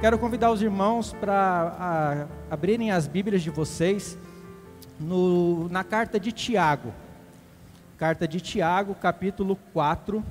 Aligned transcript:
Quero 0.00 0.16
convidar 0.16 0.52
os 0.52 0.62
irmãos 0.62 1.12
para 1.12 2.28
abrirem 2.48 2.92
as 2.92 3.08
Bíblias 3.08 3.42
de 3.42 3.50
vocês 3.50 4.16
no, 5.00 5.68
na 5.70 5.82
carta 5.82 6.20
de 6.20 6.30
Tiago. 6.30 6.94
Carta 7.96 8.28
de 8.28 8.40
Tiago, 8.40 8.94
capítulo 8.94 9.56
4. 9.72 10.24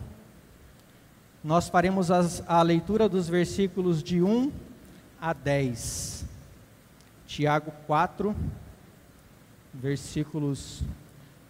Nós 1.43 1.67
faremos 1.67 2.09
as, 2.09 2.41
a 2.47 2.61
leitura 2.61 3.09
dos 3.09 3.27
versículos 3.27 4.01
de 4.01 4.23
1 4.23 4.53
a 5.19 5.33
10. 5.33 6.25
Tiago 7.27 7.73
4, 7.85 8.33
versículos 9.73 10.81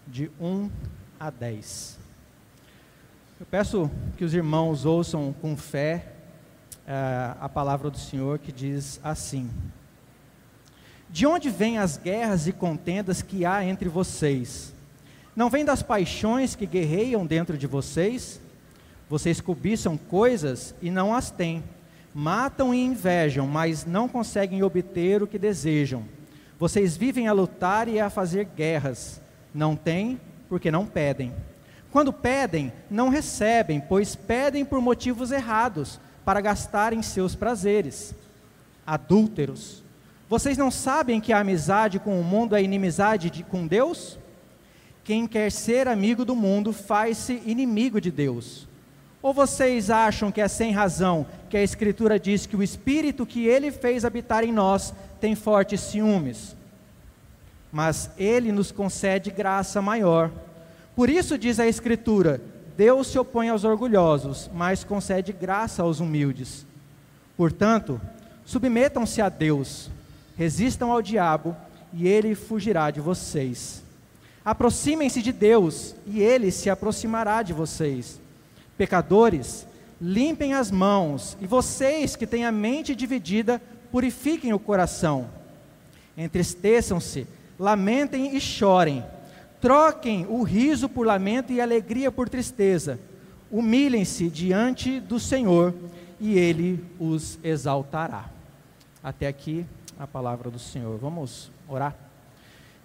de 0.08 0.31
1 0.41 0.72
a 1.20 1.30
10. 1.30 1.99
Eu 3.39 3.45
peço 3.45 3.91
que 4.17 4.25
os 4.25 4.34
irmãos 4.34 4.86
ouçam 4.86 5.31
com 5.39 5.55
fé 5.55 6.16
uh, 6.88 7.38
a 7.41 7.50
palavra 7.50 7.90
do 7.90 7.98
Senhor 7.98 8.40
que 8.40 8.52
diz 8.52 9.00
assim: 9.04 9.50
De 11.09 11.28
onde 11.28 11.50
vêm 11.50 11.78
as 11.78 11.98
guerras 11.98 12.48
e 12.48 12.54
contendas 12.54 13.22
que 13.22 13.45
há 13.45 13.64
entre 13.64 13.90
vocês? 13.90 14.73
Não 15.36 15.50
vem 15.50 15.64
das 15.64 15.84
paixões 15.84 16.55
que 16.55 16.66
guerreiam 16.66 17.26
dentro 17.26 17.58
de 17.58 17.68
vocês? 17.68 18.40
Vocês 19.09 19.40
cobiçam 19.40 19.95
coisas 19.98 20.73
e 20.81 20.90
não 20.90 21.14
as 21.14 21.30
têm. 21.30 21.64
Matam 22.14 22.73
e 22.73 22.84
invejam, 22.84 23.45
mas 23.45 23.86
não 23.86 24.09
conseguem 24.09 24.64
obter 24.64 25.22
o 25.22 25.28
que 25.28 25.38
desejam. 25.38 26.04
Vocês 26.58 26.98
vivem 26.98 27.28
a 27.28 27.33
lutar 27.33 27.88
e 27.88 28.00
a 28.00 28.09
fazer 28.09 28.45
guerras. 28.56 29.22
Não 29.54 29.76
têm, 29.76 30.20
porque 30.50 30.72
não 30.72 30.86
pedem. 30.88 31.31
Quando 31.92 32.11
pedem, 32.11 32.73
não 32.89 33.09
recebem, 33.09 33.80
pois 33.80 34.16
pedem 34.16 34.66
por 34.66 34.81
motivos 34.81 35.31
errados, 35.31 36.00
para 36.28 36.42
gastarem 36.42 37.02
seus 37.02 37.36
prazeres. 37.36 38.14
Adúlteros. 38.86 39.81
Vocês 40.28 40.58
não 40.58 40.70
sabem 40.70 41.22
que 41.22 41.31
a 41.31 41.39
amizade 41.39 42.00
com 42.00 42.20
o 42.20 42.23
mundo 42.23 42.53
é 42.53 42.61
inimizade 42.61 43.30
de, 43.30 43.44
com 43.44 43.66
Deus? 43.66 44.20
Quem 45.05 45.25
quer 45.25 45.50
ser 45.50 45.88
amigo 45.88 46.25
do 46.25 46.36
mundo 46.36 46.73
faz-se 46.73 47.42
inimigo 47.45 48.02
de 48.02 48.11
Deus. 48.11 48.67
Ou 49.22 49.33
vocês 49.33 49.89
acham 49.89 50.30
que 50.30 50.42
é 50.42 50.50
sem 50.50 50.73
razão 50.73 51.25
que 51.50 51.55
a 51.55 51.64
Escritura 51.64 52.20
diz 52.20 52.45
que 52.45 52.58
o 52.58 52.64
Espírito 52.64 53.25
que 53.25 53.48
ele 53.48 53.72
fez 53.72 54.03
habitar 54.03 54.44
em 54.44 54.52
nós 54.52 54.94
tem 55.22 55.33
fortes 55.33 55.80
ciúmes? 55.80 56.58
Mas 57.72 58.11
ele 58.17 58.52
nos 58.52 58.70
concede 58.70 59.31
graça 59.31 59.81
maior. 59.81 60.30
Por 60.94 61.09
isso 61.09 61.38
diz 61.38 61.58
a 61.58 61.66
Escritura: 61.66 62.42
Deus 62.78 63.08
se 63.08 63.17
opõe 63.17 63.50
aos 63.50 63.64
orgulhosos, 63.64 64.52
mas 64.53 64.83
concede 64.83 65.33
graça 65.33 65.81
aos 65.81 66.00
humildes. 66.00 66.64
Portanto, 67.36 68.00
submetam-se 68.45 69.20
a 69.20 69.30
Deus, 69.30 69.89
resistam 70.38 70.92
ao 70.92 71.02
diabo, 71.02 71.58
e 71.92 72.08
ele 72.08 72.36
fugirá 72.36 72.92
de 72.92 73.02
vocês. 73.02 73.81
Aproximem-se 74.45 75.23
de 75.23 75.31
Deus, 75.31 75.95
e 76.05 76.22
ele 76.22 76.52
se 76.52 76.70
aproximará 76.70 77.42
de 77.42 77.52
vocês. 77.52 78.20
Pecadores, 78.78 79.66
limpem 80.00 80.53
as 80.53 80.70
mãos, 80.70 81.36
e 81.42 81.48
vocês 81.48 82.16
que 82.16 82.28
têm 82.28 82.45
a 82.45 82.52
mente 82.52 82.95
dividida, 82.95 83.59
purifiquem 83.92 84.53
o 84.53 84.59
coração. 84.59 85.28
Entristeçam-se, 86.16 87.25
lamentem 87.59 88.36
e 88.36 88.39
chorem. 88.39 89.04
Troquem 89.60 90.26
o 90.30 90.44
riso 90.44 90.88
por 90.88 91.06
lamento 91.06 91.52
e 91.52 91.60
alegria 91.60 92.12
por 92.12 92.30
tristeza. 92.30 93.00
Humilhem-se 93.52 94.30
diante 94.30 95.00
do 95.00 95.20
Senhor 95.20 95.73
e 96.20 96.38
ele 96.38 96.84
os 97.00 97.40
exaltará. 97.44 98.30
Até 99.04 99.28
aqui 99.28 99.66
a 99.98 100.06
palavra 100.06 100.52
do 100.52 100.60
Senhor. 100.60 100.98
Vamos 100.98 101.52
orar. 101.68 101.95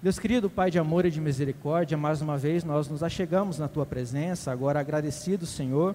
Deus 0.03 0.19
querido, 0.19 0.51
Pai 0.51 0.71
de 0.71 0.79
amor 0.79 1.05
e 1.05 1.11
de 1.11 1.21
misericórdia, 1.21 1.97
mais 1.97 2.21
uma 2.21 2.37
vez 2.37 2.65
nós 2.65 2.89
nos 2.89 3.03
achegamos 3.03 3.59
na 3.59 3.69
tua 3.69 3.87
presença, 3.87 4.51
agora 4.51 4.81
agradecido, 4.81 5.47
Senhor, 5.47 5.95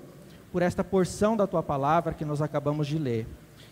por 0.52 0.62
esta 0.62 0.82
porção 0.82 1.36
da 1.36 1.46
tua 1.46 1.62
palavra 1.62 2.14
que 2.14 2.24
nós 2.24 2.42
acabamos 2.42 2.88
de 2.88 2.98
ler. 2.98 3.28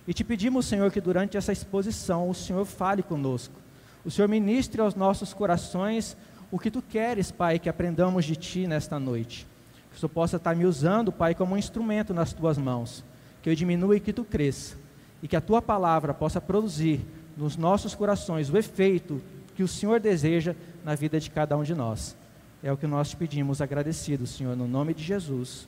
E 0.06 0.14
te 0.14 0.24
pedimos, 0.24 0.66
Senhor, 0.66 0.92
que 0.92 1.00
durante 1.00 1.38
essa 1.38 1.54
exposição 1.54 2.30
o 2.30 2.34
Senhor 2.34 2.66
fale 2.66 3.02
conosco. 3.02 3.56
O 4.04 4.12
Senhor 4.12 4.28
ministre 4.28 4.82
aos 4.82 4.94
nossos 4.94 5.34
corações 5.34 6.18
o 6.52 6.60
que 6.60 6.72
tu 6.72 6.82
queres, 6.82 7.32
Pai, 7.32 7.60
que 7.60 7.70
aprendamos 7.70 8.26
de 8.26 8.36
ti 8.36 8.68
nesta 8.68 9.00
noite. 9.00 9.48
Que 9.92 10.00
Senhor 10.00 10.10
possa 10.10 10.38
estar 10.38 10.56
me 10.56 10.66
usando, 10.66 11.12
Pai, 11.12 11.34
como 11.34 11.56
um 11.56 11.58
instrumento 11.58 12.14
nas 12.14 12.34
tuas 12.34 12.58
mãos. 12.58 13.04
Que 13.42 13.50
eu 13.50 13.56
diminua 13.56 13.96
e 13.96 14.00
que 14.00 14.14
tu 14.14 14.24
cresça. 14.24 14.76
E 15.22 15.28
que 15.28 15.36
a 15.36 15.42
tua 15.42 15.62
palavra 15.62 16.14
possa 16.14 16.42
produzir 16.42 17.06
nos 17.38 17.58
nossos 17.58 17.96
corações 17.96 18.50
o 18.50 18.58
efeito 18.58 19.22
que 19.56 19.64
o 19.64 19.68
Senhor 19.68 20.00
deseja 20.00 20.56
na 20.84 20.96
vida 20.96 21.20
de 21.20 21.30
cada 21.30 21.58
um 21.58 21.64
de 21.64 21.74
nós. 21.74 22.16
É 22.62 22.72
o 22.72 22.78
que 22.78 22.88
nós 22.88 23.10
te 23.10 23.16
pedimos 23.16 23.62
agradecidos, 23.62 24.32
Senhor, 24.32 24.56
no 24.56 24.68
nome 24.68 24.94
de 24.94 25.04
Jesus. 25.04 25.68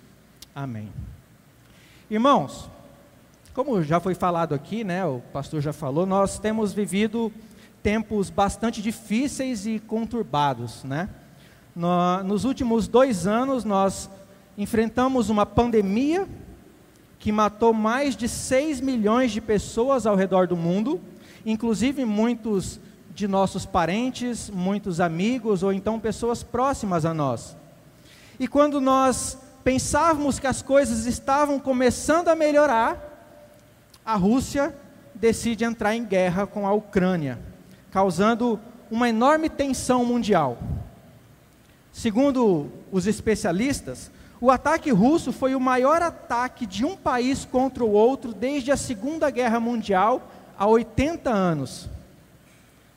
Amém. 0.53 0.89
Irmãos, 2.09 2.69
como 3.53 3.81
já 3.81 3.99
foi 3.99 4.13
falado 4.13 4.53
aqui, 4.53 4.83
né, 4.83 5.05
o 5.05 5.19
pastor 5.33 5.61
já 5.61 5.73
falou, 5.73 6.05
nós 6.05 6.38
temos 6.38 6.73
vivido 6.73 7.31
tempos 7.88 8.30
bastante 8.30 8.81
difíceis 8.81 9.66
e 9.66 9.80
conturbados, 9.80 10.84
né? 10.84 11.08
No, 11.74 12.22
nos 12.22 12.44
últimos 12.44 12.86
dois 12.86 13.25
anos, 13.25 13.64
nós 13.64 14.09
enfrentamos 14.58 15.30
uma 15.30 15.46
pandemia 15.46 16.28
que 17.18 17.31
matou 17.31 17.72
mais 17.72 18.14
de 18.14 18.28
6 18.28 18.81
milhões 18.81 19.31
de 19.31 19.40
pessoas 19.40 20.06
ao 20.06 20.18
redor 20.18 20.48
do 20.48 20.58
mundo, 20.58 21.00
inclusive 21.46 22.03
muitos 22.03 22.78
de 23.16 23.25
nossos 23.25 23.66
parentes, 23.66 24.50
muitos 24.50 25.00
amigos 25.00 25.64
ou 25.64 25.72
então 25.72 25.98
pessoas 25.98 26.44
próximas 26.44 27.06
a 27.06 27.14
nós. 27.14 27.56
E 28.38 28.50
quando 28.50 28.81
nós 28.81 29.38
pensávamos 29.64 30.40
que 30.40 30.48
as 30.48 30.62
coisas 30.62 31.06
estavam 31.06 31.58
começando 31.58 32.28
a 32.28 32.36
melhorar, 32.36 33.31
a 34.06 34.18
Rússia 34.18 34.75
decide 35.16 35.64
entrar 35.64 35.96
em 35.96 36.04
guerra 36.04 36.46
com 36.46 36.68
a 36.68 36.74
Ucrânia 36.74 37.47
causando 37.92 38.59
uma 38.90 39.09
enorme 39.09 39.50
tensão 39.50 40.06
mundial. 40.06 40.58
Segundo 41.92 42.72
os 42.92 43.08
especialistas, 43.08 44.12
o 44.40 44.52
ataque 44.52 44.92
russo 44.92 45.31
foi 45.31 45.56
o 45.56 45.59
maior 45.59 46.02
ataque 46.02 46.66
de 46.66 46.86
um 46.86 46.96
país 46.96 47.44
contra 47.44 47.84
o 47.84 47.92
outro 47.92 48.34
desde 48.34 48.72
a 48.72 48.78
Segunda 48.78 49.30
Guerra 49.31 49.59
Mundial 49.59 50.31
há 50.58 50.68
80 50.68 51.30
anos. 51.30 51.90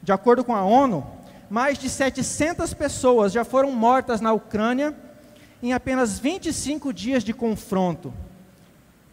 De 0.03 0.13
acordo 0.13 0.45
com 0.45 0.55
a 0.55 0.63
ONU, 0.63 1.07
mais 1.49 1.79
de 1.79 1.89
700 1.89 2.75
pessoas 2.75 3.33
já 3.33 3.45
foram 3.45 3.73
mortas 3.73 4.21
na 4.21 4.33
Ucrânia 4.33 4.95
em 5.63 5.73
apenas 5.73 6.19
25 6.19 6.93
dias 6.93 7.25
de 7.25 7.33
confronto. 7.33 8.13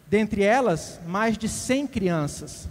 Dentre 0.06 0.42
elas, 0.42 1.00
mais 1.06 1.36
de 1.36 1.48
100 1.48 1.86
crianças. 1.86 2.68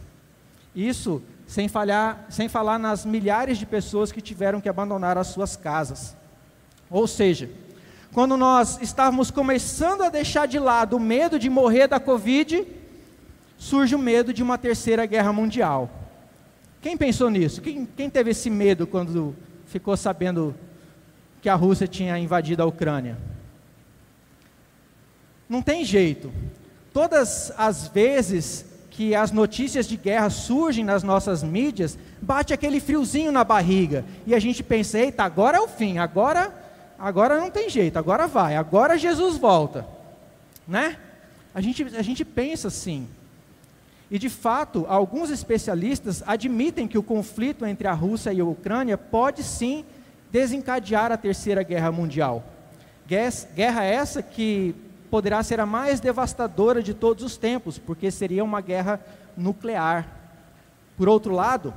Isso 0.76 1.22
sem, 1.48 1.70
falhar, 1.70 2.26
sem 2.30 2.50
falar 2.50 2.78
nas 2.78 3.06
milhares 3.06 3.58
de 3.58 3.66
pessoas 3.66 4.12
que 4.12 4.22
tiveram 4.22 4.60
que 4.60 4.68
abandonar 4.68 5.18
as 5.18 5.28
suas 5.28 5.56
casas. 5.56 6.16
Ou 6.92 7.08
seja, 7.08 7.50
quando 8.14 8.36
nós 8.36 8.80
estávamos 8.82 9.32
começando 9.32 10.04
a 10.04 10.10
deixar 10.10 10.46
de 10.46 10.60
lado 10.60 10.98
o 10.98 11.00
medo 11.00 11.40
de 11.40 11.50
morrer 11.50 11.88
da 11.88 12.00
Covid, 12.00 12.68
surge 13.58 13.96
o 13.96 14.00
medo 14.00 14.34
de 14.34 14.44
uma 14.44 14.58
terceira 14.58 15.06
guerra 15.06 15.32
mundial. 15.32 15.90
Quem 16.82 16.98
pensou 16.98 17.30
nisso? 17.30 17.62
Quem, 17.62 17.86
quem 17.86 18.10
teve 18.10 18.32
esse 18.32 18.50
medo 18.50 18.86
quando 18.86 19.36
ficou 19.66 19.96
sabendo 19.96 20.54
que 21.42 21.50
a 21.50 21.56
Rússia 21.56 21.88
tinha 21.88 22.18
invadido 22.18 22.62
a 22.62 22.66
Ucrânia? 22.66 23.18
Não 25.48 25.62
tem 25.62 25.86
jeito. 25.86 26.32
Todas 26.94 27.54
as 27.58 27.88
vezes 27.88 28.66
que 28.98 29.14
as 29.14 29.32
notícias 29.32 29.88
de 29.88 29.96
guerra 29.96 30.28
surgem 30.32 30.84
nas 30.84 31.04
nossas 31.04 31.44
mídias, 31.44 32.00
bate 32.20 32.52
aquele 32.52 32.80
friozinho 32.80 33.32
na 33.32 33.44
barriga 33.44 34.04
e 34.26 34.34
a 34.34 34.40
gente 34.40 34.64
pensa: 34.64 34.98
eita, 34.98 35.24
agora 35.24 35.58
é 35.58 35.62
o 35.62 35.68
fim, 35.68 36.00
agora, 36.00 36.52
agora 36.98 37.40
não 37.40 37.52
tem 37.52 37.70
jeito, 37.70 38.00
agora 38.00 38.26
vai, 38.26 38.56
agora 38.56 38.98
Jesus 38.98 39.38
volta, 39.38 39.86
né? 40.68 40.98
A 41.54 41.62
gente, 41.62 41.84
a 41.96 42.02
gente 42.02 42.26
pensa 42.26 42.70
assim. 42.70 43.08
E 44.10 44.18
de 44.18 44.30
fato, 44.30 44.84
alguns 44.90 45.30
especialistas 45.30 46.24
admitem 46.26 46.88
que 46.88 46.98
o 46.98 47.04
conflito 47.04 47.68
entre 47.68 47.88
a 47.88 47.94
Rússia 47.94 48.34
e 48.34 48.42
a 48.42 48.46
Ucrânia 48.46 48.98
pode 48.98 49.44
sim 49.44 49.86
desencadear 50.32 51.12
a 51.12 51.18
Terceira 51.18 51.62
Guerra 51.62 51.92
Mundial. 51.92 52.44
Guerra 53.06 53.84
essa 53.84 54.24
que 54.24 54.74
poderá 55.10 55.42
ser 55.44 55.60
a 55.60 55.66
mais 55.66 56.00
devastadora 56.00 56.84
de 56.84 56.94
todos 56.94 57.24
os 57.24 57.38
tempos, 57.38 57.78
porque 57.78 58.12
seria 58.12 58.44
uma 58.44 58.62
guerra 58.62 59.00
nuclear. 59.36 60.08
Por 60.98 61.08
outro 61.08 61.34
lado, 61.34 61.74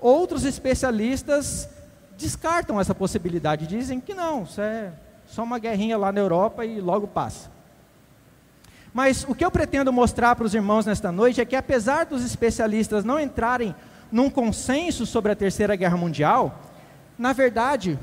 outros 0.00 0.44
especialistas 0.44 1.68
descartam 2.16 2.80
essa 2.80 2.94
possibilidade, 2.94 3.66
dizem 3.66 4.00
que 4.00 4.14
não, 4.14 4.44
isso 4.44 4.60
é 4.60 4.92
só 5.26 5.42
uma 5.42 5.58
guerrinha 5.58 5.96
lá 5.96 6.12
na 6.12 6.20
Europa 6.20 6.64
e 6.64 6.80
logo 6.80 7.06
passa. 7.06 7.50
Mas 8.92 9.24
o 9.28 9.34
que 9.34 9.44
eu 9.44 9.50
pretendo 9.50 9.92
mostrar 9.92 10.36
para 10.36 10.46
os 10.46 10.54
irmãos 10.54 10.86
nesta 10.86 11.10
noite 11.10 11.40
é 11.40 11.44
que, 11.44 11.56
apesar 11.56 12.06
dos 12.06 12.24
especialistas 12.24 13.04
não 13.04 13.18
entrarem 13.18 13.74
num 14.10 14.30
consenso 14.30 15.04
sobre 15.04 15.32
a 15.32 15.36
Terceira 15.36 15.74
Guerra 15.74 15.96
Mundial, 15.96 16.60
na 17.18 17.32
verdade, 17.32 17.98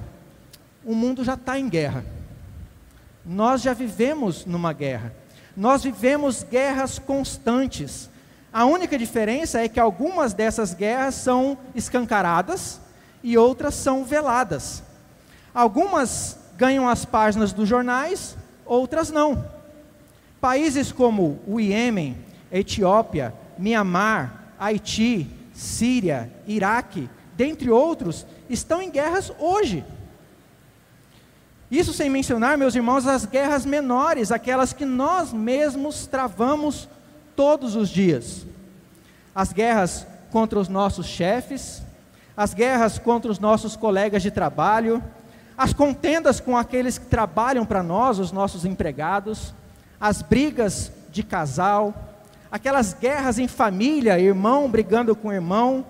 o 0.84 0.94
mundo 0.94 1.24
já 1.24 1.36
está 1.36 1.58
em 1.58 1.70
guerra. 1.70 2.04
Nós 3.26 3.62
já 3.62 3.74
vivemos 3.74 4.46
numa 4.46 4.74
guerra. 4.74 5.14
Nós 5.56 5.84
vivemos 5.84 6.44
guerras 6.44 6.98
constantes. 6.98 8.10
A 8.52 8.66
única 8.66 8.98
diferença 8.98 9.62
é 9.62 9.70
que 9.70 9.80
algumas 9.80 10.34
dessas 10.34 10.74
guerras 10.74 11.16
são 11.16 11.58
escancaradas 11.76 12.82
e 13.24 13.38
outras 13.38 13.76
são 13.76 14.04
veladas. 14.04 14.84
Algumas 15.54 16.38
ganham 16.58 16.88
as 16.88 17.06
páginas 17.06 17.54
dos 17.54 17.68
jornais, 17.68 18.36
outras 18.66 19.10
não. 19.10 19.46
Países 20.40 20.92
como 20.92 21.40
o 21.46 21.60
Iêmen, 21.60 22.18
Etiópia, 22.52 23.34
Mianmar, 23.58 24.54
Haiti, 24.60 25.30
Síria, 25.54 26.32
Iraque, 26.48 27.10
dentre 27.36 27.70
outros, 27.70 28.26
estão 28.50 28.82
em 28.82 28.90
guerras 28.90 29.32
hoje. 29.38 29.84
Isso 31.72 31.94
sem 31.94 32.10
mencionar, 32.10 32.58
meus 32.58 32.76
irmãos, 32.76 33.08
as 33.08 33.26
guerras 33.26 33.66
menores, 33.66 34.30
aquelas 34.30 34.74
que 34.74 34.84
nós 34.84 35.32
mesmos 35.32 36.06
travamos 36.06 36.90
todos 37.34 37.78
os 37.78 37.88
dias. 37.88 38.46
As 39.34 39.54
guerras 39.54 40.06
contra 40.30 40.60
os 40.60 40.68
nossos 40.68 41.06
chefes, 41.06 41.82
as 42.36 42.54
guerras 42.54 43.00
contra 43.00 43.32
os 43.32 43.40
nossos 43.40 43.78
colegas 43.78 44.22
de 44.22 44.30
trabalho, 44.30 45.02
as 45.58 45.72
contendas 45.72 46.42
com 46.42 46.58
aqueles 46.58 46.98
que 46.98 47.06
trabalham 47.06 47.66
para 47.66 47.82
nós, 47.82 48.20
os 48.20 48.34
nossos 48.34 48.66
empregados, 48.66 49.54
as 50.00 50.22
brigas 50.22 50.92
de 51.10 51.24
casal, 51.24 51.94
aquelas 52.52 52.94
guerras 52.94 53.40
em 53.40 53.48
família, 53.48 54.20
irmão 54.20 54.70
brigando 54.70 55.16
com 55.16 55.32
irmão, 55.32 55.86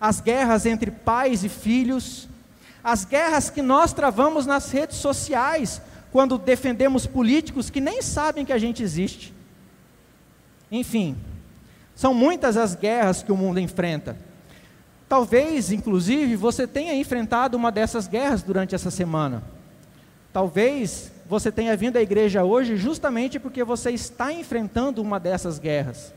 as 0.00 0.20
guerras 0.20 0.66
entre 0.66 0.90
pais 0.90 1.44
e 1.44 1.48
filhos, 1.48 2.28
as 2.82 3.04
guerras 3.04 3.50
que 3.50 3.62
nós 3.62 3.92
travamos 3.92 4.46
nas 4.46 4.70
redes 4.70 4.96
sociais, 4.96 5.80
quando 6.10 6.38
defendemos 6.38 7.06
políticos 7.06 7.70
que 7.70 7.80
nem 7.80 8.02
sabem 8.02 8.44
que 8.44 8.52
a 8.52 8.58
gente 8.58 8.82
existe. 8.82 9.32
Enfim, 10.70 11.16
são 11.94 12.14
muitas 12.14 12.56
as 12.56 12.74
guerras 12.74 13.22
que 13.22 13.32
o 13.32 13.36
mundo 13.36 13.60
enfrenta. 13.60 14.16
Talvez, 15.08 15.72
inclusive, 15.72 16.36
você 16.36 16.66
tenha 16.66 16.94
enfrentado 16.94 17.56
uma 17.56 17.70
dessas 17.72 18.06
guerras 18.06 18.42
durante 18.42 18.74
essa 18.74 18.90
semana. 18.90 19.42
Talvez 20.32 21.10
você 21.28 21.50
tenha 21.50 21.76
vindo 21.76 21.96
à 21.96 22.02
igreja 22.02 22.44
hoje 22.44 22.76
justamente 22.76 23.38
porque 23.38 23.62
você 23.64 23.90
está 23.90 24.32
enfrentando 24.32 25.02
uma 25.02 25.18
dessas 25.18 25.58
guerras. 25.58 26.12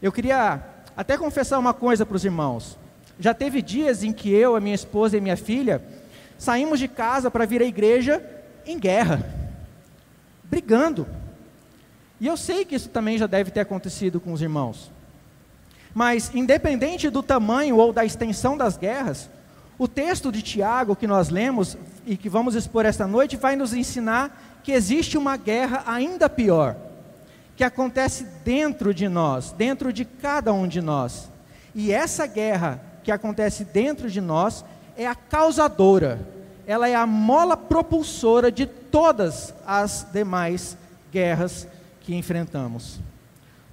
Eu 0.00 0.10
queria 0.10 0.62
até 0.96 1.16
confessar 1.16 1.58
uma 1.58 1.72
coisa 1.72 2.04
para 2.04 2.16
os 2.16 2.24
irmãos. 2.24 2.78
Já 3.22 3.32
teve 3.32 3.62
dias 3.62 4.02
em 4.02 4.12
que 4.12 4.34
eu, 4.34 4.56
a 4.56 4.60
minha 4.60 4.74
esposa 4.74 5.16
e 5.16 5.20
minha 5.20 5.36
filha 5.36 5.80
saímos 6.36 6.80
de 6.80 6.88
casa 6.88 7.30
para 7.30 7.46
vir 7.46 7.62
à 7.62 7.64
igreja 7.64 8.20
em 8.66 8.76
guerra, 8.76 9.24
brigando. 10.42 11.06
E 12.20 12.26
eu 12.26 12.36
sei 12.36 12.64
que 12.64 12.74
isso 12.74 12.88
também 12.88 13.16
já 13.16 13.28
deve 13.28 13.52
ter 13.52 13.60
acontecido 13.60 14.20
com 14.20 14.32
os 14.32 14.42
irmãos. 14.42 14.90
Mas, 15.94 16.34
independente 16.34 17.08
do 17.10 17.22
tamanho 17.22 17.76
ou 17.76 17.92
da 17.92 18.04
extensão 18.04 18.56
das 18.56 18.76
guerras, 18.76 19.30
o 19.78 19.86
texto 19.86 20.32
de 20.32 20.42
Tiago 20.42 20.96
que 20.96 21.06
nós 21.06 21.28
lemos 21.28 21.78
e 22.04 22.16
que 22.16 22.28
vamos 22.28 22.56
expor 22.56 22.84
esta 22.84 23.06
noite 23.06 23.36
vai 23.36 23.54
nos 23.54 23.72
ensinar 23.72 24.60
que 24.64 24.72
existe 24.72 25.16
uma 25.16 25.36
guerra 25.36 25.84
ainda 25.86 26.28
pior, 26.28 26.74
que 27.54 27.62
acontece 27.62 28.26
dentro 28.44 28.92
de 28.92 29.08
nós, 29.08 29.52
dentro 29.52 29.92
de 29.92 30.04
cada 30.04 30.52
um 30.52 30.66
de 30.66 30.80
nós. 30.80 31.30
E 31.72 31.92
essa 31.92 32.26
guerra 32.26 32.90
que 33.02 33.10
acontece 33.10 33.64
dentro 33.64 34.10
de 34.10 34.20
nós 34.20 34.64
é 34.96 35.06
a 35.06 35.14
causadora, 35.14 36.20
ela 36.66 36.88
é 36.88 36.94
a 36.94 37.06
mola 37.06 37.56
propulsora 37.56 38.52
de 38.52 38.66
todas 38.66 39.54
as 39.66 40.06
demais 40.12 40.76
guerras 41.10 41.66
que 42.00 42.14
enfrentamos. 42.14 43.00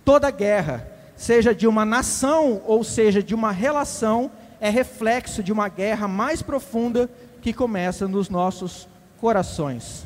Toda 0.03 0.31
guerra 0.31 0.87
seja 1.15 1.53
de 1.53 1.67
uma 1.67 1.85
nação 1.85 2.61
ou 2.65 2.83
seja 2.83 3.21
de 3.21 3.35
uma 3.35 3.51
relação, 3.51 4.31
é 4.59 4.69
reflexo 4.69 5.43
de 5.43 5.51
uma 5.51 5.67
guerra 5.67 6.07
mais 6.07 6.41
profunda 6.41 7.09
que 7.41 7.53
começa 7.53 8.07
nos 8.07 8.29
nossos 8.29 8.87
corações. 9.19 10.05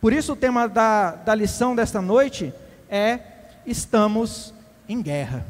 Por 0.00 0.12
isso, 0.12 0.32
o 0.32 0.36
tema 0.36 0.68
da, 0.68 1.12
da 1.12 1.34
lição 1.34 1.74
desta 1.74 2.00
noite 2.00 2.52
é: 2.88 3.18
estamos 3.66 4.54
em 4.88 5.02
guerra. 5.02 5.44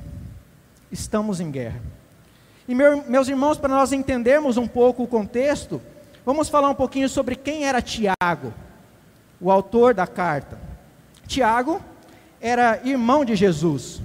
Estamos 0.91 1.41
em 1.41 1.51
guerra. 1.51 1.81
E, 2.69 2.75
meu, 2.75 3.03
meus 3.09 3.29
irmãos, 3.29 3.59
para 3.59 3.75
nós 3.75 3.93
entendermos 3.93 4.57
um 4.57 4.69
pouco 4.69 5.03
o 5.03 5.09
contexto, 5.09 5.81
vamos 6.25 6.49
falar 6.49 6.69
um 6.69 6.75
pouquinho 6.75 7.09
sobre 7.09 7.35
quem 7.35 7.65
era 7.67 7.83
Tiago, 7.83 8.53
o 9.41 9.51
autor 9.51 9.95
da 9.95 10.07
carta. 10.07 10.59
Tiago 11.27 11.81
era 12.41 12.81
irmão 12.85 13.25
de 13.25 13.35
Jesus 13.35 14.03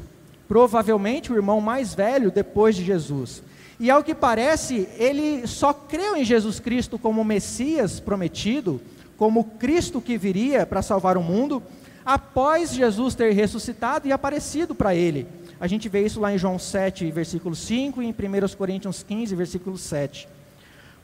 provavelmente 0.54 1.32
o 1.32 1.36
irmão 1.36 1.60
mais 1.60 1.96
velho 1.96 2.30
depois 2.30 2.76
de 2.76 2.84
Jesus. 2.84 3.42
E 3.80 3.90
ao 3.90 4.04
que 4.04 4.14
parece, 4.14 4.88
ele 5.00 5.48
só 5.48 5.74
creu 5.74 6.16
em 6.16 6.24
Jesus 6.24 6.60
Cristo 6.60 7.00
como 7.00 7.24
Messias 7.24 8.00
prometido, 8.00 8.80
como 9.18 9.44
Cristo 9.44 10.00
que 10.00 10.16
viria 10.16 10.64
para 10.64 10.84
salvar 10.84 11.18
o 11.18 11.24
mundo, 11.24 11.64
após 12.06 12.72
Jesus 12.72 13.16
ter 13.16 13.32
ressuscitado 13.32 14.08
e 14.08 14.12
aparecido 14.12 14.76
para 14.76 14.94
ele. 14.94 15.28
A 15.64 15.68
gente 15.68 15.88
vê 15.88 16.06
isso 16.06 16.20
lá 16.20 16.34
em 16.34 16.38
João 16.38 16.60
7, 16.60 17.10
versículo 17.12 17.56
5, 17.56 18.02
e 18.02 18.06
em 18.06 18.10
1 18.10 18.56
Coríntios 18.58 19.04
15, 19.04 19.36
versículo 19.36 19.78
7. 19.78 20.28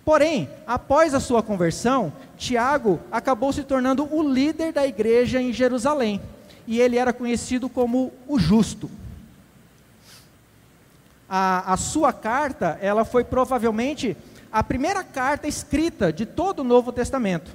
Porém, 0.04 0.50
após 0.68 1.14
a 1.14 1.20
sua 1.20 1.42
conversão, 1.42 2.12
Tiago 2.38 3.00
acabou 3.12 3.54
se 3.54 3.64
tornando 3.64 4.04
o 4.14 4.22
líder 4.22 4.74
da 4.74 4.86
igreja 4.86 5.42
em 5.42 5.54
Jerusalém. 5.54 6.20
E 6.68 6.82
ele 6.82 6.98
era 6.98 7.14
conhecido 7.14 7.70
como 7.70 8.12
o 8.28 8.38
justo 8.38 8.90
a, 11.30 11.74
a 11.74 11.78
sua 11.78 12.12
carta, 12.12 12.80
ela 12.82 13.06
foi 13.06 13.24
provavelmente 13.24 14.18
a 14.52 14.64
primeira 14.64 15.04
carta 15.04 15.48
escrita 15.48 16.12
de 16.12 16.26
todo 16.26 16.62
o 16.62 16.64
Novo 16.64 16.92
Testamento. 16.92 17.52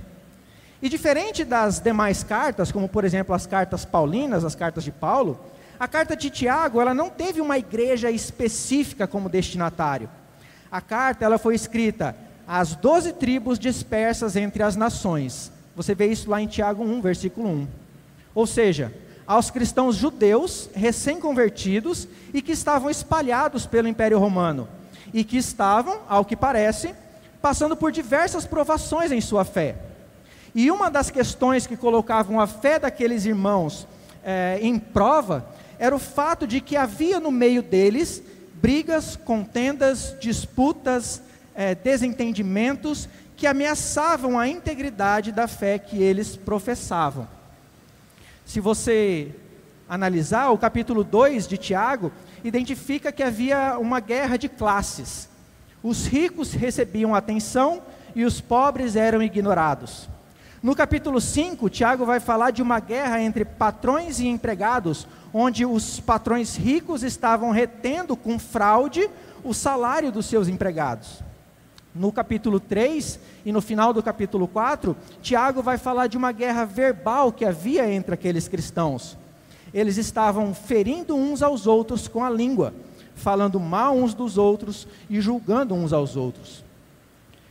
E 0.80 0.88
diferente 0.88 1.44
das 1.44 1.80
demais 1.80 2.23
cartas, 2.23 2.70
como 2.70 2.88
por 2.88 3.04
exemplo 3.04 3.34
as 3.34 3.46
cartas 3.46 3.84
paulinas, 3.84 4.44
as 4.44 4.54
cartas 4.54 4.84
de 4.84 4.92
Paulo, 4.92 5.40
a 5.78 5.88
carta 5.88 6.16
de 6.16 6.30
Tiago, 6.30 6.80
ela 6.80 6.94
não 6.94 7.10
teve 7.10 7.40
uma 7.40 7.58
igreja 7.58 8.10
específica 8.10 9.06
como 9.06 9.28
destinatário. 9.28 10.08
A 10.70 10.80
carta, 10.80 11.24
ela 11.24 11.38
foi 11.38 11.54
escrita 11.54 12.16
às 12.46 12.74
doze 12.74 13.12
tribos 13.12 13.58
dispersas 13.58 14.36
entre 14.36 14.62
as 14.62 14.76
nações. 14.76 15.50
Você 15.74 15.94
vê 15.94 16.06
isso 16.06 16.30
lá 16.30 16.40
em 16.40 16.46
Tiago 16.46 16.84
1, 16.84 17.00
versículo 17.00 17.48
1. 17.48 17.68
Ou 18.34 18.46
seja, 18.46 18.92
aos 19.26 19.50
cristãos 19.50 19.96
judeus 19.96 20.68
recém-convertidos 20.74 22.06
e 22.32 22.42
que 22.42 22.52
estavam 22.52 22.90
espalhados 22.90 23.66
pelo 23.66 23.88
Império 23.88 24.18
Romano 24.18 24.68
e 25.12 25.24
que 25.24 25.36
estavam, 25.36 26.00
ao 26.08 26.24
que 26.24 26.36
parece, 26.36 26.94
passando 27.40 27.76
por 27.76 27.92
diversas 27.92 28.46
provações 28.46 29.12
em 29.12 29.20
sua 29.20 29.44
fé. 29.44 29.76
E 30.54 30.70
uma 30.70 30.90
das 30.90 31.10
questões 31.10 31.66
que 31.66 31.76
colocavam 31.76 32.40
a 32.40 32.46
fé 32.46 32.78
daqueles 32.78 33.24
irmãos 33.24 33.86
é, 34.24 34.58
em 34.60 34.78
prova 34.78 35.44
era 35.84 35.94
o 35.94 35.98
fato 35.98 36.46
de 36.46 36.62
que 36.62 36.76
havia 36.76 37.20
no 37.20 37.30
meio 37.30 37.62
deles 37.62 38.22
brigas, 38.54 39.16
contendas, 39.16 40.16
disputas, 40.18 41.20
é, 41.54 41.74
desentendimentos 41.74 43.06
que 43.36 43.46
ameaçavam 43.46 44.38
a 44.38 44.48
integridade 44.48 45.30
da 45.30 45.46
fé 45.46 45.78
que 45.78 46.02
eles 46.02 46.36
professavam. 46.36 47.28
Se 48.46 48.60
você 48.60 49.34
analisar, 49.86 50.48
o 50.48 50.56
capítulo 50.56 51.04
2 51.04 51.46
de 51.46 51.58
Tiago 51.58 52.10
identifica 52.42 53.12
que 53.12 53.22
havia 53.22 53.76
uma 53.78 54.00
guerra 54.00 54.38
de 54.38 54.48
classes. 54.48 55.28
Os 55.82 56.06
ricos 56.06 56.54
recebiam 56.54 57.14
atenção 57.14 57.82
e 58.14 58.24
os 58.24 58.40
pobres 58.40 58.96
eram 58.96 59.22
ignorados. 59.22 60.08
No 60.64 60.75
capítulo 60.75 61.21
5, 61.21 61.68
Tiago 61.68 62.06
vai 62.06 62.18
falar 62.18 62.50
de 62.50 62.62
uma 62.62 62.80
guerra 62.80 63.21
entre 63.21 63.44
patrões 63.44 64.18
e 64.18 64.26
empregados, 64.26 65.06
onde 65.30 65.66
os 65.66 66.00
patrões 66.00 66.56
ricos 66.56 67.02
estavam 67.02 67.50
retendo 67.50 68.16
com 68.16 68.38
fraude 68.38 69.11
o 69.44 69.52
salário 69.52 70.11
dos 70.11 70.25
seus 70.25 70.49
empregados. 70.49 71.23
No 71.94 72.11
capítulo 72.11 72.59
3 72.59 73.21
e 73.44 73.52
no 73.52 73.61
final 73.61 73.92
do 73.92 74.02
capítulo 74.02 74.49
4, 74.49 74.97
Tiago 75.21 75.62
vai 75.62 75.76
falar 75.76 76.06
de 76.06 76.16
uma 76.16 76.33
guerra 76.33 76.64
verbal 76.64 77.30
que 77.30 77.44
havia 77.44 77.87
entre 77.92 78.14
aqueles 78.14 78.49
cristãos. 78.49 79.18
Eles 79.75 79.99
estavam 79.99 80.54
ferindo 80.54 81.14
uns 81.14 81.42
aos 81.42 81.66
outros 81.66 82.09
com 82.09 82.25
a 82.25 82.30
língua, 82.30 82.73
falando 83.14 83.61
mal 83.61 83.94
uns 83.94 84.14
dos 84.14 84.38
outros 84.38 84.88
e 85.11 85.21
julgando 85.21 85.75
uns 85.75 85.92
aos 85.92 86.16
outros. 86.16 86.64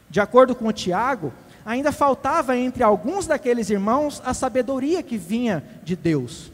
De 0.10 0.20
acordo 0.20 0.54
com 0.56 0.72
Tiago, 0.72 1.32
ainda 1.66 1.92
faltava 1.92 2.58
entre 2.58 2.84
alguns 2.84 3.26
daqueles 3.26 3.70
irmãos 3.70 4.22
a 4.26 4.34
sabedoria 4.34 5.02
que 5.04 5.18
vinha 5.18 5.64
de 5.84 5.96
Deus. 5.96 6.52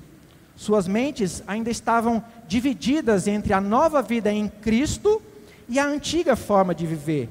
Suas 0.55 0.87
mentes 0.87 1.41
ainda 1.47 1.69
estavam 1.69 2.23
divididas 2.47 3.27
entre 3.27 3.53
a 3.53 3.61
nova 3.61 4.01
vida 4.01 4.31
em 4.31 4.49
Cristo 4.49 5.21
e 5.67 5.79
a 5.79 5.85
antiga 5.85 6.35
forma 6.35 6.75
de 6.75 6.85
viver, 6.85 7.29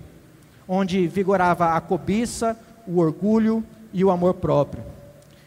onde 0.67 1.07
vigorava 1.07 1.75
a 1.75 1.81
cobiça, 1.81 2.57
o 2.87 2.99
orgulho 2.99 3.63
e 3.93 4.05
o 4.05 4.11
amor 4.11 4.35
próprio. 4.35 4.83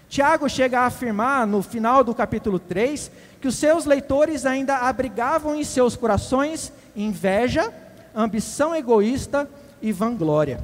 Tiago 0.07 0.49
chega 0.49 0.81
a 0.81 0.85
afirmar 0.87 1.47
no 1.47 1.63
final 1.63 2.03
do 2.03 2.13
capítulo 2.13 2.59
3 2.59 3.09
que 3.39 3.47
os 3.47 3.55
seus 3.55 3.85
leitores 3.85 4.45
ainda 4.45 4.77
abrigavam 4.77 5.55
em 5.55 5.63
seus 5.63 5.95
corações 5.95 6.71
inveja, 6.95 7.73
ambição 8.13 8.75
egoísta 8.75 9.49
e 9.81 9.91
vanglória. 9.91 10.59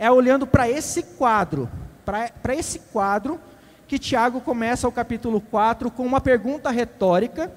É 0.00 0.10
olhando 0.10 0.46
para 0.46 0.66
esse 0.66 1.02
quadro, 1.02 1.68
para 2.06 2.54
esse 2.54 2.78
quadro, 2.78 3.38
que 3.86 3.98
Tiago 3.98 4.40
começa 4.40 4.88
o 4.88 4.92
capítulo 4.92 5.42
4 5.42 5.90
com 5.90 6.06
uma 6.06 6.22
pergunta 6.22 6.70
retórica, 6.70 7.52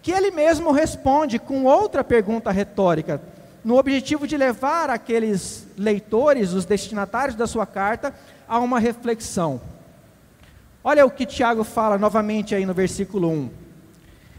que 0.00 0.10
ele 0.10 0.30
mesmo 0.30 0.72
responde 0.72 1.38
com 1.38 1.64
outra 1.64 2.02
pergunta 2.02 2.50
retórica, 2.50 3.20
no 3.62 3.76
objetivo 3.76 4.26
de 4.26 4.38
levar 4.38 4.88
aqueles 4.88 5.68
leitores, 5.76 6.54
os 6.54 6.64
destinatários 6.64 7.36
da 7.36 7.46
sua 7.46 7.66
carta, 7.66 8.14
a 8.48 8.58
uma 8.58 8.78
reflexão. 8.78 9.60
Olha 10.82 11.04
o 11.04 11.10
que 11.10 11.26
Tiago 11.26 11.62
fala 11.62 11.98
novamente 11.98 12.54
aí 12.54 12.64
no 12.64 12.72
versículo 12.72 13.28
1. 13.28 13.50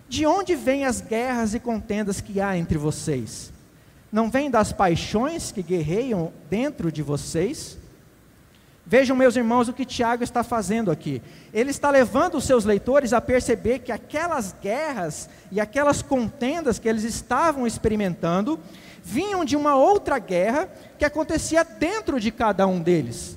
De 0.10 0.25
onde 0.25 0.55
vêm 0.55 0.86
as 0.86 1.01
guerras 1.01 1.53
e 1.53 1.60
contendas 1.60 2.19
que 2.19 2.41
há 2.41 2.57
entre 2.57 2.79
vocês? 2.79 3.52
Não 4.13 4.29
vêm 4.29 4.51
das 4.51 4.72
paixões 4.72 5.51
que 5.51 5.63
guerreiam 5.63 6.32
dentro 6.48 6.91
de 6.91 7.01
vocês? 7.01 7.79
Vejam, 8.86 9.15
meus 9.15 9.36
irmãos, 9.36 9.67
o 9.67 9.74
que 9.74 9.86
Tiago 9.86 10.24
está 10.24 10.43
fazendo 10.43 10.91
aqui. 10.91 11.20
Ele 11.51 11.72
está 11.72 11.89
levando 11.89 12.36
os 12.36 12.43
seus 12.43 12.63
leitores 12.63 13.12
a 13.12 13.20
perceber 13.20 13.79
que 13.79 13.91
aquelas 13.91 14.55
guerras 14.62 15.27
e 15.51 15.60
aquelas 15.60 16.03
contendas 16.03 16.77
que 16.77 16.88
eles 16.88 17.03
estavam 17.03 17.65
experimentando 17.65 18.60
vinham 19.03 19.43
de 19.43 19.55
uma 19.55 19.75
outra 19.75 20.20
guerra 20.20 20.70
que 21.00 21.05
acontecia 21.05 21.63
dentro 21.63 22.20
de 22.20 22.29
cada 22.29 22.67
um 22.67 22.79
deles. 22.79 23.36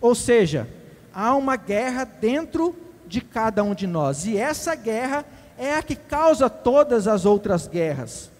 Ou 0.00 0.14
seja, 0.14 0.68
há 1.12 1.34
uma 1.34 1.56
guerra 1.56 2.04
dentro 2.04 2.72
de 3.04 3.20
cada 3.20 3.64
um 3.64 3.74
de 3.74 3.88
nós, 3.88 4.26
e 4.26 4.36
essa 4.36 4.76
guerra 4.76 5.24
é 5.58 5.74
a 5.74 5.82
que 5.82 5.96
causa 5.96 6.48
todas 6.48 7.08
as 7.08 7.24
outras 7.24 7.66
guerras. 7.66 8.30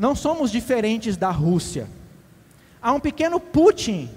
Não 0.00 0.14
somos 0.14 0.50
diferentes 0.50 1.14
da 1.14 1.30
Rússia. 1.30 1.86
Há 2.80 2.90
um 2.90 2.98
pequeno 2.98 3.38
Putin 3.38 4.08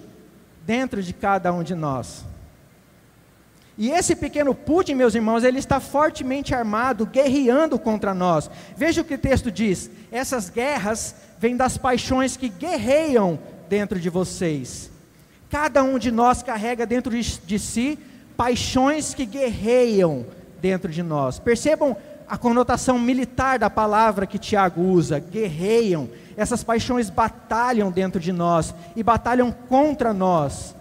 dentro 0.65 1.03
de 1.03 1.11
cada 1.11 1.51
um 1.51 1.61
de 1.61 1.75
nós. 1.75 2.23
E 3.77 3.91
esse 3.91 4.15
pequeno 4.15 4.55
Putin, 4.55 4.93
meus 4.93 5.13
irmãos, 5.13 5.43
ele 5.43 5.59
está 5.59 5.81
fortemente 5.81 6.55
armado, 6.55 7.05
guerreando 7.05 7.77
contra 7.77 8.13
nós. 8.13 8.49
Veja 8.77 9.01
o 9.01 9.03
que 9.03 9.15
o 9.15 9.17
texto 9.17 9.51
diz: 9.51 9.91
essas 10.09 10.49
guerras 10.49 11.15
vêm 11.37 11.57
das 11.57 11.77
paixões 11.77 12.37
que 12.37 12.47
guerreiam 12.47 13.37
dentro 13.67 13.99
de 13.99 14.09
vocês. 14.09 14.89
Cada 15.49 15.83
um 15.83 15.99
de 15.99 16.11
nós 16.11 16.41
carrega 16.41 16.85
dentro 16.85 17.11
de, 17.11 17.59
si 17.59 17.99
paixões 18.37 19.13
que 19.13 19.25
guerreiam 19.25 20.25
dentro 20.61 20.89
de 20.89 21.03
nós. 21.03 21.39
Percebam 21.39 21.97
a 22.27 22.37
conotação 22.37 22.97
militar 22.97 23.59
da 23.59 23.69
palavra 23.69 24.25
que 24.25 24.39
Tiago 24.39 24.81
usa: 24.81 25.19
guerreiam. 25.19 26.09
Essas 26.35 26.63
paixões 26.63 27.09
batalham 27.09 27.91
dentro 27.91 28.19
de 28.19 28.31
nós 28.31 28.73
e 28.95 29.03
batalham 29.03 29.51
contra 29.51 30.13
nós. 30.13 30.75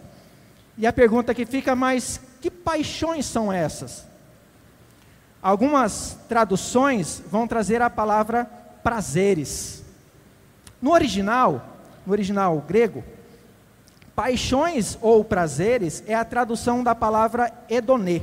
E 0.78 0.86
a 0.86 0.92
pergunta 0.92 1.34
que 1.34 1.44
fica, 1.44 1.76
mas 1.76 2.20
que 2.40 2.50
paixões 2.50 3.26
são 3.26 3.52
essas? 3.52 4.06
Algumas 5.42 6.16
traduções 6.28 7.22
vão 7.30 7.46
trazer 7.46 7.82
a 7.82 7.90
palavra 7.90 8.44
prazeres. 8.82 9.82
No 10.80 10.92
original, 10.92 11.62
no 12.06 12.12
original 12.12 12.64
grego, 12.66 13.04
Paixões 14.14 14.98
ou 15.00 15.24
prazeres 15.24 16.04
é 16.06 16.14
a 16.14 16.24
tradução 16.24 16.82
da 16.84 16.94
palavra 16.94 17.50
hedonê, 17.68 18.22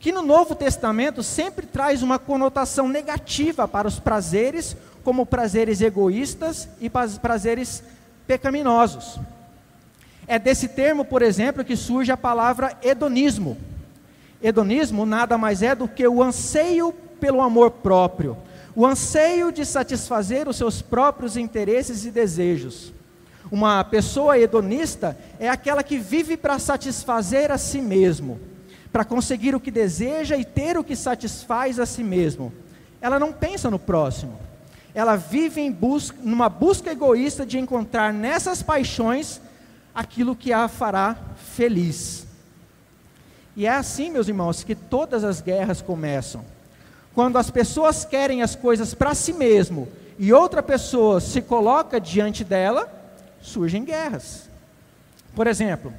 que 0.00 0.10
no 0.10 0.22
Novo 0.22 0.54
Testamento 0.54 1.22
sempre 1.22 1.66
traz 1.66 2.02
uma 2.02 2.18
conotação 2.18 2.88
negativa 2.88 3.68
para 3.68 3.86
os 3.86 4.00
prazeres, 4.00 4.74
como 5.04 5.26
prazeres 5.26 5.82
egoístas 5.82 6.66
e 6.80 6.90
prazeres 7.20 7.82
pecaminosos. 8.26 9.20
É 10.26 10.38
desse 10.38 10.68
termo, 10.68 11.04
por 11.04 11.20
exemplo, 11.20 11.64
que 11.64 11.76
surge 11.76 12.10
a 12.10 12.16
palavra 12.16 12.76
hedonismo. 12.82 13.58
Hedonismo 14.42 15.04
nada 15.04 15.36
mais 15.36 15.62
é 15.62 15.74
do 15.74 15.86
que 15.86 16.08
o 16.08 16.22
anseio 16.22 16.94
pelo 17.20 17.42
amor 17.42 17.70
próprio, 17.70 18.38
o 18.74 18.86
anseio 18.86 19.52
de 19.52 19.66
satisfazer 19.66 20.48
os 20.48 20.56
seus 20.56 20.80
próprios 20.80 21.36
interesses 21.36 22.06
e 22.06 22.10
desejos. 22.10 22.90
Uma 23.52 23.84
pessoa 23.84 24.38
hedonista 24.38 25.18
é 25.38 25.50
aquela 25.50 25.82
que 25.82 25.98
vive 25.98 26.38
para 26.38 26.58
satisfazer 26.58 27.50
a 27.50 27.58
si 27.58 27.82
mesmo, 27.82 28.40
para 28.92 29.04
conseguir 29.04 29.54
o 29.54 29.60
que 29.60 29.70
deseja 29.70 30.36
e 30.36 30.44
ter 30.44 30.76
o 30.76 30.84
que 30.84 30.96
satisfaz 30.96 31.78
a 31.78 31.86
si 31.86 32.02
mesmo. 32.02 32.52
Ela 33.00 33.18
não 33.18 33.32
pensa 33.32 33.70
no 33.70 33.78
próximo. 33.78 34.38
Ela 34.94 35.16
vive 35.16 35.60
em 35.60 35.70
busca, 35.70 36.16
numa 36.22 36.48
busca 36.48 36.90
egoísta 36.90 37.46
de 37.46 37.58
encontrar 37.58 38.12
nessas 38.12 38.62
paixões 38.62 39.40
aquilo 39.94 40.34
que 40.34 40.52
a 40.52 40.68
fará 40.68 41.16
feliz. 41.54 42.26
E 43.56 43.66
é 43.66 43.70
assim, 43.70 44.10
meus 44.10 44.28
irmãos, 44.28 44.64
que 44.64 44.74
todas 44.74 45.22
as 45.22 45.40
guerras 45.40 45.80
começam. 45.80 46.44
Quando 47.14 47.38
as 47.38 47.50
pessoas 47.50 48.04
querem 48.04 48.42
as 48.42 48.54
coisas 48.54 48.94
para 48.94 49.14
si 49.14 49.32
mesmo 49.32 49.88
e 50.18 50.32
outra 50.32 50.62
pessoa 50.62 51.20
se 51.20 51.42
coloca 51.42 52.00
diante 52.00 52.44
dela, 52.44 52.92
surgem 53.40 53.84
guerras. 53.84 54.48
Por 55.34 55.46
exemplo, 55.46 55.92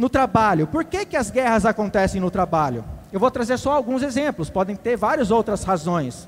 no 0.00 0.08
trabalho, 0.08 0.66
por 0.66 0.82
que, 0.82 1.04
que 1.04 1.14
as 1.14 1.30
guerras 1.30 1.66
acontecem 1.66 2.22
no 2.22 2.30
trabalho? 2.30 2.82
Eu 3.12 3.20
vou 3.20 3.30
trazer 3.30 3.58
só 3.58 3.72
alguns 3.72 4.02
exemplos, 4.02 4.48
podem 4.48 4.74
ter 4.74 4.96
várias 4.96 5.30
outras 5.30 5.62
razões, 5.62 6.26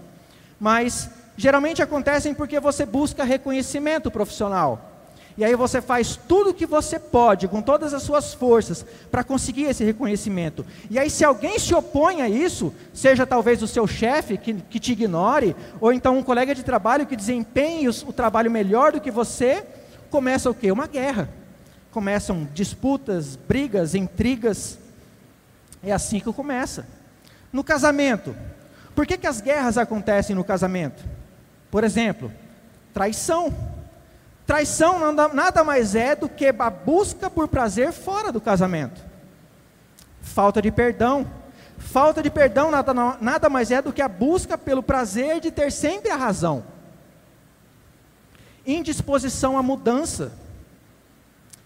mas 0.60 1.08
geralmente 1.38 1.80
acontecem 1.82 2.34
porque 2.34 2.60
você 2.60 2.84
busca 2.84 3.24
reconhecimento 3.24 4.10
profissional. 4.10 4.90
E 5.38 5.42
aí 5.42 5.56
você 5.56 5.80
faz 5.80 6.20
tudo 6.28 6.50
o 6.50 6.54
que 6.54 6.66
você 6.66 6.98
pode, 6.98 7.48
com 7.48 7.62
todas 7.62 7.94
as 7.94 8.02
suas 8.02 8.34
forças, 8.34 8.84
para 9.10 9.24
conseguir 9.24 9.62
esse 9.62 9.82
reconhecimento. 9.82 10.66
E 10.90 10.98
aí, 10.98 11.08
se 11.08 11.24
alguém 11.24 11.58
se 11.58 11.74
opõe 11.74 12.20
a 12.20 12.28
isso, 12.28 12.74
seja 12.92 13.24
talvez 13.24 13.62
o 13.62 13.66
seu 13.66 13.86
chefe 13.86 14.36
que, 14.36 14.52
que 14.52 14.78
te 14.78 14.92
ignore, 14.92 15.56
ou 15.80 15.94
então 15.94 16.18
um 16.18 16.22
colega 16.22 16.54
de 16.54 16.62
trabalho 16.62 17.06
que 17.06 17.16
desempenhe 17.16 17.88
o, 17.88 17.92
o 18.06 18.12
trabalho 18.12 18.50
melhor 18.50 18.92
do 18.92 19.00
que 19.00 19.10
você, 19.10 19.64
começa 20.10 20.50
o 20.50 20.54
quê? 20.54 20.70
Uma 20.70 20.86
guerra. 20.86 21.40
Começam 21.92 22.48
disputas, 22.52 23.36
brigas, 23.36 23.94
intrigas. 23.94 24.78
É 25.82 25.92
assim 25.92 26.18
que 26.18 26.32
começa. 26.32 26.86
No 27.52 27.62
casamento. 27.62 28.34
Por 28.94 29.06
que, 29.06 29.16
que 29.16 29.26
as 29.26 29.40
guerras 29.40 29.78
acontecem 29.78 30.34
no 30.34 30.42
casamento? 30.42 31.04
Por 31.70 31.84
exemplo, 31.84 32.32
traição. 32.92 33.54
Traição 34.46 35.12
nada, 35.12 35.62
mais 35.62 35.94
é 35.94 36.16
do 36.16 36.28
que 36.28 36.46
a 36.46 36.70
busca 36.70 37.30
por 37.30 37.46
prazer 37.46 37.92
fora 37.92 38.32
do 38.32 38.40
casamento. 38.40 39.00
Falta 40.20 40.60
de 40.60 40.72
perdão. 40.72 41.26
Falta 41.78 42.22
de 42.22 42.30
perdão 42.30 42.70
nada, 42.70 42.92
nada 43.20 43.48
mais 43.48 43.70
é 43.70 43.80
do 43.80 43.92
que 43.92 44.02
a 44.02 44.08
busca 44.08 44.58
pelo 44.58 44.82
prazer 44.82 45.40
de 45.40 45.50
ter 45.50 45.70
sempre 45.70 46.10
a 46.10 46.16
razão 46.16 46.64
indisposição 48.66 49.58
à 49.58 49.62
mudança. 49.62 50.32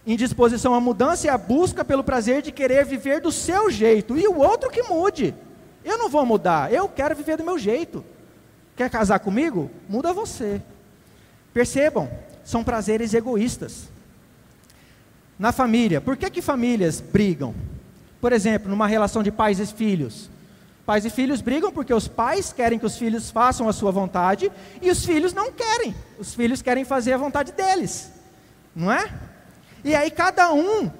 Indisposição 0.06 0.72
à 0.72 0.80
mudança 0.80 1.26
é 1.26 1.30
a 1.30 1.36
busca 1.36 1.84
pelo 1.84 2.04
prazer 2.04 2.40
de 2.40 2.52
querer 2.52 2.84
viver 2.84 3.20
do 3.20 3.32
seu 3.32 3.68
jeito 3.68 4.16
e 4.16 4.28
o 4.28 4.38
outro 4.38 4.70
que 4.70 4.84
mude. 4.84 5.34
Eu 5.84 5.98
não 5.98 6.08
vou 6.08 6.24
mudar, 6.24 6.72
eu 6.72 6.88
quero 6.88 7.16
viver 7.16 7.36
do 7.36 7.44
meu 7.44 7.58
jeito. 7.58 8.04
Quer 8.76 8.88
casar 8.88 9.18
comigo? 9.18 9.68
Muda 9.88 10.12
você. 10.12 10.62
Percebam, 11.52 12.08
são 12.44 12.62
prazeres 12.62 13.14
egoístas. 13.14 13.88
Na 15.36 15.50
família, 15.50 16.00
por 16.00 16.16
que, 16.16 16.30
que 16.30 16.40
famílias 16.40 17.00
brigam? 17.00 17.52
Por 18.20 18.32
exemplo, 18.32 18.70
numa 18.70 18.86
relação 18.86 19.24
de 19.24 19.32
pais 19.32 19.58
e 19.58 19.66
filhos. 19.66 20.30
Pais 20.84 21.04
e 21.04 21.10
filhos 21.10 21.40
brigam 21.40 21.72
porque 21.72 21.92
os 21.92 22.06
pais 22.06 22.52
querem 22.52 22.78
que 22.78 22.86
os 22.86 22.96
filhos 22.96 23.28
façam 23.28 23.68
a 23.68 23.72
sua 23.72 23.90
vontade 23.90 24.52
e 24.80 24.88
os 24.88 25.04
filhos 25.04 25.32
não 25.32 25.50
querem. 25.50 25.92
Os 26.16 26.32
filhos 26.32 26.62
querem 26.62 26.84
fazer 26.84 27.12
a 27.14 27.18
vontade 27.18 27.50
deles, 27.50 28.12
não 28.74 28.92
é? 28.92 29.10
E 29.86 29.94
aí 29.94 30.10
cada 30.10 30.52
um 30.52 30.90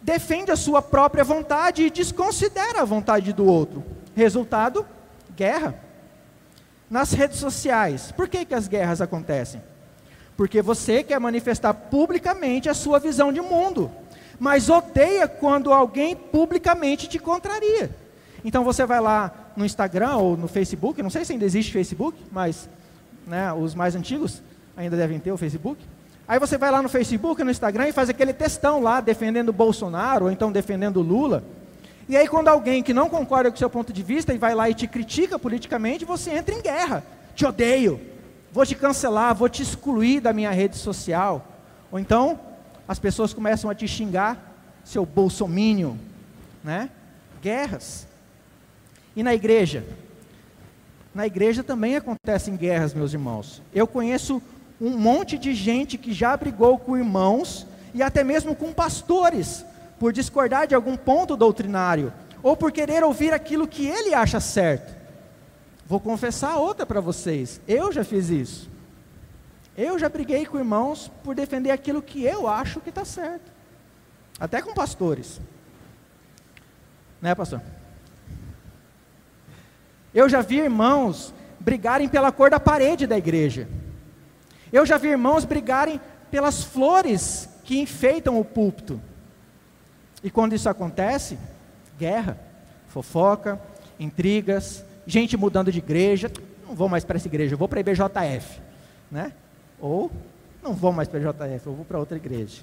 defende 0.00 0.52
a 0.52 0.56
sua 0.56 0.80
própria 0.80 1.24
vontade 1.24 1.82
e 1.82 1.90
desconsidera 1.90 2.80
a 2.80 2.84
vontade 2.84 3.32
do 3.32 3.44
outro. 3.44 3.82
Resultado: 4.14 4.86
guerra. 5.34 5.74
Nas 6.88 7.12
redes 7.12 7.38
sociais, 7.38 8.12
por 8.12 8.28
que, 8.28 8.44
que 8.44 8.54
as 8.54 8.68
guerras 8.68 9.00
acontecem? 9.00 9.60
Porque 10.36 10.62
você 10.62 11.02
quer 11.02 11.18
manifestar 11.18 11.74
publicamente 11.74 12.68
a 12.68 12.74
sua 12.74 13.00
visão 13.00 13.32
de 13.32 13.40
mundo, 13.40 13.90
mas 14.38 14.70
odeia 14.70 15.26
quando 15.26 15.72
alguém 15.72 16.14
publicamente 16.14 17.08
te 17.08 17.18
contraria. 17.18 17.90
Então 18.44 18.62
você 18.62 18.86
vai 18.86 19.00
lá 19.00 19.32
no 19.56 19.64
Instagram 19.64 20.14
ou 20.18 20.36
no 20.36 20.46
Facebook, 20.46 21.02
não 21.02 21.10
sei 21.10 21.24
se 21.24 21.32
ainda 21.32 21.44
existe 21.44 21.72
Facebook, 21.72 22.16
mas 22.30 22.68
né, 23.26 23.52
os 23.52 23.74
mais 23.74 23.96
antigos 23.96 24.40
ainda 24.76 24.96
devem 24.96 25.18
ter 25.18 25.32
o 25.32 25.36
Facebook. 25.36 25.82
Aí 26.26 26.38
você 26.38 26.56
vai 26.56 26.70
lá 26.70 26.80
no 26.80 26.88
Facebook, 26.88 27.42
no 27.42 27.50
Instagram 27.50 27.88
e 27.88 27.92
faz 27.92 28.08
aquele 28.08 28.32
textão 28.32 28.80
lá 28.80 29.00
defendendo 29.00 29.52
Bolsonaro 29.52 30.26
ou 30.26 30.30
então 30.30 30.52
defendendo 30.52 31.00
Lula. 31.00 31.44
E 32.08 32.16
aí 32.16 32.28
quando 32.28 32.48
alguém 32.48 32.82
que 32.82 32.94
não 32.94 33.08
concorda 33.08 33.50
com 33.50 33.56
o 33.56 33.58
seu 33.58 33.70
ponto 33.70 33.92
de 33.92 34.02
vista 34.02 34.32
e 34.32 34.38
vai 34.38 34.54
lá 34.54 34.68
e 34.70 34.74
te 34.74 34.86
critica 34.86 35.38
politicamente, 35.38 36.04
você 36.04 36.30
entra 36.30 36.54
em 36.54 36.62
guerra. 36.62 37.04
Te 37.34 37.44
odeio, 37.44 38.00
vou 38.52 38.64
te 38.64 38.74
cancelar, 38.74 39.34
vou 39.34 39.48
te 39.48 39.62
excluir 39.62 40.20
da 40.20 40.32
minha 40.32 40.50
rede 40.50 40.76
social. 40.76 41.46
Ou 41.90 41.98
então 41.98 42.38
as 42.86 42.98
pessoas 42.98 43.32
começam 43.32 43.70
a 43.70 43.74
te 43.74 43.86
xingar, 43.88 44.54
seu 44.84 45.06
bolsomínio, 45.06 45.98
né? 46.62 46.90
Guerras. 47.40 48.06
E 49.14 49.22
na 49.22 49.34
igreja? 49.34 49.84
Na 51.14 51.26
igreja 51.26 51.62
também 51.62 51.96
acontecem 51.96 52.56
guerras, 52.56 52.94
meus 52.94 53.12
irmãos. 53.12 53.62
Eu 53.74 53.86
conheço 53.86 54.42
um 54.80 54.90
monte 54.90 55.38
de 55.38 55.54
gente 55.54 55.96
que 55.96 56.12
já 56.12 56.36
brigou 56.36 56.78
com 56.78 56.96
irmãos 56.96 57.66
e 57.94 58.02
até 58.02 58.24
mesmo 58.24 58.54
com 58.54 58.72
pastores 58.72 59.64
por 59.98 60.12
discordar 60.12 60.66
de 60.66 60.74
algum 60.74 60.96
ponto 60.96 61.36
doutrinário 61.36 62.12
ou 62.42 62.56
por 62.56 62.72
querer 62.72 63.04
ouvir 63.04 63.32
aquilo 63.32 63.68
que 63.68 63.86
ele 63.86 64.14
acha 64.14 64.40
certo. 64.40 64.94
Vou 65.86 66.00
confessar 66.00 66.56
outra 66.56 66.84
para 66.84 67.00
vocês. 67.00 67.60
Eu 67.68 67.92
já 67.92 68.02
fiz 68.02 68.28
isso. 68.28 68.70
Eu 69.76 69.98
já 69.98 70.08
briguei 70.08 70.44
com 70.44 70.58
irmãos 70.58 71.10
por 71.22 71.34
defender 71.34 71.70
aquilo 71.70 72.02
que 72.02 72.24
eu 72.24 72.48
acho 72.48 72.80
que 72.80 72.88
está 72.88 73.04
certo. 73.04 73.50
Até 74.38 74.60
com 74.60 74.74
pastores. 74.74 75.40
Né, 77.20 77.34
pastor? 77.34 77.62
Eu 80.14 80.28
já 80.28 80.42
vi 80.42 80.58
irmãos 80.58 81.32
brigarem 81.60 82.08
pela 82.08 82.32
cor 82.32 82.50
da 82.50 82.58
parede 82.58 83.06
da 83.06 83.16
igreja. 83.16 83.68
Eu 84.72 84.86
já 84.86 84.96
vi 84.96 85.08
irmãos 85.08 85.44
brigarem 85.44 86.00
pelas 86.30 86.64
flores 86.64 87.48
que 87.64 87.78
enfeitam 87.78 88.40
o 88.40 88.44
púlpito. 88.44 89.00
E 90.24 90.30
quando 90.30 90.54
isso 90.54 90.68
acontece, 90.68 91.38
guerra, 91.98 92.38
fofoca, 92.88 93.60
intrigas, 93.98 94.84
gente 95.06 95.36
mudando 95.36 95.70
de 95.70 95.78
igreja. 95.78 96.30
Não 96.66 96.74
vou 96.74 96.88
mais 96.88 97.04
para 97.04 97.16
essa 97.16 97.28
igreja, 97.28 97.54
eu 97.54 97.58
vou 97.58 97.68
para 97.68 97.78
a 97.78 97.82
IBJF. 97.82 98.60
Né? 99.10 99.32
Ou 99.80 100.10
não 100.62 100.72
vou 100.72 100.92
mais 100.92 101.08
para 101.08 101.18
a 101.18 101.22
IBJF, 101.22 101.66
eu 101.66 101.74
vou 101.74 101.84
para 101.84 101.98
outra 101.98 102.16
igreja. 102.16 102.62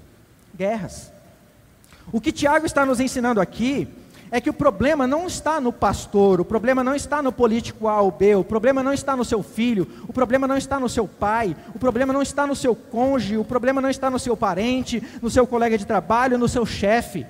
Guerras. 0.56 1.12
O 2.12 2.20
que 2.20 2.32
Tiago 2.32 2.66
está 2.66 2.84
nos 2.84 2.98
ensinando 2.98 3.40
aqui 3.40 3.86
é 4.30 4.40
que 4.40 4.48
o 4.48 4.54
problema 4.54 5.06
não 5.06 5.26
está 5.26 5.60
no 5.60 5.72
pastor, 5.72 6.40
o 6.40 6.44
problema 6.44 6.84
não 6.84 6.94
está 6.94 7.20
no 7.20 7.32
político 7.32 7.88
A 7.88 8.00
ou 8.00 8.12
B, 8.12 8.36
o 8.36 8.44
problema 8.44 8.82
não 8.82 8.92
está 8.92 9.16
no 9.16 9.24
seu 9.24 9.42
filho, 9.42 9.88
o 10.06 10.12
problema 10.12 10.46
não 10.46 10.56
está 10.56 10.78
no 10.78 10.88
seu 10.88 11.08
pai, 11.08 11.56
o 11.74 11.78
problema 11.78 12.12
não 12.12 12.22
está 12.22 12.46
no 12.46 12.54
seu 12.54 12.74
cônjuge, 12.76 13.36
o 13.36 13.44
problema 13.44 13.80
não 13.80 13.90
está 13.90 14.08
no 14.08 14.18
seu 14.18 14.36
parente, 14.36 15.02
no 15.20 15.28
seu 15.28 15.46
colega 15.46 15.76
de 15.76 15.84
trabalho, 15.84 16.38
no 16.38 16.48
seu 16.48 16.64
chefe. 16.64 17.26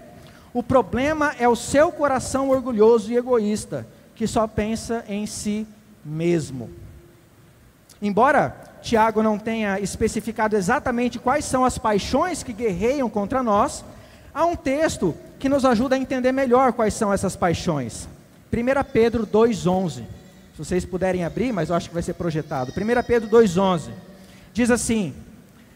O 0.52 0.62
problema 0.62 1.34
é 1.38 1.48
o 1.48 1.56
seu 1.56 1.90
coração 1.90 2.50
orgulhoso 2.50 3.10
e 3.10 3.16
egoísta, 3.16 3.86
que 4.14 4.26
só 4.26 4.46
pensa 4.46 5.02
em 5.08 5.24
si 5.24 5.66
mesmo. 6.04 6.68
Embora 8.02 8.54
Tiago 8.82 9.22
não 9.22 9.38
tenha 9.38 9.78
especificado 9.80 10.56
exatamente 10.56 11.18
quais 11.18 11.44
são 11.46 11.64
as 11.64 11.78
paixões 11.78 12.42
que 12.42 12.52
guerreiam 12.52 13.08
contra 13.08 13.42
nós, 13.42 13.84
há 14.34 14.44
um 14.44 14.56
texto 14.56 15.14
que 15.40 15.48
nos 15.48 15.64
ajuda 15.64 15.96
a 15.96 15.98
entender 15.98 16.30
melhor 16.30 16.74
quais 16.74 16.92
são 16.92 17.12
essas 17.12 17.34
paixões. 17.34 18.06
1 18.52 18.92
Pedro 18.92 19.26
2,11. 19.26 20.04
Se 20.52 20.58
vocês 20.58 20.84
puderem 20.84 21.24
abrir, 21.24 21.50
mas 21.50 21.70
eu 21.70 21.74
acho 21.74 21.88
que 21.88 21.94
vai 21.94 22.02
ser 22.02 22.12
projetado. 22.12 22.70
1 22.70 23.02
Pedro 23.04 23.28
2,11. 23.30 23.88
Diz 24.52 24.70
assim: 24.70 25.14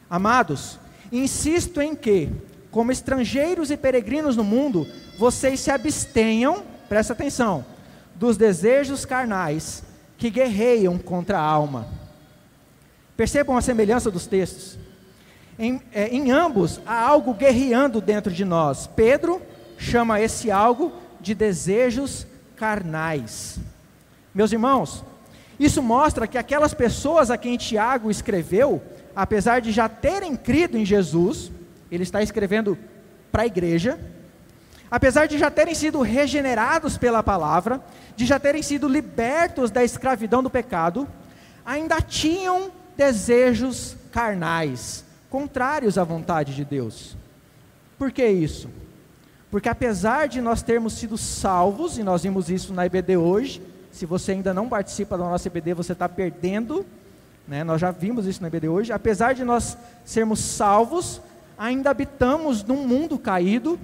Amados, 0.09 0.79
insisto 1.11 1.81
em 1.81 1.97
que, 1.97 2.29
como 2.71 2.93
estrangeiros 2.93 3.71
e 3.71 3.77
peregrinos 3.77 4.37
no 4.37 4.45
mundo, 4.45 4.87
vocês 5.19 5.61
se 5.61 5.71
abstenham, 5.71 6.63
presta 6.87 7.15
atenção, 7.15 7.65
dos 8.15 8.37
desejos 8.37 9.07
carnais 9.07 9.83
que 10.19 10.29
guerreiam 10.29 10.99
contra 10.99 11.39
a 11.39 11.43
alma. 11.43 11.89
Percebam 13.17 13.57
a 13.57 13.63
semelhança 13.63 14.11
dos 14.11 14.27
textos. 14.27 14.79
Em, 15.59 15.81
é, 15.93 16.09
em 16.09 16.33
ambos 16.33 16.81
há 16.85 17.01
algo 17.01 17.33
guerreando 17.33 18.01
dentro 18.01 18.33
de 18.33 18.45
nós. 18.45 18.89
Pedro 18.89 19.41
chama 19.79 20.21
esse 20.21 20.51
algo 20.51 20.93
de 21.21 21.35
desejos 21.35 22.27
carnais. 22.57 23.59
Meus 24.35 24.53
irmãos, 24.53 25.05
isso 25.59 25.83
mostra 25.83 26.27
que 26.27 26.39
aquelas 26.39 26.75
pessoas 26.75 27.31
a 27.31 27.39
quem 27.39 27.57
Tiago 27.57 28.11
escreveu, 28.11 28.83
apesar 29.15 29.61
de 29.61 29.71
já 29.71 29.89
terem 29.89 30.37
crido 30.37 30.77
em 30.77 30.85
Jesus, 30.85 31.51
ele 31.91 32.03
está 32.03 32.23
escrevendo 32.23 32.77
para 33.31 33.43
a 33.43 33.47
igreja, 33.47 33.99
apesar 34.91 35.27
de 35.27 35.39
já 35.39 35.51
terem 35.51 35.75
sido 35.75 36.01
regenerados 36.01 36.99
pela 36.99 37.23
palavra, 37.23 37.81
de 38.17 38.27
já 38.27 38.39
terem 38.39 38.63
sido 38.63 38.89
libertos 38.89 39.71
da 39.71 39.85
escravidão 39.85 40.43
do 40.43 40.51
pecado, 40.51 41.09
ainda 41.65 42.01
tinham 42.01 42.71
desejos 42.97 43.97
carnais, 44.13 45.05
contrários 45.31 45.99
à 45.99 46.05
vontade 46.05 46.55
de 46.55 46.65
Deus. 46.65 47.17
Por 47.99 48.13
que 48.13 48.27
isso? 48.27 48.69
Porque 49.55 49.69
apesar 49.69 50.27
de 50.27 50.41
nós 50.41 50.63
termos 50.63 50.95
sido 50.95 51.17
salvos, 51.17 51.97
e 51.97 52.03
nós 52.03 52.25
vimos 52.25 52.51
isso 52.51 52.75
na 52.75 52.87
EBD 52.87 53.17
hoje, 53.17 53.63
se 53.93 54.05
você 54.05 54.33
ainda 54.33 54.53
não 54.53 54.69
participa 54.69 55.17
da 55.17 55.23
nossa 55.23 55.47
EBD, 55.47 55.75
você 55.75 55.93
está 55.93 56.09
perdendo, 56.09 56.85
né? 57.47 57.63
nós 57.63 57.81
já 57.81 57.93
vimos 57.93 58.27
isso 58.27 58.43
na 58.43 58.49
EBD 58.49 58.69
hoje, 58.69 58.91
apesar 58.91 59.33
de 59.33 59.45
nós 59.45 59.79
sermos 60.05 60.41
salvos, 60.41 61.21
ainda 61.57 61.91
habitamos 61.91 62.65
num 62.65 62.85
mundo 62.85 63.17
caído, 63.17 63.79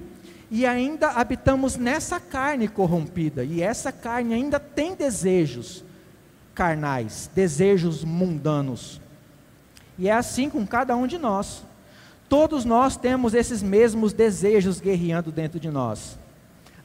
e 0.49 0.65
ainda 0.65 1.11
habitamos 1.11 1.77
nessa 1.77 2.19
carne 2.19 2.67
corrompida, 2.67 3.41
e 3.45 3.61
essa 3.61 3.93
carne 3.93 4.33
ainda 4.33 4.59
tem 4.59 4.93
desejos 4.93 5.85
carnais, 6.53 7.31
desejos 7.33 8.03
mundanos. 8.03 8.99
E 9.97 10.09
é 10.09 10.11
assim 10.11 10.49
com 10.49 10.67
cada 10.67 10.97
um 10.97 11.07
de 11.07 11.17
nós. 11.17 11.63
Todos 12.31 12.63
nós 12.63 12.95
temos 12.95 13.33
esses 13.33 13.61
mesmos 13.61 14.13
desejos 14.13 14.79
guerreando 14.79 15.33
dentro 15.33 15.59
de 15.59 15.69
nós. 15.69 16.17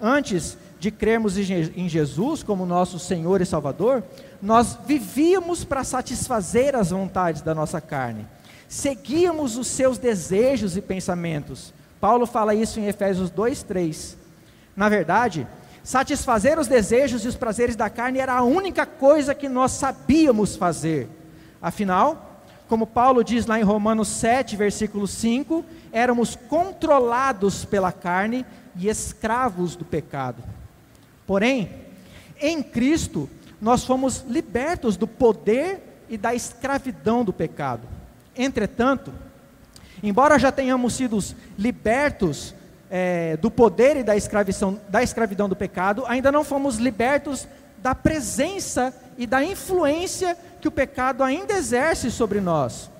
Antes 0.00 0.58
de 0.80 0.90
crermos 0.90 1.38
em 1.38 1.88
Jesus 1.88 2.42
como 2.42 2.66
nosso 2.66 2.98
Senhor 2.98 3.40
e 3.40 3.46
Salvador, 3.46 4.02
nós 4.42 4.76
vivíamos 4.84 5.62
para 5.62 5.84
satisfazer 5.84 6.74
as 6.74 6.90
vontades 6.90 7.42
da 7.42 7.54
nossa 7.54 7.80
carne, 7.80 8.26
seguíamos 8.66 9.56
os 9.56 9.68
seus 9.68 9.98
desejos 9.98 10.76
e 10.76 10.82
pensamentos. 10.82 11.72
Paulo 12.00 12.26
fala 12.26 12.52
isso 12.52 12.80
em 12.80 12.88
Efésios 12.88 13.30
2:3. 13.30 14.16
Na 14.74 14.88
verdade, 14.88 15.46
satisfazer 15.84 16.58
os 16.58 16.66
desejos 16.66 17.24
e 17.24 17.28
os 17.28 17.36
prazeres 17.36 17.76
da 17.76 17.88
carne 17.88 18.18
era 18.18 18.32
a 18.32 18.42
única 18.42 18.84
coisa 18.84 19.32
que 19.32 19.48
nós 19.48 19.70
sabíamos 19.70 20.56
fazer. 20.56 21.08
Afinal, 21.62 22.25
como 22.68 22.86
Paulo 22.86 23.22
diz 23.22 23.46
lá 23.46 23.58
em 23.58 23.62
Romanos 23.62 24.08
7, 24.08 24.56
versículo 24.56 25.06
5, 25.06 25.64
éramos 25.92 26.34
controlados 26.34 27.64
pela 27.64 27.92
carne 27.92 28.44
e 28.76 28.88
escravos 28.88 29.76
do 29.76 29.84
pecado. 29.84 30.42
Porém, 31.26 31.70
em 32.40 32.62
Cristo, 32.62 33.28
nós 33.60 33.84
fomos 33.84 34.24
libertos 34.28 34.96
do 34.96 35.06
poder 35.06 36.04
e 36.08 36.18
da 36.18 36.34
escravidão 36.34 37.24
do 37.24 37.32
pecado. 37.32 37.82
Entretanto, 38.36 39.12
embora 40.02 40.38
já 40.38 40.52
tenhamos 40.52 40.94
sido 40.94 41.18
libertos 41.58 42.54
é, 42.90 43.36
do 43.38 43.50
poder 43.50 43.96
e 43.96 44.02
da 44.02 44.16
escravidão, 44.16 44.80
da 44.88 45.02
escravidão 45.02 45.48
do 45.48 45.56
pecado, 45.56 46.04
ainda 46.06 46.30
não 46.30 46.44
fomos 46.44 46.76
libertos 46.76 47.48
da 47.78 47.94
presença 47.94 48.94
e 49.16 49.26
da 49.26 49.42
influência 49.42 50.36
que 50.66 50.68
o 50.68 50.72
pecado 50.72 51.22
ainda 51.22 51.54
exerce 51.54 52.10
sobre 52.10 52.40
nós. 52.40 52.90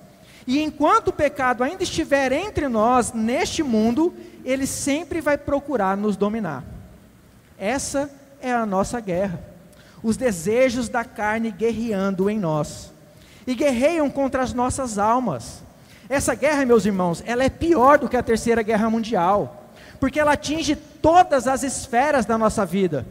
E 0.45 0.63
enquanto 0.63 1.09
o 1.09 1.13
pecado 1.13 1.65
ainda 1.65 1.83
estiver 1.83 2.31
entre 2.31 2.69
nós, 2.69 3.11
neste 3.11 3.61
mundo, 3.61 4.13
ele 4.45 4.65
sempre 4.65 5.19
vai 5.19 5.37
procurar 5.37 5.97
nos 5.97 6.15
dominar. 6.15 6.63
Essa 7.59 8.09
é 8.41 8.53
a 8.53 8.65
nossa 8.65 9.01
guerra. 9.01 9.41
Os 10.01 10.15
desejos 10.15 10.87
da 10.87 11.03
carne 11.03 11.51
guerreando 11.51 12.29
em 12.29 12.39
nós. 12.39 12.93
E 13.45 13.53
guerreiam 13.53 14.09
contra 14.09 14.41
as 14.41 14.53
nossas 14.53 14.97
almas. 14.97 15.61
Essa 16.07 16.35
guerra, 16.35 16.65
meus 16.65 16.85
irmãos, 16.85 17.21
ela 17.25 17.43
é 17.43 17.49
pior 17.49 17.99
do 17.99 18.07
que 18.07 18.15
a 18.15 18.23
Terceira 18.23 18.61
Guerra 18.61 18.89
Mundial, 18.89 19.73
porque 19.99 20.21
ela 20.21 20.33
atinge 20.33 20.73
todas 20.73 21.49
as 21.49 21.63
esferas 21.63 22.25
da 22.25 22.37
nossa 22.37 22.65
vida. 22.65 23.05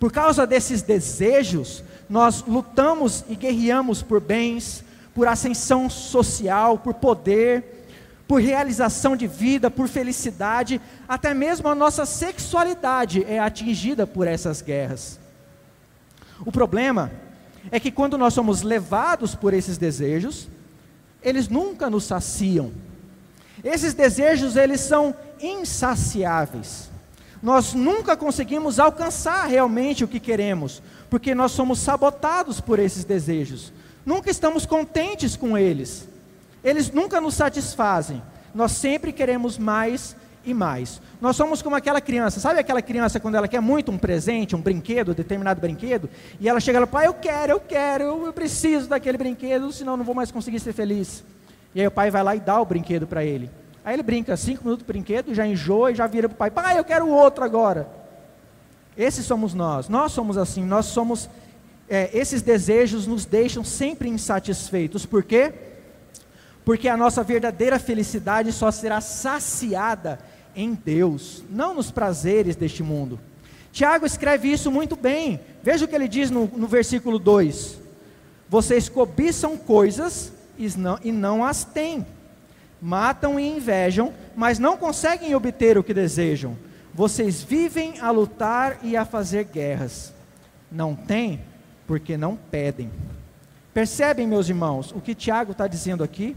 Por 0.00 0.10
causa 0.10 0.44
desses 0.44 0.82
desejos, 0.82 1.84
nós 2.08 2.44
lutamos 2.46 3.24
e 3.28 3.34
guerreamos 3.34 4.02
por 4.02 4.20
bens, 4.20 4.84
por 5.14 5.28
ascensão 5.28 5.88
social, 5.88 6.78
por 6.78 6.94
poder, 6.94 7.86
por 8.26 8.40
realização 8.40 9.16
de 9.16 9.26
vida, 9.26 9.70
por 9.70 9.88
felicidade, 9.88 10.80
até 11.08 11.34
mesmo 11.34 11.68
a 11.68 11.74
nossa 11.74 12.06
sexualidade 12.06 13.24
é 13.24 13.38
atingida 13.38 14.06
por 14.06 14.26
essas 14.26 14.62
guerras. 14.62 15.20
O 16.44 16.50
problema 16.50 17.12
é 17.70 17.78
que 17.78 17.90
quando 17.90 18.18
nós 18.18 18.34
somos 18.34 18.62
levados 18.62 19.34
por 19.34 19.52
esses 19.52 19.78
desejos, 19.78 20.48
eles 21.22 21.48
nunca 21.48 21.88
nos 21.88 22.04
saciam. 22.04 22.72
Esses 23.62 23.94
desejos, 23.94 24.56
eles 24.56 24.80
são 24.80 25.14
insaciáveis. 25.40 26.90
Nós 27.44 27.74
nunca 27.74 28.16
conseguimos 28.16 28.80
alcançar 28.80 29.44
realmente 29.44 30.02
o 30.02 30.08
que 30.08 30.18
queremos, 30.18 30.82
porque 31.10 31.34
nós 31.34 31.52
somos 31.52 31.78
sabotados 31.78 32.58
por 32.58 32.78
esses 32.78 33.04
desejos. 33.04 33.70
Nunca 34.06 34.30
estamos 34.30 34.64
contentes 34.64 35.36
com 35.36 35.58
eles. 35.58 36.08
Eles 36.64 36.90
nunca 36.90 37.20
nos 37.20 37.34
satisfazem. 37.34 38.22
Nós 38.54 38.72
sempre 38.72 39.12
queremos 39.12 39.58
mais 39.58 40.16
e 40.42 40.54
mais. 40.54 41.02
Nós 41.20 41.36
somos 41.36 41.60
como 41.60 41.76
aquela 41.76 42.00
criança, 42.00 42.40
sabe 42.40 42.60
aquela 42.60 42.80
criança 42.80 43.20
quando 43.20 43.34
ela 43.34 43.46
quer 43.46 43.60
muito 43.60 43.92
um 43.92 43.98
presente, 43.98 44.56
um 44.56 44.60
brinquedo, 44.62 45.10
um 45.10 45.14
determinado 45.14 45.60
brinquedo, 45.60 46.08
e 46.40 46.48
ela 46.48 46.60
chega 46.60 46.80
lá, 46.80 46.86
pai, 46.86 47.06
eu 47.08 47.12
quero, 47.12 47.52
eu 47.52 47.60
quero, 47.60 48.24
eu, 48.24 48.32
preciso 48.32 48.88
daquele 48.88 49.18
brinquedo, 49.18 49.70
senão 49.70 49.98
não 49.98 50.04
vou 50.04 50.14
mais 50.14 50.30
conseguir 50.30 50.60
ser 50.60 50.72
feliz. 50.72 51.22
E 51.74 51.80
aí 51.82 51.86
o 51.86 51.90
pai 51.90 52.10
vai 52.10 52.22
lá 52.22 52.34
e 52.34 52.40
dá 52.40 52.58
o 52.58 52.64
brinquedo 52.64 53.06
para 53.06 53.22
ele. 53.22 53.50
Aí 53.84 53.94
ele 53.94 54.02
brinca 54.02 54.36
cinco 54.36 54.64
minutos 54.64 54.84
do 54.84 54.86
brinquedo, 54.86 55.34
já 55.34 55.46
enjoa 55.46 55.92
e 55.92 55.94
já 55.94 56.06
vira 56.06 56.28
para 56.28 56.34
o 56.34 56.38
pai, 56.38 56.50
pai, 56.50 56.78
eu 56.78 56.84
quero 56.84 57.06
outro 57.08 57.44
agora. 57.44 57.86
Esses 58.96 59.26
somos 59.26 59.52
nós, 59.52 59.88
nós 59.88 60.12
somos 60.12 60.38
assim, 60.38 60.64
nós 60.64 60.86
somos, 60.86 61.28
é, 61.88 62.08
esses 62.16 62.40
desejos 62.40 63.06
nos 63.06 63.26
deixam 63.26 63.62
sempre 63.62 64.08
insatisfeitos, 64.08 65.04
por 65.04 65.22
quê? 65.22 65.52
Porque 66.64 66.88
a 66.88 66.96
nossa 66.96 67.22
verdadeira 67.22 67.78
felicidade 67.78 68.52
só 68.52 68.70
será 68.70 69.00
saciada 69.00 70.18
em 70.56 70.72
Deus, 70.72 71.42
não 71.50 71.74
nos 71.74 71.90
prazeres 71.90 72.56
deste 72.56 72.82
mundo. 72.82 73.20
Tiago 73.70 74.06
escreve 74.06 74.50
isso 74.52 74.70
muito 74.70 74.94
bem. 74.94 75.40
Veja 75.62 75.84
o 75.84 75.88
que 75.88 75.94
ele 75.96 76.06
diz 76.06 76.30
no, 76.30 76.46
no 76.46 76.68
versículo 76.68 77.18
2: 77.18 77.76
Vocês 78.48 78.88
cobiçam 78.88 79.56
coisas 79.56 80.32
e 80.56 80.68
não, 80.76 80.98
e 81.02 81.10
não 81.10 81.44
as 81.44 81.64
têm, 81.64 82.06
matam 82.84 83.40
e 83.40 83.56
invejam, 83.56 84.12
mas 84.36 84.58
não 84.58 84.76
conseguem 84.76 85.34
obter 85.34 85.78
o 85.78 85.82
que 85.82 85.94
desejam. 85.94 86.54
Vocês 86.92 87.42
vivem 87.42 87.98
a 87.98 88.10
lutar 88.10 88.78
e 88.82 88.94
a 88.94 89.06
fazer 89.06 89.44
guerras. 89.44 90.12
Não 90.70 90.94
têm, 90.94 91.40
porque 91.86 92.18
não 92.18 92.36
pedem. 92.36 92.90
Percebem, 93.72 94.26
meus 94.26 94.50
irmãos, 94.50 94.92
o 94.92 95.00
que 95.00 95.14
Tiago 95.14 95.52
está 95.52 95.66
dizendo 95.66 96.04
aqui? 96.04 96.36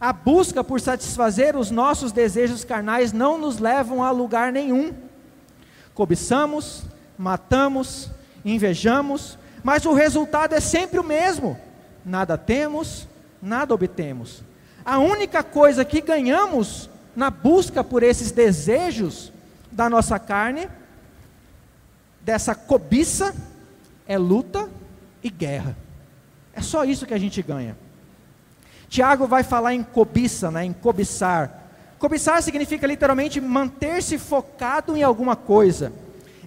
A 0.00 0.10
busca 0.10 0.64
por 0.64 0.80
satisfazer 0.80 1.54
os 1.54 1.70
nossos 1.70 2.12
desejos 2.12 2.64
carnais 2.64 3.12
não 3.12 3.36
nos 3.36 3.58
levam 3.58 4.02
a 4.02 4.10
lugar 4.10 4.50
nenhum. 4.50 4.94
Cobiçamos, 5.92 6.84
matamos, 7.18 8.10
invejamos, 8.42 9.38
mas 9.62 9.84
o 9.84 9.92
resultado 9.92 10.54
é 10.54 10.60
sempre 10.60 10.98
o 10.98 11.04
mesmo: 11.04 11.58
nada 12.06 12.38
temos, 12.38 13.06
nada 13.42 13.74
obtemos. 13.74 14.47
A 14.88 14.98
única 14.98 15.42
coisa 15.42 15.84
que 15.84 16.00
ganhamos 16.00 16.88
na 17.14 17.28
busca 17.28 17.84
por 17.84 18.02
esses 18.02 18.32
desejos 18.32 19.30
da 19.70 19.90
nossa 19.90 20.18
carne, 20.18 20.66
dessa 22.22 22.54
cobiça, 22.54 23.34
é 24.06 24.16
luta 24.16 24.66
e 25.22 25.28
guerra. 25.28 25.76
É 26.54 26.62
só 26.62 26.84
isso 26.84 27.04
que 27.04 27.12
a 27.12 27.18
gente 27.18 27.42
ganha. 27.42 27.76
Tiago 28.88 29.26
vai 29.26 29.42
falar 29.42 29.74
em 29.74 29.82
cobiça, 29.82 30.50
né, 30.50 30.64
em 30.64 30.72
cobiçar. 30.72 31.64
Cobiçar 31.98 32.42
significa 32.42 32.86
literalmente 32.86 33.42
manter-se 33.42 34.16
focado 34.16 34.96
em 34.96 35.02
alguma 35.02 35.36
coisa. 35.36 35.92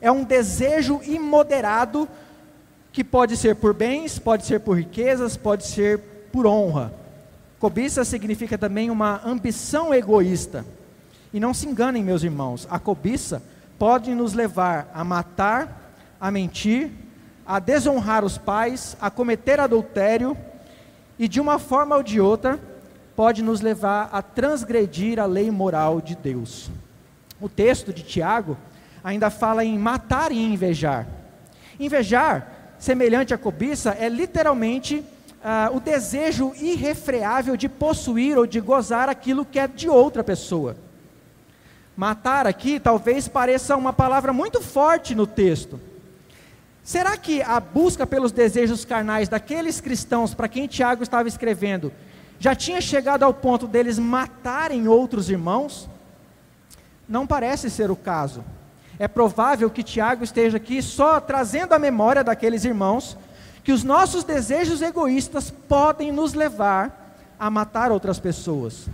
É 0.02 0.12
um 0.12 0.24
desejo 0.24 1.00
imoderado 1.04 2.10
que 2.92 3.04
pode 3.04 3.38
ser 3.38 3.58
por 3.58 3.72
bens, 3.76 4.18
pode 4.18 4.48
ser 4.48 4.62
por 4.62 4.78
riquezas, 4.78 5.38
pode 5.38 5.68
ser 5.68 6.00
por 6.32 6.48
honra. 6.48 7.01
Cobiça 7.62 8.04
significa 8.04 8.58
também 8.58 8.90
uma 8.90 9.22
ambição 9.24 9.94
egoísta. 9.94 10.66
E 11.32 11.40
não 11.40 11.54
se 11.54 11.70
enganem, 11.70 12.04
meus 12.04 12.24
irmãos, 12.24 12.68
a 12.72 12.80
cobiça 12.80 13.40
pode 13.78 14.16
nos 14.16 14.34
levar 14.34 14.90
a 14.96 15.04
matar, 15.04 15.94
a 16.20 16.32
mentir, 16.32 16.90
a 17.46 17.60
desonrar 17.60 18.26
os 18.26 18.36
pais, 18.36 18.98
a 19.00 19.12
cometer 19.12 19.60
adultério 19.60 20.36
e 21.20 21.28
de 21.28 21.40
uma 21.40 21.60
forma 21.60 21.96
ou 21.96 22.02
de 22.02 22.20
outra 22.20 22.60
pode 23.16 23.44
nos 23.44 23.62
levar 23.62 24.10
a 24.12 24.24
transgredir 24.24 25.20
a 25.20 25.28
lei 25.28 25.52
moral 25.52 26.02
de 26.02 26.16
Deus. 26.16 26.72
O 27.40 27.48
texto 27.48 27.94
de 27.94 28.02
Tiago 28.02 28.58
ainda 29.04 29.30
fala 29.30 29.64
em 29.64 29.78
matar 29.78 30.32
e 30.32 30.44
invejar. 30.44 31.06
Invejar, 31.80 32.74
semelhante 32.80 33.36
à 33.36 33.38
cobiça, 33.38 33.96
é 34.00 34.10
literalmente 34.10 35.06
ah, 35.44 35.70
o 35.74 35.80
desejo 35.80 36.54
irrefreável 36.60 37.56
de 37.56 37.68
possuir 37.70 38.38
ou 38.38 38.46
de 38.46 38.60
gozar 38.60 39.10
aquilo 39.10 39.46
que 39.46 39.60
é 39.60 39.68
de 39.68 39.90
outra 39.90 40.24
pessoa. 40.24 40.76
Matar 41.96 42.48
aqui 42.48 42.80
talvez 42.80 43.28
pareça 43.28 43.76
uma 43.76 43.94
palavra 43.94 44.32
muito 44.32 44.62
forte 44.62 45.14
no 45.14 45.28
texto 45.28 45.80
Será 46.84 47.16
que 47.16 47.42
a 47.44 47.60
busca 47.60 48.08
pelos 48.08 48.32
desejos 48.32 48.84
carnais 48.84 49.30
daqueles 49.30 49.80
cristãos 49.80 50.34
para 50.34 50.48
quem 50.48 50.68
Tiago 50.68 51.04
estava 51.04 51.28
escrevendo 51.28 51.92
já 52.40 52.56
tinha 52.56 52.82
chegado 52.82 53.22
ao 53.22 53.32
ponto 53.32 53.68
deles 53.68 54.00
matarem 54.00 54.88
outros 54.88 55.30
irmãos? 55.30 55.88
Não 57.08 57.28
parece 57.28 57.70
ser 57.70 57.92
o 57.92 57.96
caso. 57.96 58.44
É 58.98 59.08
provável 59.08 59.70
que 59.70 59.84
Tiago 59.84 60.24
esteja 60.24 60.58
aqui 60.58 60.82
só 60.82 61.20
trazendo 61.20 61.74
a 61.74 61.80
memória 61.80 62.24
daqueles 62.24 62.66
irmãos 62.66 63.16
que 63.64 63.72
os 63.72 63.84
nossos 63.84 64.24
desejos 64.24 64.82
egoístas 64.82 65.52
podem 65.52 66.12
nos 66.12 66.34
levar 66.34 67.16
a 67.40 67.50
matar 67.50 67.92
outras 67.92 68.20
pessoas. 68.20 68.88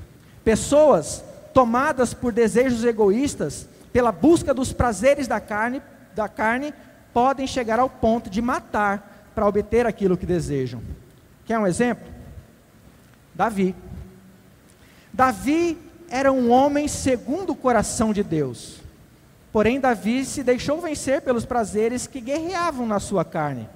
Pessoas 0.43 1.23
tomadas 1.53 2.13
por 2.13 2.31
desejos 2.31 2.83
egoístas, 2.83 3.67
pela 3.91 4.11
busca 4.11 4.53
dos 4.53 4.71
prazeres 4.71 5.27
da 5.27 5.39
carne, 5.39 5.81
da 6.15 6.27
carne 6.27 6.73
podem 7.13 7.47
chegar 7.47 7.79
ao 7.79 7.89
ponto 7.89 8.29
de 8.29 8.41
matar 8.41 9.29
para 9.33 9.47
obter 9.47 9.85
aquilo 9.85 10.17
que 10.17 10.25
desejam. 10.25 10.81
Quer 11.45 11.59
um 11.59 11.67
exemplo? 11.67 12.07
Davi. 13.33 13.75
Davi 15.13 15.77
era 16.09 16.31
um 16.31 16.51
homem 16.51 16.87
segundo 16.87 17.51
o 17.51 17.55
coração 17.55 18.13
de 18.13 18.23
Deus. 18.23 18.81
Porém, 19.51 19.79
Davi 19.79 20.25
se 20.25 20.43
deixou 20.43 20.79
vencer 20.81 21.21
pelos 21.21 21.45
prazeres 21.45 22.05
que 22.05 22.21
guerreavam 22.21 22.85
na 22.85 22.99
sua 22.99 23.25
carne. 23.25 23.67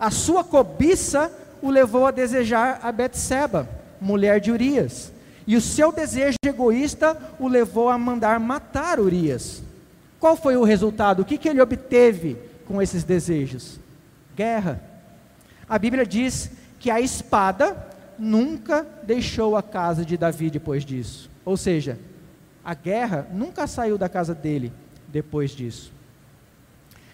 A 0.00 0.10
sua 0.10 0.42
cobiça 0.42 1.30
o 1.60 1.70
levou 1.70 2.06
a 2.06 2.10
desejar 2.10 2.80
a 2.82 2.90
Betseba, 2.90 3.68
mulher 4.00 4.40
de 4.40 4.50
Urias. 4.50 5.12
E 5.46 5.56
o 5.56 5.60
seu 5.60 5.92
desejo 5.92 6.38
egoísta 6.42 7.16
o 7.38 7.46
levou 7.46 7.90
a 7.90 7.98
mandar 7.98 8.40
matar 8.40 8.98
Urias. 8.98 9.62
Qual 10.18 10.36
foi 10.36 10.56
o 10.56 10.64
resultado? 10.64 11.20
O 11.20 11.24
que, 11.24 11.36
que 11.36 11.48
ele 11.48 11.60
obteve 11.60 12.38
com 12.66 12.80
esses 12.80 13.04
desejos? 13.04 13.78
Guerra. 14.34 14.80
A 15.68 15.78
Bíblia 15.78 16.06
diz 16.06 16.50
que 16.78 16.90
a 16.90 16.98
espada 16.98 17.76
nunca 18.18 18.86
deixou 19.02 19.54
a 19.54 19.62
casa 19.62 20.04
de 20.04 20.16
Davi 20.16 20.48
depois 20.50 20.82
disso. 20.82 21.28
Ou 21.44 21.56
seja, 21.56 21.98
a 22.64 22.72
guerra 22.72 23.26
nunca 23.32 23.66
saiu 23.66 23.98
da 23.98 24.08
casa 24.08 24.34
dele 24.34 24.72
depois 25.08 25.50
disso. 25.50 25.92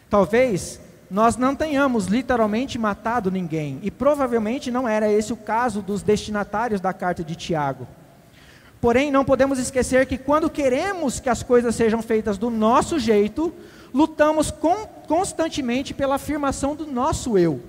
Talvez 0.08 0.80
nós 1.10 1.36
não 1.36 1.54
tenhamos 1.54 2.06
literalmente 2.06 2.78
matado 2.78 3.30
ninguém, 3.30 3.78
e 3.82 3.90
provavelmente 3.90 4.70
não 4.70 4.88
era 4.88 5.10
esse 5.10 5.32
o 5.32 5.36
caso 5.36 5.80
dos 5.80 6.02
destinatários 6.02 6.80
da 6.80 6.92
carta 6.92 7.22
de 7.22 7.36
Tiago. 7.36 7.86
Porém, 8.80 9.10
não 9.10 9.24
podemos 9.24 9.58
esquecer 9.58 10.06
que 10.06 10.18
quando 10.18 10.50
queremos 10.50 11.18
que 11.18 11.28
as 11.28 11.42
coisas 11.42 11.74
sejam 11.74 12.02
feitas 12.02 12.36
do 12.36 12.50
nosso 12.50 12.98
jeito, 12.98 13.52
lutamos 13.92 14.50
com, 14.50 14.86
constantemente 15.08 15.94
pela 15.94 16.16
afirmação 16.16 16.74
do 16.76 16.86
nosso 16.86 17.38
eu. 17.38 17.60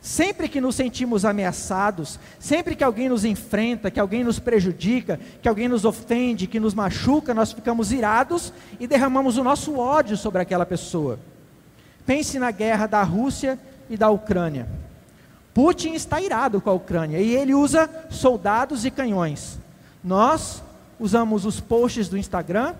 Sempre 0.00 0.48
que 0.48 0.60
nos 0.60 0.74
sentimos 0.74 1.24
ameaçados, 1.24 2.20
sempre 2.38 2.76
que 2.76 2.84
alguém 2.84 3.08
nos 3.08 3.24
enfrenta, 3.24 3.90
que 3.90 3.98
alguém 3.98 4.22
nos 4.22 4.38
prejudica, 4.38 5.18
que 5.40 5.48
alguém 5.48 5.66
nos 5.66 5.86
ofende, 5.86 6.46
que 6.46 6.60
nos 6.60 6.74
machuca, 6.74 7.32
nós 7.32 7.52
ficamos 7.52 7.90
irados 7.90 8.52
e 8.78 8.86
derramamos 8.86 9.38
o 9.38 9.42
nosso 9.42 9.78
ódio 9.78 10.16
sobre 10.16 10.42
aquela 10.42 10.66
pessoa. 10.66 11.18
Pense 12.06 12.38
na 12.38 12.50
guerra 12.50 12.86
da 12.86 13.02
Rússia 13.02 13.58
e 13.88 13.96
da 13.96 14.10
Ucrânia. 14.10 14.68
Putin 15.52 15.92
está 15.92 16.20
irado 16.20 16.60
com 16.60 16.70
a 16.70 16.74
Ucrânia 16.74 17.20
e 17.20 17.34
ele 17.34 17.54
usa 17.54 17.88
soldados 18.10 18.84
e 18.84 18.90
canhões. 18.90 19.58
Nós 20.02 20.62
usamos 20.98 21.44
os 21.46 21.60
posts 21.60 22.08
do 22.08 22.18
Instagram, 22.18 22.74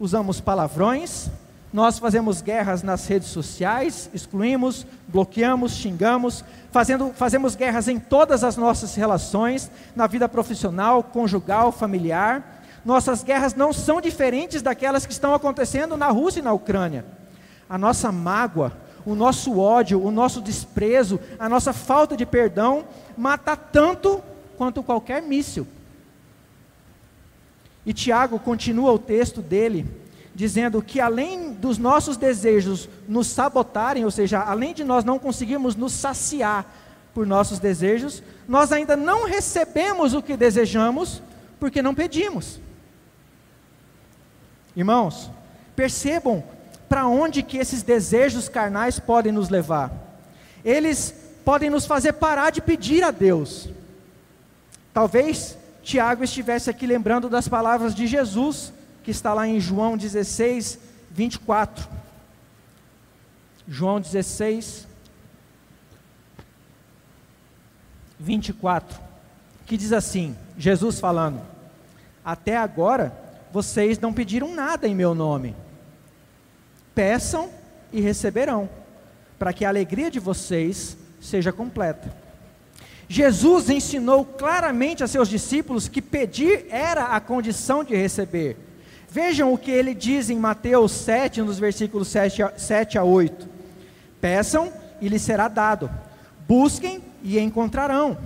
usamos 0.00 0.40
palavrões, 0.40 1.28
nós 1.72 1.98
fazemos 1.98 2.40
guerras 2.40 2.82
nas 2.82 3.06
redes 3.06 3.28
sociais, 3.28 4.08
excluímos, 4.14 4.86
bloqueamos, 5.08 5.72
xingamos, 5.72 6.42
fazendo, 6.72 7.12
fazemos 7.14 7.54
guerras 7.54 7.86
em 7.86 7.98
todas 7.98 8.42
as 8.42 8.56
nossas 8.56 8.94
relações, 8.94 9.70
na 9.94 10.06
vida 10.06 10.26
profissional, 10.26 11.02
conjugal, 11.02 11.70
familiar. 11.70 12.62
Nossas 12.82 13.22
guerras 13.22 13.54
não 13.54 13.74
são 13.74 14.00
diferentes 14.00 14.62
daquelas 14.62 15.04
que 15.04 15.12
estão 15.12 15.34
acontecendo 15.34 15.98
na 15.98 16.08
Rússia 16.08 16.40
e 16.40 16.42
na 16.42 16.52
Ucrânia. 16.52 17.04
A 17.68 17.76
nossa 17.76 18.12
mágoa, 18.12 18.72
o 19.04 19.14
nosso 19.14 19.58
ódio, 19.58 20.02
o 20.02 20.10
nosso 20.10 20.40
desprezo, 20.40 21.20
a 21.38 21.48
nossa 21.48 21.72
falta 21.72 22.16
de 22.16 22.26
perdão 22.26 22.84
mata 23.16 23.56
tanto 23.56 24.22
quanto 24.56 24.82
qualquer 24.82 25.22
míssil. 25.22 25.66
E 27.84 27.92
Tiago 27.92 28.38
continua 28.40 28.92
o 28.92 28.98
texto 28.98 29.40
dele, 29.40 29.86
dizendo 30.34 30.82
que 30.82 31.00
além 31.00 31.52
dos 31.52 31.78
nossos 31.78 32.16
desejos 32.16 32.88
nos 33.08 33.28
sabotarem, 33.28 34.04
ou 34.04 34.10
seja, 34.10 34.40
além 34.40 34.74
de 34.74 34.82
nós 34.82 35.04
não 35.04 35.18
conseguirmos 35.18 35.76
nos 35.76 35.92
saciar 35.92 36.66
por 37.14 37.24
nossos 37.26 37.60
desejos, 37.60 38.22
nós 38.48 38.72
ainda 38.72 38.96
não 38.96 39.24
recebemos 39.24 40.14
o 40.14 40.22
que 40.22 40.36
desejamos 40.36 41.22
porque 41.60 41.80
não 41.80 41.94
pedimos. 41.94 42.60
Irmãos, 44.74 45.30
percebam 45.74 46.44
para 46.88 47.06
onde 47.06 47.42
que 47.42 47.58
esses 47.58 47.82
desejos 47.82 48.48
carnais 48.48 48.98
podem 48.98 49.32
nos 49.32 49.48
levar. 49.48 49.92
Eles 50.64 51.14
podem 51.44 51.70
nos 51.70 51.86
fazer 51.86 52.14
parar 52.14 52.50
de 52.50 52.60
pedir 52.60 53.02
a 53.02 53.10
Deus. 53.10 53.68
Talvez 54.92 55.56
Tiago 55.82 56.24
estivesse 56.24 56.68
aqui 56.68 56.86
lembrando 56.86 57.28
das 57.28 57.46
palavras 57.46 57.94
de 57.94 58.06
Jesus, 58.06 58.72
que 59.04 59.10
está 59.10 59.32
lá 59.32 59.46
em 59.46 59.60
João 59.60 59.96
16, 59.96 60.78
24. 61.10 61.88
João 63.68 64.00
16, 64.00 64.86
24, 68.18 69.00
que 69.66 69.76
diz 69.76 69.92
assim: 69.92 70.36
Jesus 70.56 70.98
falando, 71.00 71.40
até 72.24 72.56
agora 72.56 73.16
vocês 73.52 73.98
não 73.98 74.12
pediram 74.12 74.54
nada 74.54 74.88
em 74.88 74.94
meu 74.94 75.14
nome. 75.14 75.54
Peçam 76.96 77.50
e 77.92 78.00
receberão, 78.00 78.70
para 79.38 79.52
que 79.52 79.66
a 79.66 79.68
alegria 79.68 80.10
de 80.10 80.18
vocês 80.18 80.96
seja 81.20 81.52
completa. 81.52 82.10
Jesus 83.06 83.68
ensinou 83.68 84.24
claramente 84.24 85.04
a 85.04 85.06
seus 85.06 85.28
discípulos 85.28 85.88
que 85.88 86.00
pedir 86.00 86.64
era 86.70 87.08
a 87.08 87.20
condição 87.20 87.84
de 87.84 87.94
receber. 87.94 88.56
Vejam 89.10 89.52
o 89.52 89.58
que 89.58 89.70
ele 89.70 89.92
diz 89.92 90.30
em 90.30 90.38
Mateus 90.38 90.90
7, 90.90 91.42
nos 91.42 91.58
versículos 91.58 92.08
7 92.08 92.42
a, 92.42 92.52
7 92.56 92.96
a 92.96 93.04
8: 93.04 93.46
Peçam 94.18 94.72
e 94.98 95.10
lhes 95.10 95.20
será 95.20 95.48
dado, 95.48 95.90
busquem 96.48 97.02
e 97.22 97.38
encontrarão, 97.38 98.16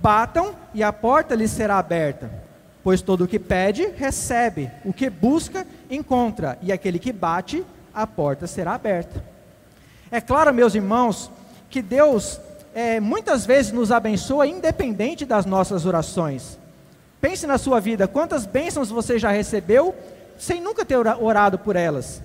batam 0.00 0.54
e 0.72 0.80
a 0.84 0.92
porta 0.92 1.34
lhes 1.34 1.50
será 1.50 1.76
aberta. 1.76 2.30
Pois 2.84 3.02
todo 3.02 3.24
o 3.24 3.28
que 3.28 3.40
pede, 3.40 3.88
recebe, 3.96 4.70
o 4.84 4.92
que 4.92 5.10
busca, 5.10 5.66
encontra, 5.90 6.56
e 6.62 6.70
aquele 6.70 7.00
que 7.00 7.12
bate, 7.12 7.64
a 7.94 8.06
porta 8.06 8.46
será 8.46 8.74
aberta. 8.74 9.24
É 10.10 10.20
claro, 10.20 10.52
meus 10.52 10.74
irmãos, 10.74 11.30
que 11.70 11.80
Deus 11.80 12.40
é, 12.74 13.00
muitas 13.00 13.46
vezes 13.46 13.72
nos 13.72 13.90
abençoa 13.90 14.46
independente 14.46 15.24
das 15.24 15.46
nossas 15.46 15.86
orações. 15.86 16.58
Pense 17.20 17.46
na 17.46 17.56
sua 17.56 17.80
vida, 17.80 18.08
quantas 18.08 18.44
bênçãos 18.46 18.90
você 18.90 19.18
já 19.18 19.30
recebeu 19.30 19.94
sem 20.38 20.60
nunca 20.60 20.84
ter 20.84 20.96
orado 20.96 21.58
por 21.58 21.76
elas. 21.76 22.22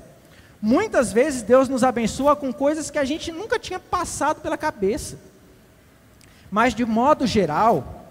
Muitas 0.61 1.13
vezes 1.13 1.43
Deus 1.43 1.69
nos 1.69 1.83
abençoa 1.83 2.35
com 2.35 2.51
coisas 2.51 2.89
que 2.89 2.97
a 2.97 3.05
gente 3.05 3.31
nunca 3.31 3.59
tinha 3.59 3.79
passado 3.79 4.41
pela 4.41 4.57
cabeça. 4.57 5.17
Mas 6.49 6.73
de 6.73 6.83
modo 6.83 7.27
geral, 7.27 8.05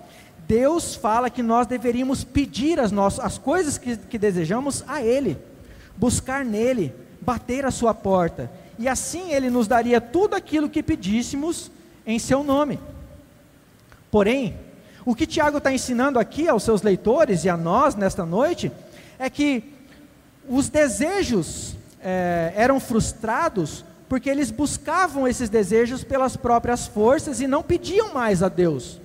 Deus 0.47 0.95
fala 0.95 1.29
que 1.29 1.42
nós 1.42 1.66
deveríamos 1.66 2.23
pedir 2.23 2.79
as, 2.79 2.92
nossas, 2.92 3.25
as 3.25 3.37
coisas 3.37 3.79
que, 3.79 3.97
que 3.97 4.16
desejamos 4.16 4.85
a 4.87 5.03
Ele, 5.03 5.37
buscar 5.97 6.45
nele, 6.45 6.95
bater 7.27 7.67
a 7.67 7.73
sua 7.73 7.93
porta, 7.93 8.49
e 8.79 8.89
assim 8.89 9.33
Ele 9.33 9.51
nos 9.51 9.67
daria 9.67 10.01
tudo 10.01 10.37
aquilo 10.37 10.71
que 10.71 10.83
pedíssemos 10.83 11.71
em 12.07 12.19
Seu 12.19 12.45
nome. 12.45 12.79
Porém, 14.11 14.57
o 15.05 15.15
que 15.15 15.27
Tiago 15.27 15.59
está 15.59 15.73
ensinando 15.73 16.19
aqui 16.19 16.49
aos 16.49 16.62
seus 16.62 16.83
leitores 16.83 17.45
e 17.45 17.49
a 17.49 17.57
nós 17.57 17.95
nesta 17.95 18.25
noite 18.25 18.73
é 19.19 19.29
que 19.29 19.62
os 20.49 20.69
desejos 20.69 21.77
é, 22.01 22.53
eram 22.57 22.79
frustrados 22.81 23.85
porque 24.09 24.31
eles 24.31 24.51
buscavam 24.51 25.27
esses 25.27 25.49
desejos 25.49 26.05
pelas 26.05 26.37
próprias 26.37 26.87
forças 26.87 27.41
e 27.41 27.47
não 27.47 27.62
pediam 27.62 28.15
mais 28.15 28.43
a 28.43 28.49
Deus. 28.49 29.01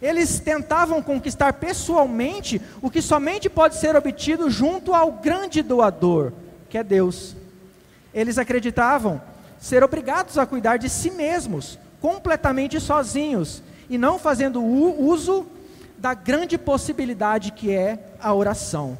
Eles 0.00 0.40
tentavam 0.40 1.02
conquistar 1.02 1.54
pessoalmente 1.54 2.60
o 2.80 2.90
que 2.90 3.02
somente 3.02 3.48
pode 3.48 3.76
ser 3.76 3.94
obtido 3.94 4.50
junto 4.50 4.94
ao 4.94 5.12
grande 5.12 5.62
doador, 5.62 6.32
que 6.72 6.78
é 6.78 6.82
Deus. 6.82 7.36
Eles 8.14 8.38
acreditavam 8.38 9.20
ser 9.60 9.84
obrigados 9.84 10.38
a 10.38 10.46
cuidar 10.46 10.78
de 10.78 10.88
si 10.88 11.10
mesmos, 11.10 11.78
completamente 12.00 12.80
sozinhos, 12.80 13.62
e 13.90 13.98
não 13.98 14.18
fazendo 14.18 14.64
uso 14.64 15.46
da 15.98 16.14
grande 16.14 16.56
possibilidade 16.56 17.52
que 17.52 17.70
é 17.70 18.14
a 18.18 18.32
oração. 18.32 18.96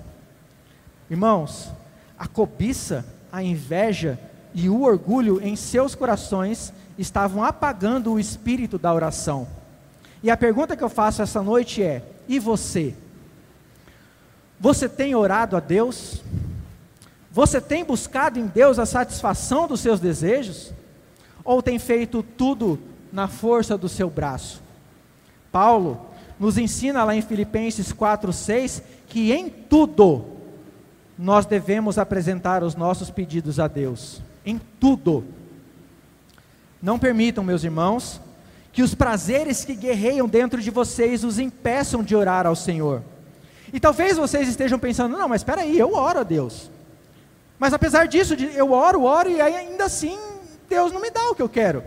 Irmãos, 1.08 1.70
a 2.18 2.26
cobiça, 2.26 3.06
a 3.32 3.42
inveja 3.42 4.18
e 4.52 4.68
o 4.68 4.82
orgulho 4.82 5.40
em 5.42 5.56
seus 5.56 5.94
corações 5.94 6.74
estavam 6.98 7.42
apagando 7.42 8.12
o 8.12 8.20
espírito 8.20 8.78
da 8.78 8.92
oração. 8.92 9.48
E 10.22 10.30
a 10.30 10.36
pergunta 10.36 10.76
que 10.76 10.84
eu 10.84 10.90
faço 10.90 11.22
essa 11.22 11.42
noite 11.42 11.82
é: 11.82 12.02
e 12.28 12.38
você? 12.38 12.94
Você 14.60 14.90
tem 14.90 15.14
orado 15.14 15.56
a 15.56 15.60
Deus? 15.60 16.22
Você 17.32 17.62
tem 17.62 17.82
buscado 17.82 18.38
em 18.38 18.46
Deus 18.46 18.78
a 18.78 18.84
satisfação 18.84 19.66
dos 19.66 19.80
seus 19.80 19.98
desejos? 19.98 20.70
Ou 21.42 21.62
tem 21.62 21.78
feito 21.78 22.22
tudo 22.22 22.78
na 23.10 23.26
força 23.26 23.76
do 23.76 23.88
seu 23.88 24.10
braço? 24.10 24.62
Paulo 25.50 26.06
nos 26.38 26.58
ensina 26.58 27.04
lá 27.04 27.14
em 27.14 27.22
Filipenses 27.22 27.90
4:6 27.92 28.82
que 29.08 29.32
em 29.32 29.48
tudo 29.48 30.26
nós 31.18 31.46
devemos 31.46 31.98
apresentar 31.98 32.62
os 32.62 32.74
nossos 32.74 33.10
pedidos 33.10 33.58
a 33.58 33.66
Deus. 33.66 34.20
Em 34.44 34.60
tudo. 34.78 35.24
Não 36.82 36.98
permitam, 36.98 37.44
meus 37.44 37.64
irmãos, 37.64 38.20
que 38.72 38.82
os 38.82 38.94
prazeres 38.94 39.64
que 39.64 39.74
guerreiam 39.74 40.28
dentro 40.28 40.60
de 40.60 40.70
vocês 40.70 41.24
os 41.24 41.38
impeçam 41.38 42.02
de 42.02 42.14
orar 42.14 42.46
ao 42.46 42.56
Senhor. 42.56 43.02
E 43.72 43.78
talvez 43.78 44.16
vocês 44.16 44.48
estejam 44.48 44.78
pensando, 44.78 45.16
não, 45.16 45.28
mas 45.28 45.40
espera 45.40 45.62
aí, 45.62 45.78
eu 45.78 45.94
oro 45.94 46.20
a 46.20 46.24
Deus. 46.24 46.71
Mas 47.62 47.72
apesar 47.72 48.08
disso, 48.08 48.34
eu 48.34 48.72
oro, 48.72 49.04
oro 49.04 49.30
e 49.30 49.40
ainda 49.40 49.84
assim 49.84 50.18
Deus 50.68 50.90
não 50.90 51.00
me 51.00 51.12
dá 51.12 51.30
o 51.30 51.34
que 51.36 51.42
eu 51.42 51.48
quero. 51.48 51.84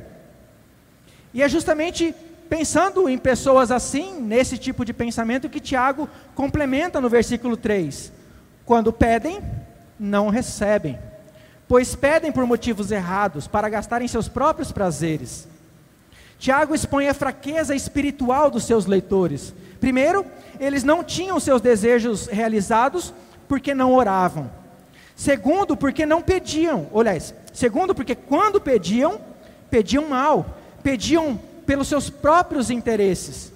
E 1.33 1.43
é 1.43 1.49
justamente 1.49 2.15
pensando 2.49 3.09
em 3.09 3.17
pessoas 3.17 3.71
assim, 3.71 4.21
nesse 4.21 4.57
tipo 4.57 4.85
de 4.85 4.93
pensamento, 4.93 5.49
que 5.49 5.59
Tiago 5.59 6.07
complementa 6.33 7.01
no 7.01 7.09
versículo 7.09 7.57
3. 7.57 8.09
Quando 8.65 8.93
pedem, 8.93 9.43
não 9.99 10.29
recebem, 10.29 10.97
pois 11.67 11.93
pedem 11.93 12.31
por 12.31 12.45
motivos 12.45 12.89
errados, 12.89 13.45
para 13.45 13.67
gastarem 13.67 14.07
seus 14.07 14.29
próprios 14.29 14.71
prazeres. 14.71 15.45
Tiago 16.39 16.73
expõe 16.73 17.09
a 17.09 17.13
fraqueza 17.13 17.75
espiritual 17.75 18.49
dos 18.49 18.63
seus 18.63 18.85
leitores. 18.85 19.53
Primeiro, 19.81 20.25
eles 20.57 20.85
não 20.85 21.03
tinham 21.03 21.37
seus 21.37 21.59
desejos 21.59 22.27
realizados 22.27 23.13
porque 23.45 23.75
não 23.75 23.93
oravam. 23.93 24.49
Segundo, 25.15 25.77
porque 25.77 26.05
não 26.05 26.21
pediam. 26.21 26.87
Aliás, 26.93 27.33
segundo, 27.53 27.95
porque 27.95 28.15
quando 28.15 28.59
pediam, 28.59 29.19
pediam 29.69 30.09
mal, 30.09 30.57
pediam 30.83 31.39
pelos 31.65 31.87
seus 31.87 32.09
próprios 32.09 32.69
interesses. 32.69 33.51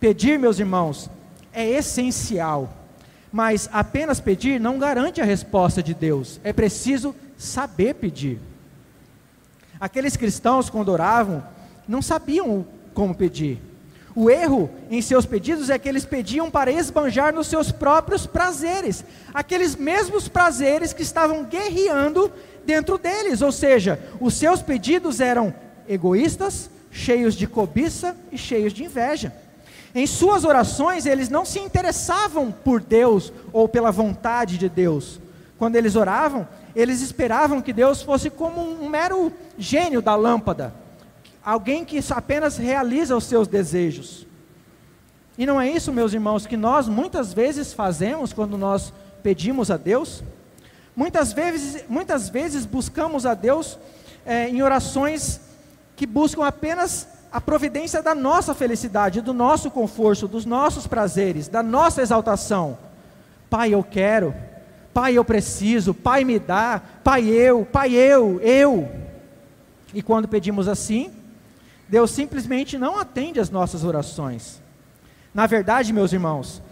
Pedir, 0.00 0.38
meus 0.38 0.58
irmãos, 0.58 1.08
é 1.52 1.64
essencial, 1.64 2.72
mas 3.32 3.68
apenas 3.72 4.20
pedir 4.20 4.60
não 4.60 4.78
garante 4.78 5.20
a 5.20 5.24
resposta 5.24 5.82
de 5.82 5.94
Deus. 5.94 6.40
É 6.42 6.52
preciso 6.52 7.14
saber 7.38 7.94
pedir. 7.94 8.40
Aqueles 9.78 10.16
cristãos, 10.16 10.68
quando 10.68 10.90
oravam, 10.90 11.44
não 11.86 12.02
sabiam 12.02 12.66
como 12.92 13.14
pedir. 13.14 13.60
O 14.14 14.28
erro 14.28 14.70
em 14.90 15.00
seus 15.00 15.24
pedidos 15.24 15.70
é 15.70 15.78
que 15.78 15.88
eles 15.88 16.04
pediam 16.04 16.50
para 16.50 16.70
esbanjar 16.70 17.34
nos 17.34 17.46
seus 17.46 17.72
próprios 17.72 18.26
prazeres, 18.26 19.04
aqueles 19.32 19.74
mesmos 19.74 20.28
prazeres 20.28 20.92
que 20.92 21.02
estavam 21.02 21.44
guerreando 21.44 22.30
dentro 22.64 22.98
deles, 22.98 23.40
ou 23.40 23.50
seja, 23.50 23.98
os 24.20 24.34
seus 24.34 24.60
pedidos 24.60 25.20
eram 25.20 25.54
egoístas, 25.88 26.70
cheios 26.90 27.34
de 27.34 27.46
cobiça 27.46 28.14
e 28.30 28.36
cheios 28.36 28.72
de 28.72 28.84
inveja. 28.84 29.32
Em 29.94 30.06
suas 30.06 30.44
orações, 30.44 31.06
eles 31.06 31.28
não 31.28 31.44
se 31.44 31.58
interessavam 31.58 32.50
por 32.50 32.80
Deus 32.80 33.32
ou 33.52 33.68
pela 33.68 33.90
vontade 33.90 34.56
de 34.56 34.68
Deus. 34.68 35.20
Quando 35.58 35.76
eles 35.76 35.96
oravam, 35.96 36.48
eles 36.74 37.00
esperavam 37.00 37.60
que 37.60 37.72
Deus 37.72 38.02
fosse 38.02 38.30
como 38.30 38.60
um 38.60 38.88
mero 38.88 39.32
gênio 39.58 40.00
da 40.00 40.14
lâmpada, 40.14 40.74
alguém 41.44 41.84
que 41.84 42.00
apenas 42.10 42.56
realiza 42.56 43.16
os 43.16 43.24
seus 43.24 43.48
desejos. 43.48 44.26
E 45.36 45.46
não 45.46 45.60
é 45.60 45.68
isso, 45.70 45.92
meus 45.92 46.12
irmãos, 46.12 46.46
que 46.46 46.56
nós 46.56 46.88
muitas 46.88 47.32
vezes 47.32 47.72
fazemos 47.72 48.32
quando 48.32 48.58
nós 48.58 48.92
pedimos 49.22 49.70
a 49.70 49.76
Deus? 49.76 50.22
Muitas 50.94 51.32
vezes, 51.32 51.84
muitas 51.88 52.28
vezes 52.28 52.66
buscamos 52.66 53.24
a 53.24 53.34
Deus 53.34 53.78
é, 54.26 54.48
em 54.48 54.62
orações 54.62 55.40
que 55.96 56.06
buscam 56.06 56.44
apenas 56.44 57.08
a 57.32 57.40
providência 57.40 58.02
da 58.02 58.14
nossa 58.14 58.54
felicidade, 58.54 59.22
do 59.22 59.32
nosso 59.32 59.70
conforto, 59.70 60.28
dos 60.28 60.44
nossos 60.44 60.86
prazeres, 60.86 61.48
da 61.48 61.62
nossa 61.62 62.02
exaltação. 62.02 62.76
Pai, 63.48 63.72
eu 63.72 63.82
quero. 63.82 64.34
Pai, 64.92 65.16
eu 65.16 65.24
preciso. 65.24 65.94
Pai, 65.94 66.24
me 66.24 66.38
dá. 66.38 66.82
Pai, 67.02 67.24
eu. 67.24 67.64
Pai, 67.64 67.94
eu. 67.94 68.38
Eu. 68.42 68.90
E 69.94 70.02
quando 70.02 70.28
pedimos 70.28 70.68
assim, 70.68 71.10
Deus 71.92 72.10
simplesmente 72.10 72.78
não 72.78 72.98
atende 72.98 73.38
às 73.38 73.50
nossas 73.50 73.84
orações. 73.84 74.62
Na 75.34 75.46
verdade, 75.46 75.92
meus 75.92 76.10
irmãos, 76.10 76.62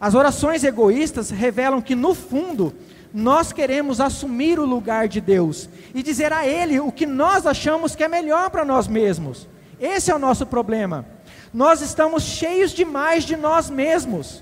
as 0.00 0.14
orações 0.14 0.62
egoístas 0.62 1.28
revelam 1.28 1.82
que, 1.82 1.96
no 1.96 2.14
fundo, 2.14 2.72
nós 3.12 3.52
queremos 3.52 4.00
assumir 4.00 4.60
o 4.60 4.64
lugar 4.64 5.08
de 5.08 5.20
Deus 5.20 5.68
e 5.92 6.04
dizer 6.04 6.32
a 6.32 6.46
Ele 6.46 6.78
o 6.78 6.92
que 6.92 7.04
nós 7.04 7.48
achamos 7.48 7.96
que 7.96 8.04
é 8.04 8.06
melhor 8.06 8.48
para 8.48 8.64
nós 8.64 8.86
mesmos. 8.86 9.48
Esse 9.80 10.12
é 10.12 10.14
o 10.14 10.20
nosso 10.20 10.46
problema. 10.46 11.04
Nós 11.52 11.80
estamos 11.80 12.22
cheios 12.22 12.70
demais 12.70 13.24
de 13.24 13.34
nós 13.34 13.68
mesmos. 13.68 14.40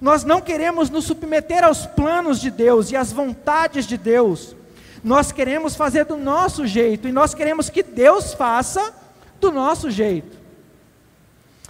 Nós 0.00 0.24
não 0.24 0.40
queremos 0.40 0.90
nos 0.90 1.04
submeter 1.04 1.62
aos 1.62 1.86
planos 1.86 2.40
de 2.40 2.50
Deus 2.50 2.90
e 2.90 2.96
às 2.96 3.12
vontades 3.12 3.86
de 3.86 3.96
Deus. 3.96 4.56
Nós 5.04 5.30
queremos 5.30 5.76
fazer 5.76 6.04
do 6.04 6.16
nosso 6.16 6.66
jeito 6.66 7.06
e 7.06 7.12
nós 7.12 7.32
queremos 7.32 7.70
que 7.70 7.84
Deus 7.84 8.34
faça 8.34 9.01
do 9.42 9.50
nosso 9.50 9.90
jeito. 9.90 10.38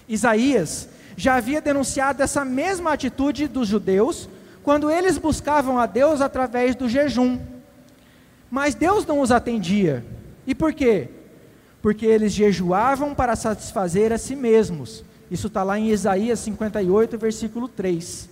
Isaías 0.07 0.91
já 1.17 1.37
havia 1.37 1.61
denunciado 1.61 2.23
essa 2.23 2.45
mesma 2.45 2.93
atitude 2.93 3.49
dos 3.49 3.67
judeus 3.67 4.29
quando 4.63 4.91
eles 4.91 5.17
buscavam 5.17 5.79
a 5.79 5.87
Deus 5.87 6.21
através 6.21 6.77
do 6.77 6.89
jejum. 6.89 7.41
Mas 8.51 8.75
Deus 8.75 9.07
não 9.07 9.21
os 9.21 9.33
atendia. 9.33 10.05
E 10.47 10.55
por 10.55 10.75
quê? 10.75 11.09
Porque 11.81 12.05
eles 12.05 12.33
jejuavam 12.33 13.15
para 13.15 13.35
satisfazer 13.35 14.13
a 14.13 14.19
si 14.19 14.37
mesmos. 14.37 15.03
Isso 15.31 15.47
está 15.47 15.63
lá 15.63 15.79
em 15.79 15.89
Isaías 15.89 16.41
58, 16.41 17.17
versículo 17.17 17.67
3. 17.69 18.29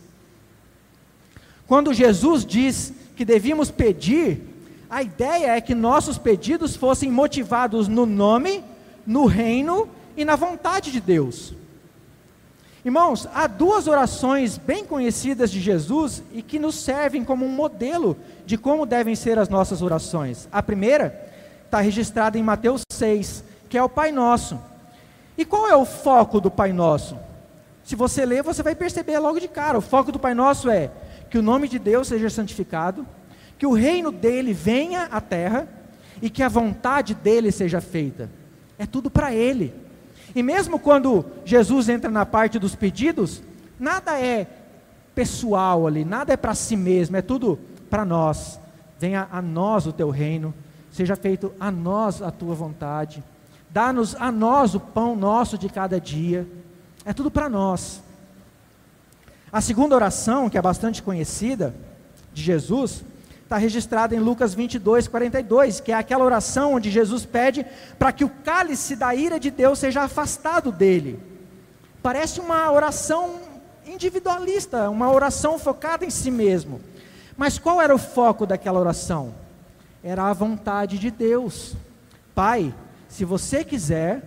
Quando 1.67 1.95
Jesus 1.95 2.45
diz 2.45 2.93
que 3.17 3.25
devíamos 3.25 3.71
pedir, 3.71 4.43
a 4.91 5.03
ideia 5.03 5.57
é 5.57 5.61
que 5.61 5.75
nossos 5.75 6.19
pedidos 6.19 6.77
fossem 6.77 7.11
motivados 7.11 7.89
no 7.89 8.05
nome, 8.05 8.63
no 9.11 9.27
reino 9.27 9.89
e 10.17 10.25
na 10.25 10.37
vontade 10.37 10.93
de 10.93 11.01
Deus. 11.01 11.53
Irmãos, 12.85 13.29
há 13.35 13.49
duas 13.49 13.89
orações 13.89 14.57
bem 14.57 14.85
conhecidas 14.85 15.51
de 15.51 15.59
Jesus 15.59 16.23
e 16.33 16.41
que 16.41 16.61
nos 16.61 16.77
servem 16.77 17.25
como 17.25 17.45
um 17.45 17.49
modelo 17.49 18.17
de 18.47 18.57
como 18.57 18.87
devem 18.87 19.17
ser 19.17 19.37
as 19.37 19.49
nossas 19.49 19.83
orações. 19.83 20.49
A 20.53 20.63
primeira 20.63 21.29
está 21.65 21.81
registrada 21.81 22.39
em 22.39 22.43
Mateus 22.43 22.83
6, 22.93 23.43
que 23.69 23.77
é 23.77 23.83
o 23.83 23.89
Pai 23.89 24.13
Nosso. 24.13 24.61
E 25.37 25.45
qual 25.45 25.67
é 25.67 25.75
o 25.75 25.85
foco 25.85 26.41
do 26.41 26.51
Pai 26.51 26.73
Nosso? 26.73 27.19
Se 27.83 27.97
você 27.97 28.25
ler, 28.25 28.45
você 28.45 28.63
vai 28.63 28.77
perceber 28.77 29.19
logo 29.19 29.41
de 29.41 29.49
cara. 29.49 29.77
O 29.77 29.83
foco 29.83 30.13
do 30.13 30.21
Pai 30.21 30.35
Nosso 30.35 30.71
é 30.71 30.89
que 31.29 31.37
o 31.37 31.43
nome 31.43 31.67
de 31.67 31.81
Deus 31.81 32.07
seja 32.07 32.31
santificado, 32.31 33.05
que 33.59 33.67
o 33.67 33.73
reino 33.73 34.13
dele 34.13 34.53
venha 34.53 35.09
à 35.11 35.21
terra 35.21 35.67
e 36.23 36.31
que 36.31 36.45
a 36.45 36.49
vontade 36.49 37.13
dele 37.13 37.51
seja 37.51 37.81
feita. 37.81 38.39
É 38.81 38.87
tudo 38.87 39.11
para 39.11 39.35
ele. 39.35 39.75
E 40.35 40.43
mesmo 40.43 40.79
quando 40.79 41.27
Jesus 41.45 41.91
entra 41.91 42.11
na 42.11 42.25
parte 42.25 42.59
dos 42.59 42.75
pedidos, 42.75 43.43
nada 43.79 44.19
é 44.19 44.47
pessoal 45.15 45.87
ali, 45.87 46.03
nada 46.03 46.33
é 46.33 46.37
para 46.37 46.55
si 46.55 46.79
mesmo, 46.79 47.15
é 47.15 47.21
tudo 47.21 47.59
para 47.91 48.07
nós. 48.07 48.59
Venha 48.99 49.29
a 49.31 49.43
nós 49.43 49.85
o 49.85 49.93
teu 49.93 50.09
reino, 50.09 50.55
seja 50.91 51.15
feito 51.15 51.53
a 51.61 51.71
nós 51.71 52.23
a 52.23 52.31
tua 52.31 52.55
vontade. 52.55 53.23
Dá-nos 53.69 54.15
a 54.15 54.33
nós 54.33 54.75
o 54.75 54.81
pão 54.81 55.15
nosso 55.15 55.59
de 55.59 55.69
cada 55.69 56.01
dia. 56.01 56.49
É 57.05 57.13
tudo 57.13 57.31
para 57.31 57.51
nós. 57.51 58.03
A 59.53 59.61
segunda 59.61 59.95
oração, 59.95 60.49
que 60.49 60.57
é 60.57 60.63
bastante 60.63 61.03
conhecida, 61.03 61.75
de 62.33 62.43
Jesus, 62.43 63.05
está 63.51 63.59
registrada 63.59 64.15
em 64.15 64.21
Lucas 64.21 64.55
22, 64.55 65.09
42, 65.09 65.81
que 65.81 65.91
é 65.91 65.97
aquela 65.97 66.25
oração 66.25 66.75
onde 66.75 66.89
Jesus 66.89 67.27
pede 67.27 67.67
para 67.99 68.13
que 68.13 68.25
o 68.25 68.29
cálice 68.29 68.95
da 68.95 69.13
ira 69.13 69.41
de 69.41 69.51
Deus 69.51 69.81
seja 69.81 70.03
afastado 70.03 70.71
dele. 70.71 71.19
Parece 72.01 72.39
uma 72.39 72.71
oração 72.71 73.41
individualista, 73.85 74.89
uma 74.89 75.13
oração 75.13 75.59
focada 75.59 76.05
em 76.05 76.11
si 76.11 76.31
mesmo. 76.31 76.81
Mas 77.37 77.59
qual 77.59 77.83
era 77.83 77.93
o 77.93 77.99
foco 77.99 78.47
daquela 78.47 78.79
oração? 78.79 79.35
Era 80.01 80.31
a 80.31 80.33
vontade 80.33 80.97
de 80.97 81.11
Deus. 81.11 81.75
Pai, 82.33 82.73
se 83.09 83.25
você 83.25 83.65
quiser, 83.65 84.23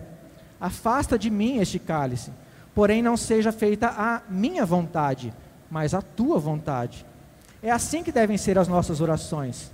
afasta 0.60 1.18
de 1.18 1.30
mim 1.30 1.60
este 1.60 1.78
cálice, 1.78 2.30
porém 2.74 3.00
não 3.00 3.16
seja 3.16 3.50
feita 3.50 3.88
a 3.88 4.20
minha 4.28 4.66
vontade, 4.66 5.32
mas 5.70 5.94
a 5.94 6.02
tua 6.02 6.38
vontade. 6.38 7.06
É 7.64 7.70
assim 7.70 8.02
que 8.02 8.12
devem 8.12 8.36
ser 8.36 8.58
as 8.58 8.68
nossas 8.68 9.00
orações. 9.00 9.72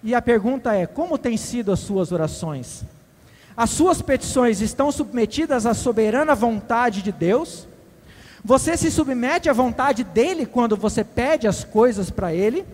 E 0.00 0.14
a 0.14 0.22
pergunta 0.22 0.72
é: 0.72 0.86
como 0.86 1.18
têm 1.18 1.36
sido 1.36 1.72
as 1.72 1.80
suas 1.80 2.12
orações? 2.12 2.84
As 3.56 3.70
suas 3.70 4.00
petições 4.00 4.60
estão 4.60 4.92
submetidas 4.92 5.66
à 5.66 5.74
soberana 5.74 6.36
vontade 6.36 7.02
de 7.02 7.10
Deus? 7.10 7.66
Você 8.44 8.76
se 8.76 8.92
submete 8.92 9.50
à 9.50 9.52
vontade 9.52 10.04
dele 10.04 10.46
quando 10.46 10.76
você 10.76 11.02
pede 11.02 11.48
as 11.48 11.64
coisas 11.64 12.10
para 12.10 12.32
ele? 12.32 12.64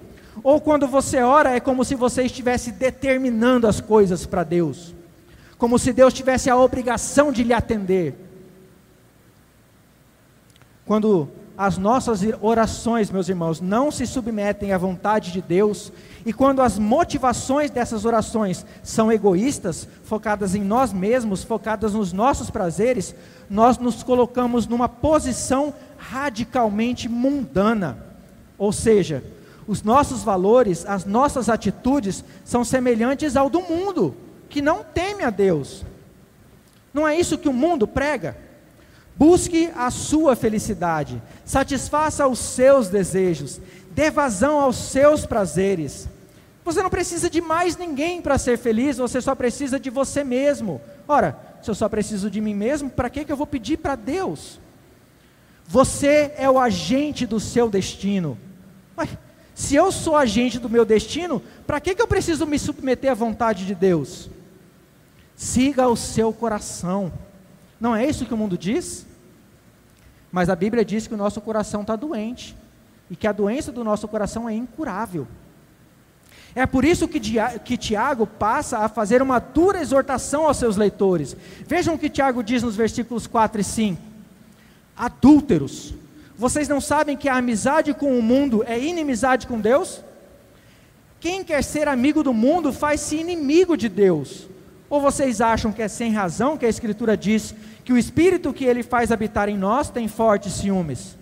Ou 0.43 0.61
quando 0.61 0.87
você 0.87 1.23
ora 1.23 1.57
é 1.57 1.61
como 1.61 1.83
se 1.83 1.95
você 1.95 2.23
estivesse 2.25 2.73
determinando 2.73 3.67
as 3.67 3.81
coisas 3.81 4.27
para 4.27 4.45
Deus? 4.45 4.95
Como 5.57 5.79
se 5.79 5.95
Deus 5.95 6.13
tivesse 6.13 6.51
a 6.51 6.57
obrigação 6.57 7.33
de 7.33 7.43
lhe 7.43 7.55
atender? 7.55 8.15
Quando 10.85 11.27
as 11.61 11.77
nossas 11.77 12.23
orações, 12.40 13.11
meus 13.11 13.29
irmãos, 13.29 13.61
não 13.61 13.90
se 13.90 14.07
submetem 14.07 14.73
à 14.73 14.79
vontade 14.79 15.31
de 15.31 15.42
Deus, 15.42 15.92
e 16.25 16.33
quando 16.33 16.62
as 16.62 16.79
motivações 16.79 17.70
dessas 17.70 18.07
orações 18.07 18.64
são 18.83 19.12
egoístas, 19.12 19.87
focadas 20.05 20.55
em 20.55 20.64
nós 20.64 20.90
mesmos, 20.90 21.44
focadas 21.44 21.92
nos 21.92 22.14
nossos 22.14 22.49
prazeres, 22.49 23.14
nós 23.51 23.77
nos 23.77 24.03
colocamos 24.03 24.66
numa 24.66 24.88
posição 24.88 25.75
radicalmente 25.99 27.11
mundana. 27.11 28.07
Ou 28.57 28.73
seja, 28.73 29.23
os 29.68 29.83
nossos 29.83 30.23
valores, 30.23 30.87
as 30.87 31.05
nossas 31.05 31.51
atitudes 31.51 32.25
são 32.42 32.64
semelhantes 32.64 33.37
ao 33.37 33.51
do 33.51 33.61
mundo, 33.61 34.16
que 34.49 34.62
não 34.62 34.83
teme 34.83 35.25
a 35.25 35.29
Deus. 35.29 35.85
Não 36.94 37.07
é 37.07 37.20
isso 37.20 37.37
que 37.37 37.51
o 37.51 37.53
mundo 37.53 37.87
prega? 37.87 38.49
Busque 39.16 39.70
a 39.77 39.90
sua 39.90 40.35
felicidade, 40.35 41.23
satisfaça 41.44 42.27
os 42.27 42.38
seus 42.38 42.88
desejos, 42.88 43.61
dê 43.90 44.11
vazão 44.11 44.59
aos 44.59 44.77
seus 44.77 45.27
prazeres. 45.27 46.09
Você 46.64 46.83
não 46.83 46.90
precisa 46.90 47.29
de 47.29 47.40
mais 47.40 47.77
ninguém 47.77 48.23
para 48.23 48.38
ser 48.38 48.57
feliz, 48.57 48.96
você 48.96 49.20
só 49.20 49.35
precisa 49.35 49.79
de 49.79 49.90
você 49.90 50.23
mesmo. 50.23 50.81
Ora, 51.09 51.38
se 51.62 51.70
eu 51.70 51.75
só 51.75 51.88
preciso 51.88 52.31
de 52.31 52.40
mim 52.40 52.55
mesmo, 52.55 52.88
para 52.88 53.11
que, 53.11 53.25
que 53.25 53.33
eu 53.33 53.37
vou 53.37 53.46
pedir 53.46 53.79
para 53.79 53.96
Deus? 53.96 54.59
Você 55.66 56.33
é 56.37 56.51
o 56.51 56.59
agente 56.59 57.27
do 57.27 57.38
seu 57.38 57.68
destino. 57.70 58.37
Mas, 58.97 59.11
se 59.55 59.74
eu 59.74 59.93
sou 59.93 60.16
agente 60.16 60.59
do 60.59 60.68
meu 60.68 60.85
destino, 60.85 61.43
para 61.66 61.80
que, 61.80 61.95
que 61.95 62.03
eu 62.03 62.09
preciso 62.09 62.47
me 62.47 62.59
submeter 62.59 63.11
à 63.11 63.14
vontade 63.14 63.66
de 63.66 63.74
Deus? 63.74 64.30
Siga 65.37 65.89
o 65.89 65.97
seu 65.97 66.32
coração. 66.32 67.12
Não 67.81 67.97
é 67.97 68.05
isso 68.05 68.26
que 68.26 68.35
o 68.35 68.37
mundo 68.37 68.59
diz? 68.59 69.07
Mas 70.31 70.49
a 70.49 70.55
Bíblia 70.55 70.85
diz 70.85 71.07
que 71.07 71.14
o 71.14 71.16
nosso 71.16 71.41
coração 71.41 71.81
está 71.81 71.97
doente 71.97 72.55
e 73.11 73.16
que 73.16 73.26
a 73.26 73.33
doença 73.33 73.72
do 73.72 73.83
nosso 73.83 74.07
coração 74.07 74.49
é 74.49 74.55
incurável. 74.55 75.26
É 76.55 76.66
por 76.66 76.85
isso 76.85 77.09
que, 77.09 77.20
que 77.64 77.76
Tiago 77.76 78.26
passa 78.26 78.78
a 78.78 78.89
fazer 78.89 79.22
uma 79.22 79.39
dura 79.39 79.81
exortação 79.81 80.47
aos 80.47 80.57
seus 80.57 80.76
leitores. 80.76 81.37
Vejam 81.66 81.95
o 81.95 81.99
que 81.99 82.11
Tiago 82.11 82.43
diz 82.43 82.62
nos 82.62 82.76
versículos 82.76 83.26
4 83.26 83.61
e 83.61 83.64
5: 83.64 84.03
Adúlteros, 84.97 85.95
vocês 86.37 86.68
não 86.68 86.81
sabem 86.81 87.16
que 87.16 87.28
a 87.28 87.37
amizade 87.37 87.95
com 87.95 88.18
o 88.18 88.22
mundo 88.22 88.64
é 88.66 88.78
inimizade 88.78 89.47
com 89.47 89.61
Deus? 89.61 90.03
Quem 91.20 91.45
quer 91.45 91.62
ser 91.62 91.87
amigo 91.87 92.22
do 92.22 92.33
mundo 92.33 92.72
faz-se 92.72 93.16
inimigo 93.16 93.76
de 93.76 93.89
Deus. 93.89 94.49
Ou 94.91 95.01
vocês 95.01 95.41
acham 95.41 95.72
que 95.72 95.80
é 95.80 95.86
sem 95.88 96.12
razão 96.12 96.57
que 96.57 96.66
a 96.66 96.68
Escritura 96.68 97.16
diz 97.16 97.55
que 97.84 97.93
o 97.93 97.97
Espírito 97.97 98.53
que 98.53 98.64
ele 98.64 98.82
faz 98.82 99.12
habitar 99.12 99.49
em 99.49 99.57
nós 99.57 99.88
tem 99.88 100.09
fortes 100.09 100.55
ciúmes? 100.55 101.16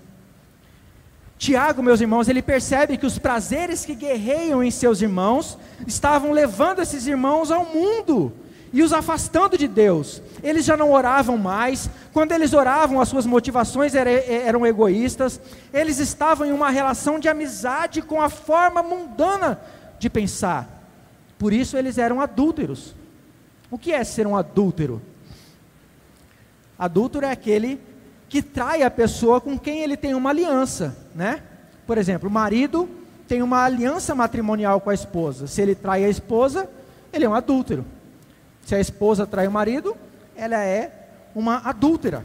Tiago, 1.37 1.83
meus 1.83 2.01
irmãos, 2.01 2.29
ele 2.29 2.43
percebe 2.43 2.97
que 2.97 3.07
os 3.07 3.19
prazeres 3.19 3.85
que 3.85 3.95
guerreiam 3.95 4.65
em 4.65 4.71
seus 4.71 5.03
irmãos 5.03 5.57
estavam 5.87 6.33
levando 6.33 6.81
esses 6.81 7.07
irmãos 7.07 7.51
ao 7.51 7.65
mundo 7.67 8.33
e 8.73 8.83
os 8.83 8.93
afastando 8.93 9.57
de 9.57 9.69
Deus. 9.69 10.21
Eles 10.43 10.65
já 10.65 10.77
não 10.77 10.91
oravam 10.91 11.39
mais, 11.39 11.89
quando 12.13 12.33
eles 12.33 12.55
oravam, 12.55 13.01
as 13.01 13.09
suas 13.09 13.25
motivações 13.25 13.95
eram 13.95 14.67
egoístas, 14.67 15.41
eles 15.73 15.99
estavam 15.99 16.47
em 16.47 16.53
uma 16.53 16.71
relação 16.71 17.21
de 17.21 17.29
amizade 17.29 18.03
com 18.03 18.21
a 18.21 18.29
forma 18.29 18.83
mundana 18.83 19.61
de 19.99 20.11
pensar. 20.11 20.69
Por 21.39 21.53
isso 21.53 21.77
eles 21.77 21.99
eram 21.99 22.21
adúlteros. 22.21 22.98
O 23.71 23.79
que 23.79 23.93
é 23.93 24.03
ser 24.05 24.27
um 24.27 24.37
adúltero? 24.37 25.03
Adúltero 26.79 27.27
é 27.27 27.31
aquele 27.31 27.81
que 28.29 28.43
trai 28.43 28.83
a 28.83 28.91
pessoa 28.91 29.41
com 29.41 29.59
quem 29.59 29.81
ele 29.81 29.97
tem 29.97 30.15
uma 30.15 30.31
aliança, 30.31 30.97
né? 31.15 31.43
Por 31.87 31.99
exemplo, 31.99 32.29
o 32.29 32.33
marido 32.33 32.89
tem 33.27 33.43
uma 33.43 33.65
aliança 33.65 34.15
matrimonial 34.15 34.81
com 34.81 34.91
a 34.91 34.95
esposa. 34.95 35.47
Se 35.47 35.61
ele 35.61 35.75
trai 35.75 36.05
a 36.05 36.09
esposa, 36.09 36.69
ele 37.13 37.25
é 37.25 37.29
um 37.29 37.35
adúltero. 37.35 37.85
Se 38.65 38.75
a 38.75 38.81
esposa 38.81 39.27
trai 39.27 39.47
o 39.47 39.53
marido, 39.53 39.97
ela 40.37 40.63
é 40.63 40.93
uma 41.35 41.59
adúltera. 41.59 42.25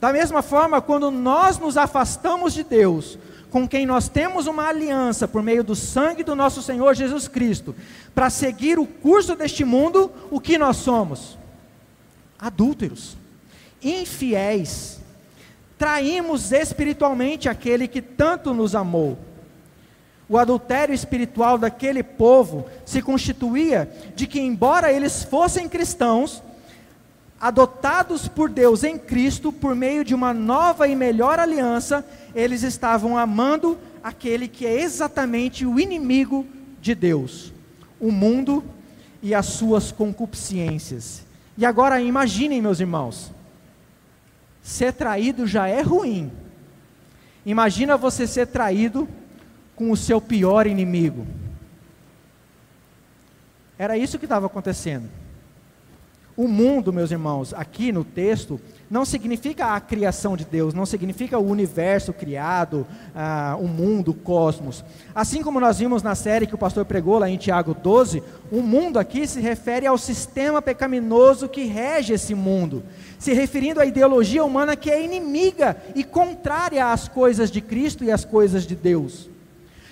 Da 0.00 0.12
mesma 0.12 0.42
forma, 0.42 0.80
quando 0.80 1.10
nós 1.10 1.58
nos 1.58 1.76
afastamos 1.76 2.52
de 2.52 2.62
Deus, 2.62 3.18
com 3.56 3.66
quem 3.66 3.86
nós 3.86 4.06
temos 4.06 4.46
uma 4.46 4.68
aliança 4.68 5.26
por 5.26 5.42
meio 5.42 5.64
do 5.64 5.74
sangue 5.74 6.22
do 6.22 6.36
nosso 6.36 6.60
Senhor 6.60 6.94
Jesus 6.94 7.26
Cristo, 7.26 7.74
para 8.14 8.28
seguir 8.28 8.78
o 8.78 8.86
curso 8.86 9.34
deste 9.34 9.64
mundo, 9.64 10.12
o 10.30 10.38
que 10.38 10.58
nós 10.58 10.76
somos? 10.76 11.38
Adúlteros, 12.38 13.16
infiéis, 13.82 15.00
traímos 15.78 16.52
espiritualmente 16.52 17.48
aquele 17.48 17.88
que 17.88 18.02
tanto 18.02 18.52
nos 18.52 18.74
amou. 18.74 19.16
O 20.28 20.36
adultério 20.36 20.94
espiritual 20.94 21.56
daquele 21.56 22.02
povo 22.02 22.66
se 22.84 23.00
constituía 23.00 23.90
de 24.14 24.26
que, 24.26 24.38
embora 24.38 24.92
eles 24.92 25.24
fossem 25.24 25.66
cristãos, 25.66 26.42
adotados 27.40 28.28
por 28.28 28.48
Deus 28.48 28.82
em 28.82 28.98
Cristo 28.98 29.52
por 29.52 29.74
meio 29.74 30.04
de 30.04 30.14
uma 30.14 30.32
nova 30.32 30.88
e 30.88 30.96
melhor 30.96 31.38
aliança, 31.38 32.04
eles 32.34 32.62
estavam 32.62 33.16
amando 33.16 33.78
aquele 34.02 34.48
que 34.48 34.66
é 34.66 34.80
exatamente 34.80 35.66
o 35.66 35.78
inimigo 35.78 36.46
de 36.80 36.94
Deus, 36.94 37.52
o 38.00 38.10
mundo 38.10 38.64
e 39.22 39.34
as 39.34 39.46
suas 39.46 39.92
concupiscências. 39.92 41.24
E 41.58 41.64
agora 41.64 42.00
imaginem, 42.00 42.62
meus 42.62 42.80
irmãos, 42.80 43.32
ser 44.62 44.92
traído 44.92 45.46
já 45.46 45.68
é 45.68 45.80
ruim. 45.80 46.30
Imagina 47.44 47.96
você 47.96 48.26
ser 48.26 48.46
traído 48.46 49.08
com 49.74 49.90
o 49.90 49.96
seu 49.96 50.20
pior 50.20 50.66
inimigo. 50.66 51.26
Era 53.78 53.96
isso 53.96 54.18
que 54.18 54.24
estava 54.24 54.46
acontecendo. 54.46 55.08
O 56.36 56.46
mundo, 56.46 56.92
meus 56.92 57.10
irmãos, 57.10 57.54
aqui 57.54 57.90
no 57.90 58.04
texto, 58.04 58.60
não 58.90 59.06
significa 59.06 59.74
a 59.74 59.80
criação 59.80 60.36
de 60.36 60.44
Deus, 60.44 60.74
não 60.74 60.84
significa 60.84 61.38
o 61.38 61.48
universo 61.48 62.12
criado, 62.12 62.86
ah, 63.14 63.56
o 63.58 63.66
mundo, 63.66 64.10
o 64.10 64.14
cosmos. 64.14 64.84
Assim 65.14 65.42
como 65.42 65.58
nós 65.58 65.78
vimos 65.78 66.02
na 66.02 66.14
série 66.14 66.46
que 66.46 66.54
o 66.54 66.58
pastor 66.58 66.84
pregou 66.84 67.18
lá 67.18 67.30
em 67.30 67.38
Tiago 67.38 67.72
12, 67.72 68.22
o 68.52 68.60
mundo 68.60 68.98
aqui 68.98 69.26
se 69.26 69.40
refere 69.40 69.86
ao 69.86 69.96
sistema 69.96 70.60
pecaminoso 70.60 71.48
que 71.48 71.64
rege 71.64 72.12
esse 72.12 72.34
mundo, 72.34 72.82
se 73.18 73.32
referindo 73.32 73.80
à 73.80 73.86
ideologia 73.86 74.44
humana 74.44 74.76
que 74.76 74.90
é 74.90 75.02
inimiga 75.02 75.74
e 75.94 76.04
contrária 76.04 76.92
às 76.92 77.08
coisas 77.08 77.50
de 77.50 77.62
Cristo 77.62 78.04
e 78.04 78.10
às 78.10 78.26
coisas 78.26 78.66
de 78.66 78.76
Deus. 78.76 79.30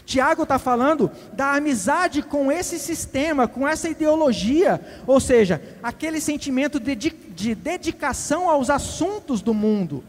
Tiago 0.06 0.42
está 0.42 0.58
falando 0.58 1.10
da 1.32 1.54
amizade 1.54 2.22
com 2.22 2.52
esse 2.52 2.78
sistema, 2.78 3.48
com 3.48 3.66
essa 3.66 3.88
ideologia, 3.88 4.80
ou 5.06 5.18
seja, 5.18 5.62
aquele 5.82 6.20
sentimento 6.20 6.78
de, 6.78 6.94
de, 6.94 7.54
dedicação 7.54 8.50
aos 8.50 8.68
assuntos 8.68 9.40
do 9.40 9.54
mundo. 9.54 10.04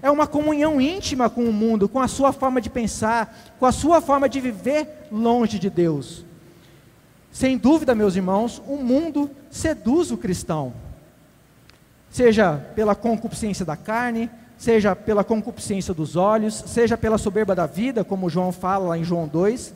É 0.00 0.10
uma 0.10 0.26
comunhão 0.26 0.80
íntima 0.80 1.28
com 1.28 1.44
o 1.44 1.52
mundo, 1.52 1.88
com 1.88 2.00
a 2.00 2.08
sua 2.08 2.32
forma 2.32 2.60
de 2.60 2.70
pensar, 2.70 3.36
com 3.58 3.66
a 3.66 3.72
sua 3.72 4.00
forma 4.00 4.28
de 4.28 4.40
viver 4.40 5.06
longe 5.10 5.58
de 5.58 5.68
Deus. 5.68 6.24
Sem 7.32 7.56
dúvida, 7.56 7.94
meus 7.94 8.14
irmãos, 8.14 8.62
o 8.66 8.76
mundo 8.76 9.30
seduz 9.50 10.10
o 10.10 10.16
cristão, 10.16 10.72
seja 12.10 12.56
pela 12.76 12.94
concupiscência 12.94 13.64
da 13.64 13.76
carne, 13.76 14.30
seja 14.62 14.94
pela 14.94 15.24
concupiscência 15.24 15.92
dos 15.92 16.14
olhos, 16.14 16.54
seja 16.68 16.96
pela 16.96 17.18
soberba 17.18 17.52
da 17.52 17.66
vida, 17.66 18.04
como 18.04 18.30
João 18.30 18.52
fala 18.52 18.90
lá 18.90 18.96
em 18.96 19.02
João 19.02 19.26
2. 19.26 19.74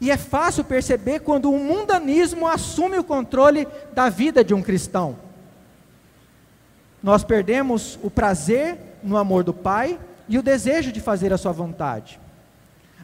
E 0.00 0.12
é 0.12 0.16
fácil 0.16 0.62
perceber 0.62 1.18
quando 1.18 1.50
o 1.50 1.58
mundanismo 1.58 2.46
assume 2.46 2.96
o 2.96 3.02
controle 3.02 3.66
da 3.92 4.08
vida 4.08 4.44
de 4.44 4.54
um 4.54 4.62
cristão. 4.62 5.16
Nós 7.02 7.24
perdemos 7.24 7.98
o 8.00 8.08
prazer 8.08 8.78
no 9.02 9.16
amor 9.16 9.42
do 9.42 9.52
Pai 9.52 9.98
e 10.28 10.38
o 10.38 10.42
desejo 10.42 10.92
de 10.92 11.00
fazer 11.00 11.32
a 11.32 11.38
sua 11.38 11.50
vontade. 11.50 12.20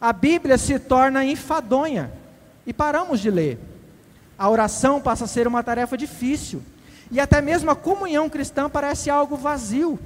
A 0.01 0.13
Bíblia 0.13 0.57
se 0.57 0.79
torna 0.79 1.25
enfadonha 1.25 2.13
e 2.65 2.73
paramos 2.73 3.19
de 3.19 3.29
ler. 3.29 3.59
A 4.39 4.49
oração 4.49 5.01
passa 5.01 5.25
a 5.25 5.29
ser 5.29 5.49
uma 5.49 5.65
tarefa 5.65 5.99
difícil 5.99 6.63
e 7.11 7.19
até 7.19 7.43
mesmo 7.43 7.73
a 7.73 7.75
comunhão 7.75 8.31
cristã 8.31 8.71
parece 8.71 9.11
algo 9.11 9.37
vazio. 9.37 9.99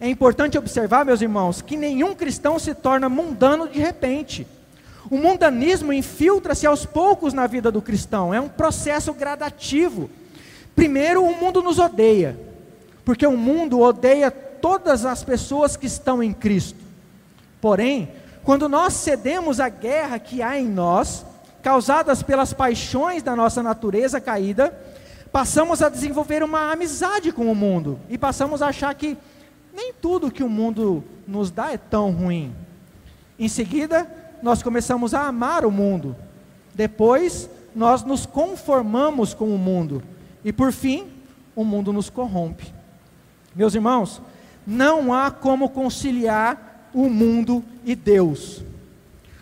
É 0.00 0.08
importante 0.08 0.56
observar, 0.56 1.04
meus 1.04 1.20
irmãos, 1.20 1.60
que 1.60 1.76
nenhum 1.76 2.14
cristão 2.14 2.58
se 2.58 2.74
torna 2.74 3.08
mundano 3.08 3.68
de 3.68 3.78
repente. 3.78 4.46
O 5.10 5.18
mundanismo 5.18 5.92
infiltra-se 5.92 6.66
aos 6.66 6.86
poucos 6.86 7.34
na 7.34 7.46
vida 7.46 7.70
do 7.70 7.82
cristão, 7.82 8.32
é 8.32 8.40
um 8.40 8.48
processo 8.48 9.12
gradativo. 9.12 10.08
Primeiro, 10.74 11.22
o 11.22 11.36
mundo 11.36 11.62
nos 11.62 11.78
odeia, 11.78 12.38
porque 13.04 13.26
o 13.26 13.36
mundo 13.36 13.80
odeia 13.80 14.30
todas 14.30 15.04
as 15.04 15.22
pessoas 15.22 15.76
que 15.76 15.86
estão 15.86 16.22
em 16.22 16.32
Cristo. 16.32 16.78
Porém, 17.60 18.08
quando 18.42 18.70
nós 18.70 18.94
cedemos 18.94 19.60
à 19.60 19.68
guerra 19.68 20.18
que 20.18 20.40
há 20.40 20.58
em 20.58 20.66
nós, 20.66 21.26
causadas 21.62 22.22
pelas 22.22 22.54
paixões 22.54 23.22
da 23.22 23.36
nossa 23.36 23.62
natureza 23.62 24.18
caída, 24.18 24.72
passamos 25.30 25.82
a 25.82 25.90
desenvolver 25.90 26.42
uma 26.42 26.72
amizade 26.72 27.32
com 27.32 27.52
o 27.52 27.54
mundo 27.54 27.98
e 28.08 28.16
passamos 28.16 28.62
a 28.62 28.68
achar 28.68 28.94
que 28.94 29.18
nem 29.72 29.92
tudo 29.92 30.30
que 30.30 30.42
o 30.42 30.48
mundo 30.48 31.04
nos 31.26 31.50
dá 31.50 31.72
é 31.72 31.78
tão 31.78 32.10
ruim. 32.10 32.52
Em 33.38 33.48
seguida, 33.48 34.10
nós 34.42 34.62
começamos 34.62 35.14
a 35.14 35.26
amar 35.26 35.64
o 35.64 35.70
mundo. 35.70 36.16
Depois, 36.74 37.48
nós 37.74 38.02
nos 38.02 38.26
conformamos 38.26 39.34
com 39.34 39.54
o 39.54 39.58
mundo. 39.58 40.02
E 40.44 40.52
por 40.52 40.72
fim, 40.72 41.06
o 41.54 41.64
mundo 41.64 41.92
nos 41.92 42.10
corrompe. 42.10 42.72
Meus 43.54 43.74
irmãos, 43.74 44.20
não 44.66 45.12
há 45.12 45.30
como 45.30 45.70
conciliar 45.70 46.90
o 46.94 47.08
mundo 47.08 47.64
e 47.84 47.94
Deus. 47.94 48.62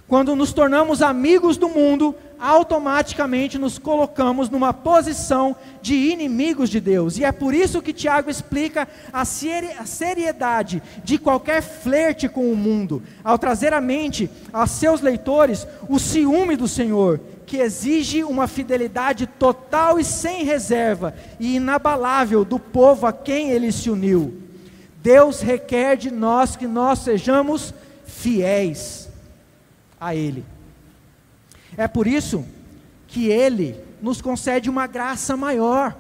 Quando 0.07 0.35
nos 0.35 0.53
tornamos 0.53 1.03
amigos 1.03 1.57
do 1.57 1.69
mundo, 1.69 2.15
automaticamente 2.39 3.59
nos 3.59 3.79
colocamos 3.79 4.49
numa 4.49 4.73
posição 4.73 5.57
de 5.83 5.95
inimigos 5.95 6.71
de 6.71 6.81
Deus. 6.81 7.19
E 7.19 7.25
é 7.25 7.33
por 7.33 7.55
isso 7.55 7.83
que 7.83 7.93
Tiago 7.93 8.31
explica 8.31 8.87
a 9.13 9.25
seriedade 9.25 10.83
de 11.03 11.19
qualquer 11.19 11.63
flerte 11.63 12.29
com 12.29 12.51
o 12.53 12.57
mundo, 12.57 13.03
ao 13.25 13.39
trazer 13.39 13.73
à 13.73 13.81
mente 13.81 14.31
a 14.53 14.67
seus 14.67 15.01
leitores 15.01 15.67
o 15.89 15.99
ciúme 15.99 16.57
do 16.57 16.69
Senhor, 16.69 17.21
que 17.47 17.57
exige 17.57 18.23
uma 18.23 18.47
fidelidade 18.47 19.27
total 19.27 19.99
e 19.99 20.05
sem 20.05 20.45
reserva 20.45 21.15
e 21.41 21.57
inabalável 21.57 22.45
do 22.45 22.59
povo 22.59 23.07
a 23.07 23.13
quem 23.13 23.51
ele 23.51 23.73
se 23.73 23.89
uniu. 23.91 24.43
Deus 25.03 25.41
requer 25.41 25.97
de 25.97 26.11
nós 26.11 26.57
que 26.57 26.67
nós 26.67 26.99
sejamos 26.99 27.73
fiéis 28.05 29.09
a 30.01 30.15
Ele. 30.15 30.45
É 31.79 31.87
por 31.87 32.09
isso 32.09 32.45
que 33.07 33.29
Ele 33.29 33.81
nos 34.03 34.21
concede 34.21 34.69
uma 34.69 34.89
graça 34.89 35.37
maior, 35.37 35.97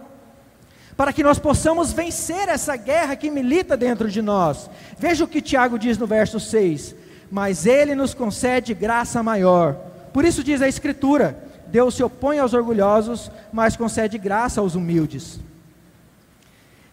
para 0.96 1.12
que 1.12 1.22
nós 1.22 1.38
possamos 1.38 1.92
vencer 1.92 2.48
essa 2.48 2.74
guerra 2.74 3.14
que 3.14 3.30
milita 3.30 3.76
dentro 3.76 4.10
de 4.10 4.20
nós. 4.20 4.68
Veja 4.98 5.24
o 5.24 5.28
que 5.28 5.40
Tiago 5.40 5.78
diz 5.78 5.96
no 5.96 6.04
verso 6.04 6.40
6: 6.40 6.96
Mas 7.30 7.64
Ele 7.64 7.94
nos 7.94 8.12
concede 8.12 8.74
graça 8.74 9.22
maior. 9.22 9.74
Por 10.12 10.24
isso 10.24 10.42
diz 10.42 10.60
a 10.60 10.66
Escritura: 10.66 11.38
Deus 11.68 11.94
se 11.94 12.02
opõe 12.02 12.40
aos 12.40 12.54
orgulhosos, 12.54 13.30
mas 13.52 13.76
concede 13.76 14.18
graça 14.18 14.60
aos 14.60 14.74
humildes. 14.74 15.38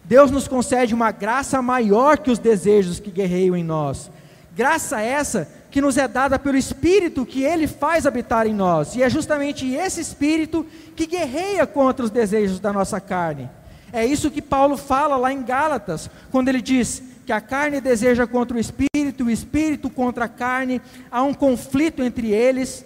Deus 0.04 0.30
nos 0.30 0.48
concede 0.48 0.94
uma 0.94 1.10
graça 1.10 1.60
maior 1.60 2.20
que 2.20 2.30
os 2.30 2.38
desejos 2.38 3.00
que 3.00 3.10
guerreiam 3.10 3.58
em 3.58 3.64
nós. 3.64 4.12
Graça 4.56 5.02
essa 5.02 5.50
que 5.76 5.82
nos 5.82 5.98
é 5.98 6.08
dada 6.08 6.40
pelo 6.40 6.56
Espírito 6.56 7.26
que 7.26 7.44
Ele 7.44 7.68
faz 7.68 8.06
habitar 8.06 8.48
em 8.48 8.54
nós, 8.54 8.96
e 8.96 9.04
é 9.04 9.10
justamente 9.10 9.70
esse 9.74 10.00
Espírito 10.00 10.66
que 10.96 11.06
guerreia 11.06 11.68
contra 11.68 12.06
os 12.06 12.10
desejos 12.10 12.62
da 12.62 12.72
nossa 12.72 13.02
carne. 13.02 13.50
É 13.92 14.06
isso 14.06 14.32
que 14.32 14.42
Paulo 14.42 14.78
fala 14.78 15.18
lá 15.18 15.34
em 15.34 15.44
Gálatas, 15.44 16.10
quando 16.32 16.48
ele 16.48 16.62
diz 16.62 17.04
que 17.26 17.34
a 17.34 17.42
carne 17.42 17.82
deseja 17.82 18.26
contra 18.26 18.56
o 18.56 18.60
Espírito, 18.60 19.26
o 19.26 19.30
Espírito 19.30 19.90
contra 19.90 20.24
a 20.24 20.30
carne, 20.30 20.82
há 21.12 21.22
um 21.24 21.34
conflito 21.34 22.02
entre 22.02 22.32
eles, 22.32 22.86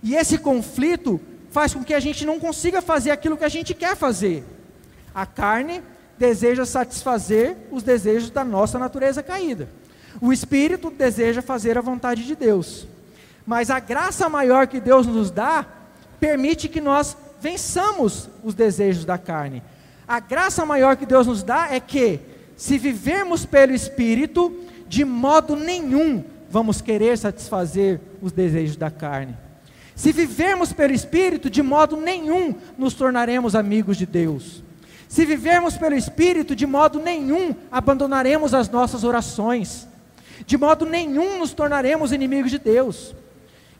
e 0.00 0.14
esse 0.14 0.38
conflito 0.38 1.20
faz 1.50 1.74
com 1.74 1.82
que 1.82 1.92
a 1.92 1.98
gente 1.98 2.24
não 2.24 2.38
consiga 2.38 2.80
fazer 2.80 3.10
aquilo 3.10 3.36
que 3.36 3.44
a 3.44 3.48
gente 3.48 3.74
quer 3.74 3.96
fazer. 3.96 4.44
A 5.12 5.26
carne 5.26 5.82
deseja 6.16 6.64
satisfazer 6.64 7.56
os 7.72 7.82
desejos 7.82 8.30
da 8.30 8.44
nossa 8.44 8.78
natureza 8.78 9.24
caída. 9.24 9.68
O 10.20 10.32
espírito 10.32 10.90
deseja 10.90 11.42
fazer 11.42 11.76
a 11.76 11.82
vontade 11.82 12.24
de 12.24 12.34
Deus. 12.34 12.86
Mas 13.46 13.70
a 13.70 13.78
graça 13.78 14.28
maior 14.28 14.66
que 14.66 14.80
Deus 14.80 15.06
nos 15.06 15.30
dá 15.30 15.66
permite 16.18 16.68
que 16.68 16.80
nós 16.80 17.16
vençamos 17.40 18.28
os 18.42 18.54
desejos 18.54 19.04
da 19.04 19.18
carne. 19.18 19.62
A 20.06 20.20
graça 20.20 20.64
maior 20.64 20.96
que 20.96 21.06
Deus 21.06 21.26
nos 21.26 21.42
dá 21.42 21.68
é 21.70 21.80
que, 21.80 22.20
se 22.56 22.78
vivermos 22.78 23.44
pelo 23.44 23.72
Espírito, 23.72 24.54
de 24.88 25.04
modo 25.04 25.56
nenhum 25.56 26.24
vamos 26.48 26.80
querer 26.80 27.18
satisfazer 27.18 28.00
os 28.22 28.32
desejos 28.32 28.76
da 28.76 28.90
carne. 28.90 29.36
Se 29.94 30.12
vivermos 30.12 30.72
pelo 30.72 30.92
Espírito, 30.92 31.50
de 31.50 31.62
modo 31.62 31.96
nenhum 31.96 32.54
nos 32.76 32.94
tornaremos 32.94 33.54
amigos 33.54 33.96
de 33.96 34.06
Deus. 34.06 34.62
Se 35.08 35.24
vivermos 35.24 35.76
pelo 35.76 35.94
Espírito, 35.94 36.54
de 36.54 36.66
modo 36.66 37.00
nenhum 37.00 37.54
abandonaremos 37.70 38.54
as 38.54 38.68
nossas 38.68 39.04
orações. 39.04 39.88
De 40.46 40.56
modo 40.56 40.86
nenhum 40.86 41.38
nos 41.38 41.52
tornaremos 41.52 42.12
inimigos 42.12 42.50
de 42.50 42.58
Deus. 42.58 43.14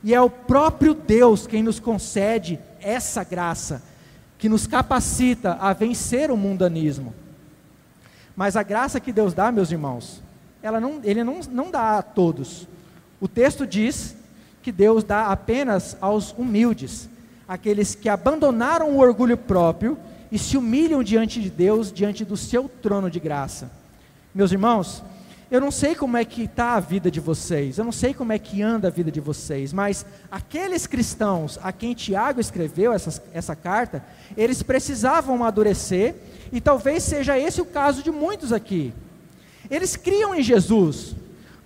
E 0.03 0.13
é 0.13 0.21
o 0.21 0.29
próprio 0.29 0.95
Deus 0.95 1.47
quem 1.47 1.63
nos 1.63 1.81
concede 1.81 2.59
essa 2.81 3.25
graça, 3.25 3.83
que 4.39 4.49
nos 4.49 4.67
capacita 4.67 5.55
a 5.55 5.73
vencer 5.73 6.31
o 6.31 6.37
mundanismo. 6.37 7.15
Mas 8.35 8.57
a 8.57 8.63
graça 8.63 9.01
que 9.01 9.13
Deus 9.13 9.33
dá, 9.33 9.51
meus 9.51 9.71
irmãos, 9.71 10.23
ela 10.63 10.81
não, 10.81 11.01
ele 11.03 11.25
não, 11.25 11.41
não 11.51 11.71
dá 11.71 11.99
a 11.99 12.03
todos. 12.03 12.69
O 13.21 13.27
texto 13.27 13.67
diz 13.67 14.17
que 14.63 14.71
Deus 14.71 15.05
dá 15.05 15.29
apenas 15.29 15.97
aos 16.01 16.33
humildes, 16.33 17.09
aqueles 17.49 17.95
que 17.95 18.09
abandonaram 18.09 18.91
o 18.91 18.99
orgulho 18.99 19.37
próprio 19.37 19.97
e 20.31 20.39
se 20.39 20.57
humilham 20.57 21.03
diante 21.03 21.41
de 21.41 21.49
Deus, 21.49 21.93
diante 21.93 22.25
do 22.25 22.37
seu 22.37 22.69
trono 22.69 23.11
de 23.11 23.21
graça. 23.21 23.71
Meus 24.35 24.53
irmãos, 24.53 25.03
eu 25.51 25.61
não 25.61 25.71
sei 25.71 25.95
como 25.95 26.17
é 26.17 26.25
que 26.25 26.43
está 26.43 26.75
a 26.75 26.81
vida 26.81 27.11
de 27.11 27.21
vocês, 27.21 27.79
eu 27.79 27.85
não 27.85 27.93
sei 27.93 28.13
como 28.13 28.33
é 28.33 28.39
que 28.39 28.63
anda 28.63 28.89
a 28.89 28.91
vida 28.91 29.13
de 29.13 29.21
vocês, 29.21 29.73
mas 29.73 30.05
aqueles 30.31 30.87
cristãos 30.87 31.59
a 31.63 31.71
quem 31.71 31.95
Tiago 31.95 32.41
escreveu 32.41 32.93
essa, 32.93 33.23
essa 33.33 33.55
carta, 33.55 34.05
eles 34.37 34.63
precisavam 34.63 35.37
amadurecer, 35.37 36.17
e 36.53 36.61
talvez 36.61 37.03
seja 37.03 37.39
esse 37.39 37.61
o 37.61 37.65
caso 37.65 38.03
de 38.03 38.11
muitos 38.11 38.53
aqui. 38.53 38.93
Eles 39.71 39.97
criam 39.97 40.35
em 40.35 40.43
Jesus, 40.43 41.15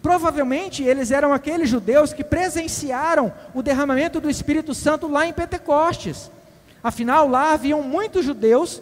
provavelmente 0.03 0.83
eles 0.83 1.11
eram 1.11 1.33
aqueles 1.33 1.69
judeus 1.69 2.13
que 2.13 2.25
presenciaram 2.25 3.33
o 3.55 3.63
derramamento 3.63 4.21
do 4.21 4.29
Espírito 4.29 4.75
Santo 4.75 5.09
lá 5.09 5.27
em 5.27 5.33
Pentecostes. 5.33 6.31
Afinal, 6.83 7.29
lá 7.29 7.53
haviam 7.53 7.83
muitos 7.83 8.25
judeus 8.25 8.81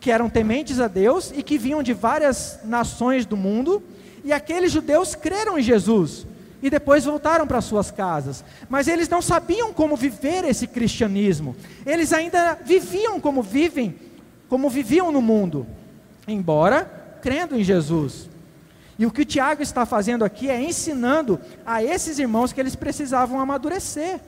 que 0.00 0.10
eram 0.10 0.30
tementes 0.30 0.80
a 0.80 0.88
Deus 0.88 1.30
e 1.36 1.42
que 1.42 1.58
vinham 1.58 1.82
de 1.82 1.92
várias 1.92 2.58
nações 2.64 3.26
do 3.26 3.36
mundo 3.36 3.82
e 4.24 4.32
aqueles 4.32 4.72
judeus 4.72 5.14
creram 5.14 5.58
em 5.58 5.62
Jesus 5.62 6.26
e 6.62 6.68
depois 6.68 7.04
voltaram 7.04 7.46
para 7.46 7.60
suas 7.60 7.90
casas. 7.90 8.44
Mas 8.68 8.88
eles 8.88 9.08
não 9.08 9.22
sabiam 9.22 9.72
como 9.72 9.96
viver 9.96 10.44
esse 10.44 10.66
cristianismo. 10.66 11.56
Eles 11.86 12.12
ainda 12.12 12.54
viviam 12.64 13.20
como 13.20 13.42
vivem, 13.42 13.94
como 14.48 14.68
viviam 14.68 15.12
no 15.12 15.22
mundo, 15.22 15.66
embora 16.26 17.18
crendo 17.22 17.56
em 17.56 17.64
Jesus. 17.64 18.28
E 18.98 19.06
o 19.06 19.10
que 19.10 19.22
o 19.22 19.24
Tiago 19.24 19.62
está 19.62 19.86
fazendo 19.86 20.24
aqui 20.24 20.50
é 20.50 20.60
ensinando 20.60 21.40
a 21.64 21.82
esses 21.82 22.18
irmãos 22.18 22.52
que 22.52 22.60
eles 22.60 22.76
precisavam 22.76 23.40
amadurecer. 23.40 24.20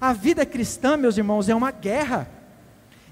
A 0.00 0.12
vida 0.12 0.46
cristã, 0.46 0.96
meus 0.96 1.16
irmãos, 1.16 1.48
é 1.48 1.54
uma 1.54 1.72
guerra. 1.72 2.28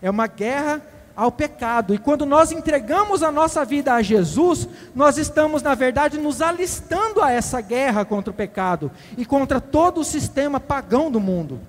É 0.01 0.09
uma 0.09 0.29
guerra 0.29 0.81
ao 1.15 1.31
pecado. 1.31 1.95
E 1.95 1.99
quando 1.99 2.25
nós 2.25 2.53
entregamos 2.53 3.23
a 3.23 3.31
nossa 3.31 3.65
vida 3.65 3.95
a 3.95 4.03
Jesus, 4.03 4.69
nós 4.95 5.19
estamos, 5.19 5.63
na 5.63 5.75
verdade, 5.75 6.19
nos 6.19 6.41
alistando 6.41 7.23
a 7.23 7.31
essa 7.31 7.61
guerra 7.61 8.05
contra 8.05 8.31
o 8.31 8.35
pecado 8.35 8.91
e 9.17 9.25
contra 9.25 9.61
todo 9.61 10.01
o 10.01 10.05
sistema 10.05 10.59
pagão 10.59 11.11
do 11.11 11.21
mundo. 11.21 11.61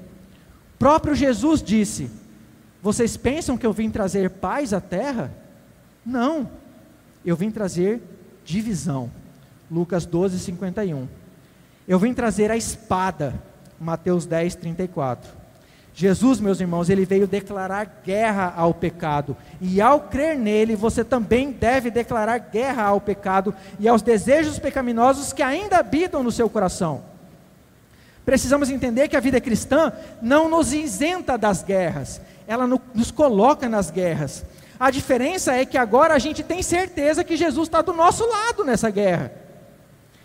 O 0.76 0.78
próprio 0.80 1.16
Jesus 1.16 1.62
disse: 1.62 2.10
Vocês 2.82 3.18
pensam 3.18 3.58
que 3.58 3.66
eu 3.66 3.74
vim 3.74 3.90
trazer 3.90 4.30
paz 4.30 4.74
à 4.74 4.82
terra? 4.82 5.32
Não, 6.06 6.50
eu 7.26 7.36
vim 7.36 7.52
trazer 7.52 8.02
divisão. 8.44 9.12
Lucas 9.70 10.06
12, 10.06 10.40
51. 10.40 11.08
Eu 11.88 12.00
vim 12.00 12.14
trazer 12.14 12.52
a 12.52 12.58
espada. 12.58 13.42
Mateus 13.80 14.26
10, 14.26 14.56
34. 14.56 15.41
Jesus, 15.94 16.40
meus 16.40 16.60
irmãos, 16.60 16.90
ele 16.90 17.06
veio 17.06 17.28
declarar 17.28 18.02
guerra 18.04 18.54
ao 18.56 18.74
pecado. 18.74 19.36
E 19.60 19.82
ao 19.82 20.02
crer 20.02 20.38
nele, 20.38 20.76
você 20.76 21.04
também 21.04 21.52
deve 21.52 21.92
declarar 21.92 22.38
guerra 22.38 22.84
ao 22.84 23.02
pecado 23.02 23.54
e 23.80 23.88
aos 23.88 24.02
desejos 24.02 24.58
pecaminosos 24.58 25.34
que 25.34 25.44
ainda 25.44 25.78
habitam 25.78 26.24
no 26.24 26.32
seu 26.32 26.50
coração. 26.50 27.04
Precisamos 28.26 28.70
entender 28.70 29.08
que 29.08 29.18
a 29.18 29.20
vida 29.20 29.42
cristã 29.42 29.92
não 30.22 30.50
nos 30.50 30.74
isenta 30.74 31.38
das 31.38 31.64
guerras, 31.64 32.22
ela 32.48 32.68
nos 32.68 33.12
coloca 33.12 33.68
nas 33.68 33.92
guerras. 33.92 34.46
A 34.80 34.90
diferença 34.90 35.54
é 35.54 35.66
que 35.66 35.78
agora 35.78 36.14
a 36.14 36.20
gente 36.20 36.42
tem 36.42 36.64
certeza 36.64 37.24
que 37.24 37.38
Jesus 37.38 37.68
está 37.68 37.82
do 37.82 37.94
nosso 37.94 38.26
lado 38.26 38.64
nessa 38.64 38.90
guerra. 38.90 39.32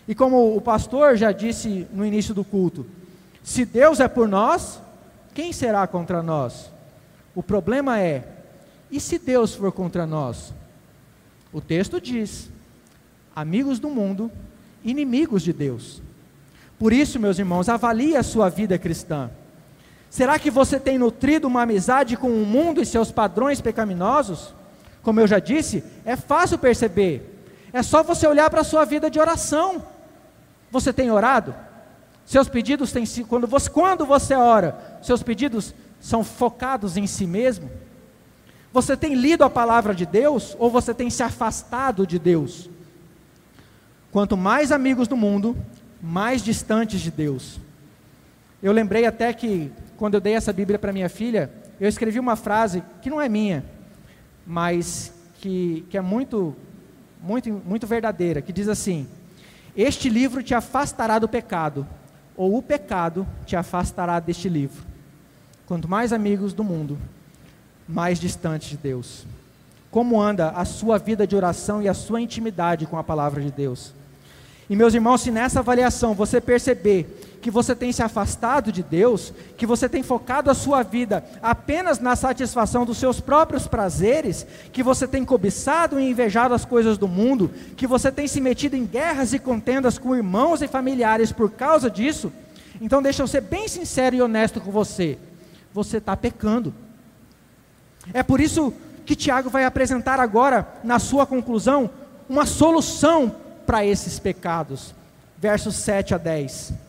E 0.07 0.15
como 0.15 0.55
o 0.55 0.61
pastor 0.61 1.17
já 1.17 1.31
disse 1.31 1.85
no 1.91 2.05
início 2.05 2.33
do 2.33 2.43
culto, 2.43 2.85
se 3.43 3.65
Deus 3.65 3.99
é 3.99 4.07
por 4.07 4.27
nós, 4.27 4.79
quem 5.37 5.53
será 5.53 5.85
contra 5.85 6.23
nós? 6.23 6.71
O 7.35 7.43
problema 7.43 7.99
é: 7.99 8.27
e 8.89 8.99
se 8.99 9.19
Deus 9.19 9.53
for 9.53 9.71
contra 9.71 10.03
nós? 10.03 10.51
O 11.53 11.61
texto 11.61 12.01
diz: 12.01 12.49
amigos 13.35 13.77
do 13.77 13.87
mundo, 13.87 14.31
inimigos 14.83 15.43
de 15.43 15.53
Deus. 15.53 16.01
Por 16.79 16.91
isso, 16.91 17.19
meus 17.19 17.37
irmãos, 17.37 17.69
avalie 17.69 18.17
a 18.17 18.23
sua 18.23 18.49
vida 18.49 18.79
cristã. 18.79 19.29
Será 20.09 20.39
que 20.39 20.49
você 20.49 20.79
tem 20.79 20.97
nutrido 20.97 21.45
uma 21.45 21.61
amizade 21.61 22.17
com 22.17 22.29
o 22.29 22.43
mundo 22.43 22.81
e 22.81 22.85
seus 22.85 23.11
padrões 23.11 23.61
pecaminosos? 23.61 24.55
Como 25.03 25.19
eu 25.19 25.27
já 25.27 25.37
disse, 25.37 25.83
é 26.03 26.15
fácil 26.15 26.57
perceber. 26.57 27.45
É 27.71 27.83
só 27.83 28.01
você 28.01 28.25
olhar 28.25 28.49
para 28.49 28.61
a 28.61 28.63
sua 28.63 28.85
vida 28.85 29.07
de 29.07 29.19
oração. 29.19 29.85
Você 30.71 30.91
tem 30.91 31.11
orado? 31.11 31.53
Seus 32.27 32.49
pedidos 32.49 32.91
têm 32.91 33.05
sido, 33.05 33.25
quando 33.25 33.47
você, 33.47 33.69
quando 33.69 34.05
você 34.05 34.35
ora, 34.35 34.99
seus 35.01 35.23
pedidos 35.23 35.73
são 36.01 36.25
focados 36.25 36.97
em 36.97 37.07
si 37.07 37.25
mesmo? 37.25 37.71
Você 38.73 38.97
tem 38.97 39.15
lido 39.15 39.45
a 39.45 39.49
palavra 39.49 39.95
de 39.95 40.05
Deus 40.05 40.53
ou 40.59 40.69
você 40.69 40.93
tem 40.93 41.09
se 41.09 41.23
afastado 41.23 42.05
de 42.05 42.19
Deus? 42.19 42.69
Quanto 44.11 44.35
mais 44.35 44.73
amigos 44.73 45.07
do 45.07 45.15
mundo, 45.15 45.55
mais 46.01 46.43
distantes 46.43 46.99
de 46.99 47.11
Deus. 47.11 47.61
Eu 48.61 48.73
lembrei 48.73 49.05
até 49.05 49.31
que 49.31 49.71
quando 49.95 50.15
eu 50.15 50.21
dei 50.21 50.33
essa 50.33 50.51
Bíblia 50.51 50.77
para 50.77 50.91
minha 50.91 51.07
filha, 51.07 51.49
eu 51.79 51.87
escrevi 51.87 52.19
uma 52.19 52.35
frase 52.35 52.83
que 53.01 53.09
não 53.09 53.21
é 53.21 53.29
minha, 53.29 53.63
mas 54.45 55.13
que, 55.35 55.85
que 55.89 55.97
é 55.97 56.01
muito, 56.01 56.53
muito, 57.23 57.49
muito 57.65 57.87
verdadeira, 57.87 58.41
que 58.41 58.51
diz 58.51 58.67
assim: 58.67 59.07
Este 59.77 60.09
livro 60.09 60.43
te 60.43 60.53
afastará 60.53 61.19
do 61.19 61.29
pecado, 61.29 61.87
ou 62.37 62.55
o 62.55 62.61
pecado 62.61 63.27
te 63.45 63.55
afastará 63.55 64.19
deste 64.19 64.47
livro. 64.47 64.85
Quanto 65.65 65.89
mais 65.89 66.13
amigos 66.13 66.53
do 66.53 66.63
mundo, 66.63 66.97
mais 67.89 68.19
distante 68.19 68.69
de 68.69 68.77
Deus. 68.77 69.25
Como 69.89 70.21
anda 70.21 70.51
a 70.51 70.63
sua 70.63 70.99
vida 70.99 71.25
de 71.25 71.35
oração 71.35 71.81
e 71.81 71.89
a 71.89 71.93
sua 71.93 72.21
intimidade 72.21 72.85
com 72.85 72.97
a 72.97 73.03
palavra 73.03 73.41
de 73.41 73.51
Deus? 73.51 73.93
E 74.69 74.75
meus 74.75 74.93
irmãos, 74.93 75.21
se 75.21 75.31
nessa 75.31 75.59
avaliação 75.59 76.13
você 76.13 76.39
perceber 76.39 77.19
que 77.47 77.51
você 77.51 77.73
tem 77.73 77.93
se 77.93 78.03
afastado 78.03 78.73
de 78.73 78.83
Deus, 78.83 79.31
que 79.55 79.65
você 79.65 79.87
tem 79.87 80.03
focado 80.03 80.51
a 80.51 80.53
sua 80.53 80.83
vida 80.83 81.23
apenas 81.41 81.97
na 81.97 82.13
satisfação 82.13 82.85
dos 82.85 82.97
seus 82.97 83.21
próprios 83.21 83.65
prazeres, 83.65 84.45
que 84.73 84.83
você 84.83 85.07
tem 85.07 85.23
cobiçado 85.23 85.97
e 85.97 86.09
invejado 86.09 86.53
as 86.53 86.65
coisas 86.65 86.97
do 86.97 87.07
mundo, 87.07 87.49
que 87.77 87.87
você 87.87 88.11
tem 88.11 88.27
se 88.27 88.41
metido 88.41 88.75
em 88.75 88.85
guerras 88.85 89.31
e 89.31 89.39
contendas 89.39 89.97
com 89.97 90.13
irmãos 90.13 90.61
e 90.61 90.67
familiares 90.67 91.31
por 91.31 91.49
causa 91.49 91.89
disso, 91.89 92.33
então 92.81 93.01
deixa 93.01 93.23
eu 93.23 93.27
ser 93.27 93.39
bem 93.39 93.69
sincero 93.69 94.17
e 94.17 94.21
honesto 94.21 94.59
com 94.59 94.69
você. 94.69 95.17
Você 95.73 95.99
está 95.99 96.17
pecando. 96.17 96.73
É 98.13 98.23
por 98.23 98.41
isso 98.41 98.73
que 99.05 99.15
Tiago 99.15 99.49
vai 99.49 99.63
apresentar 99.63 100.19
agora, 100.19 100.67
na 100.83 100.99
sua 100.99 101.25
conclusão, 101.25 101.89
uma 102.27 102.45
solução 102.45 103.33
para 103.65 103.85
esses 103.85 104.19
pecados. 104.19 104.93
Versos 105.37 105.75
7 105.75 106.13
a 106.13 106.17
10. 106.17 106.86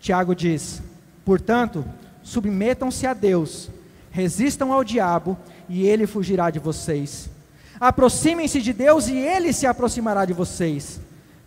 Tiago 0.00 0.34
diz: 0.34 0.82
Portanto, 1.24 1.84
submetam-se 2.22 3.06
a 3.06 3.12
Deus, 3.12 3.68
resistam 4.10 4.72
ao 4.72 4.82
diabo, 4.82 5.38
e 5.68 5.86
ele 5.86 6.06
fugirá 6.06 6.50
de 6.50 6.58
vocês. 6.58 7.28
Aproximem-se 7.78 8.60
de 8.60 8.72
Deus, 8.72 9.08
e 9.08 9.16
ele 9.16 9.52
se 9.52 9.66
aproximará 9.66 10.24
de 10.24 10.32
vocês. 10.32 11.00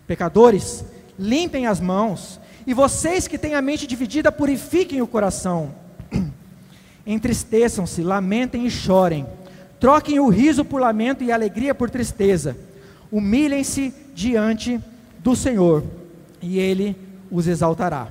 Pecadores, 0.08 0.86
limpem 1.18 1.68
as 1.68 1.80
mãos, 1.80 2.40
e 2.66 2.74
vocês 2.74 3.28
que 3.28 3.38
têm 3.38 3.56
a 3.56 3.62
mente 3.62 3.86
dividida, 3.86 4.32
purifiquem 4.32 5.02
o 5.02 5.08
coração. 5.08 5.74
Entristeçam-se, 7.06 8.02
lamentem 8.02 8.66
e 8.66 8.72
chorem. 8.72 9.26
Troquem 9.80 10.20
o 10.20 10.30
riso 10.30 10.64
por 10.64 10.80
lamento 10.80 11.24
e 11.24 11.32
a 11.32 11.36
alegria 11.36 11.76
por 11.76 11.90
tristeza. 11.90 12.56
Humilhem-se 13.12 13.94
diante 14.16 14.80
do 15.20 15.36
Senhor, 15.36 15.84
e 16.42 16.58
Ele 16.58 16.96
os 17.30 17.48
exaltará. 17.48 18.08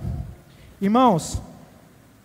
Irmãos, 0.83 1.41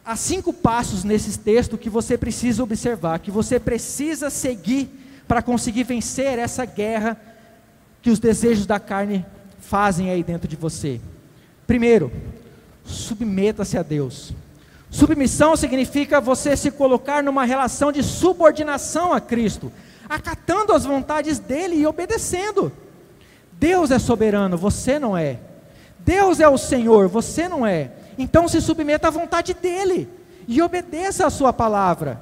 há 0.04 0.16
cinco 0.16 0.52
passos 0.52 1.04
nesse 1.04 1.38
texto 1.38 1.78
que 1.78 1.92
você 1.92 2.18
precisa 2.18 2.64
observar, 2.64 3.20
que 3.20 3.30
você 3.30 3.60
precisa 3.60 4.32
seguir 4.32 4.90
para 5.28 5.44
conseguir 5.44 5.84
vencer 5.84 6.40
essa 6.40 6.66
guerra 6.66 7.22
que 8.02 8.10
os 8.10 8.18
desejos 8.18 8.66
da 8.66 8.80
carne 8.80 9.24
fazem 9.60 10.10
aí 10.10 10.24
dentro 10.24 10.48
de 10.48 10.56
você. 10.56 11.00
Primeiro, 11.68 12.12
submeta-se 12.84 13.78
a 13.78 13.84
Deus. 13.84 14.34
Submissão 14.90 15.56
significa 15.56 16.20
você 16.20 16.58
se 16.58 16.72
colocar 16.72 17.22
numa 17.22 17.46
relação 17.46 17.92
de 17.92 18.02
subordinação 18.02 19.14
a 19.14 19.22
Cristo, 19.22 19.72
acatando 20.10 20.74
as 20.74 20.84
vontades 20.84 21.38
dele 21.38 21.76
e 21.76 21.86
obedecendo. 21.86 22.72
Deus 23.52 23.92
é 23.92 24.00
soberano, 24.00 24.58
você 24.58 24.98
não 24.98 25.16
é. 25.16 25.42
Deus 26.00 26.40
é 26.40 26.50
o 26.50 26.58
Senhor, 26.58 27.08
você 27.08 27.48
não 27.48 27.64
é. 27.64 27.92
Então 28.18 28.48
se 28.48 28.62
submeta 28.62 29.08
à 29.08 29.12
vontade 29.12 29.54
dele 29.54 30.10
e 30.48 30.62
obedeça 30.62 31.26
a 31.26 31.30
sua 31.30 31.54
palavra. 31.54 32.20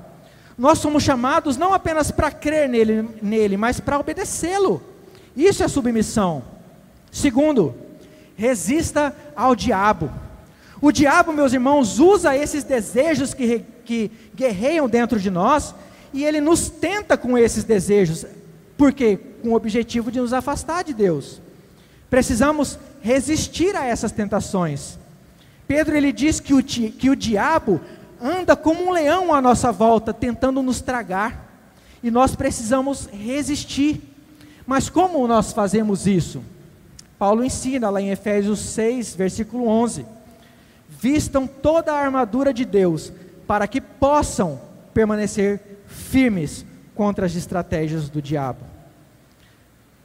Nós 0.58 0.80
somos 0.80 1.04
chamados 1.04 1.58
não 1.58 1.74
apenas 1.74 2.12
para 2.12 2.32
crer 2.32 2.70
nele, 2.70 3.10
nele 3.22 3.58
mas 3.58 3.80
para 3.80 4.00
obedecê-lo. 4.00 4.82
Isso 5.36 5.64
é 5.64 5.68
submissão. 5.68 6.44
Segundo, 7.12 7.76
resista 8.36 9.16
ao 9.36 9.56
diabo. 9.56 10.10
O 10.82 10.92
diabo, 10.92 11.34
meus 11.34 11.54
irmãos, 11.54 12.00
usa 12.00 12.36
esses 12.36 12.64
desejos 12.64 13.34
que, 13.34 13.64
que 13.86 14.12
guerreiam 14.36 14.88
dentro 14.88 15.20
de 15.20 15.30
nós 15.30 15.74
e 16.14 16.24
ele 16.24 16.40
nos 16.40 16.70
tenta 16.70 17.18
com 17.18 17.38
esses 17.38 17.64
desejos. 17.64 18.26
Por 18.78 18.94
quê? 18.94 19.20
Com 19.42 19.50
o 19.50 19.56
objetivo 19.56 20.12
de 20.12 20.20
nos 20.20 20.34
afastar 20.34 20.84
de 20.84 20.94
Deus. 20.94 21.42
Precisamos 22.10 22.78
resistir 23.02 23.76
a 23.76 23.86
essas 23.86 24.12
tentações. 24.12 24.98
Pedro 25.68 25.96
ele 25.96 26.12
diz 26.12 26.40
que 26.40 26.54
o, 26.54 26.64
que 26.64 27.10
o 27.10 27.16
diabo 27.16 27.82
anda 28.22 28.56
como 28.56 28.88
um 28.88 28.92
leão 28.92 29.34
à 29.34 29.42
nossa 29.42 29.72
volta, 29.72 30.14
tentando 30.14 30.62
nos 30.62 30.82
tragar. 30.82 31.46
E 32.04 32.12
nós 32.12 32.36
precisamos 32.36 33.08
resistir. 33.08 34.02
Mas 34.66 34.90
como 34.90 35.28
nós 35.28 35.54
fazemos 35.54 36.08
isso? 36.08 36.44
Paulo 37.18 37.44
ensina 37.44 37.90
lá 37.90 38.02
em 38.02 38.10
Efésios 38.10 38.60
6, 38.60 39.16
versículo 39.16 39.68
11: 39.68 40.06
Vistam 40.90 41.48
toda 41.48 41.94
a 41.94 42.00
armadura 42.00 42.54
de 42.54 42.66
Deus, 42.66 43.12
para 43.48 43.68
que 43.68 43.80
possam 43.80 44.60
permanecer 44.94 45.60
firmes 45.88 46.66
contra 46.94 47.26
as 47.26 47.36
estratégias 47.36 48.10
do 48.10 48.22
diabo. 48.22 48.62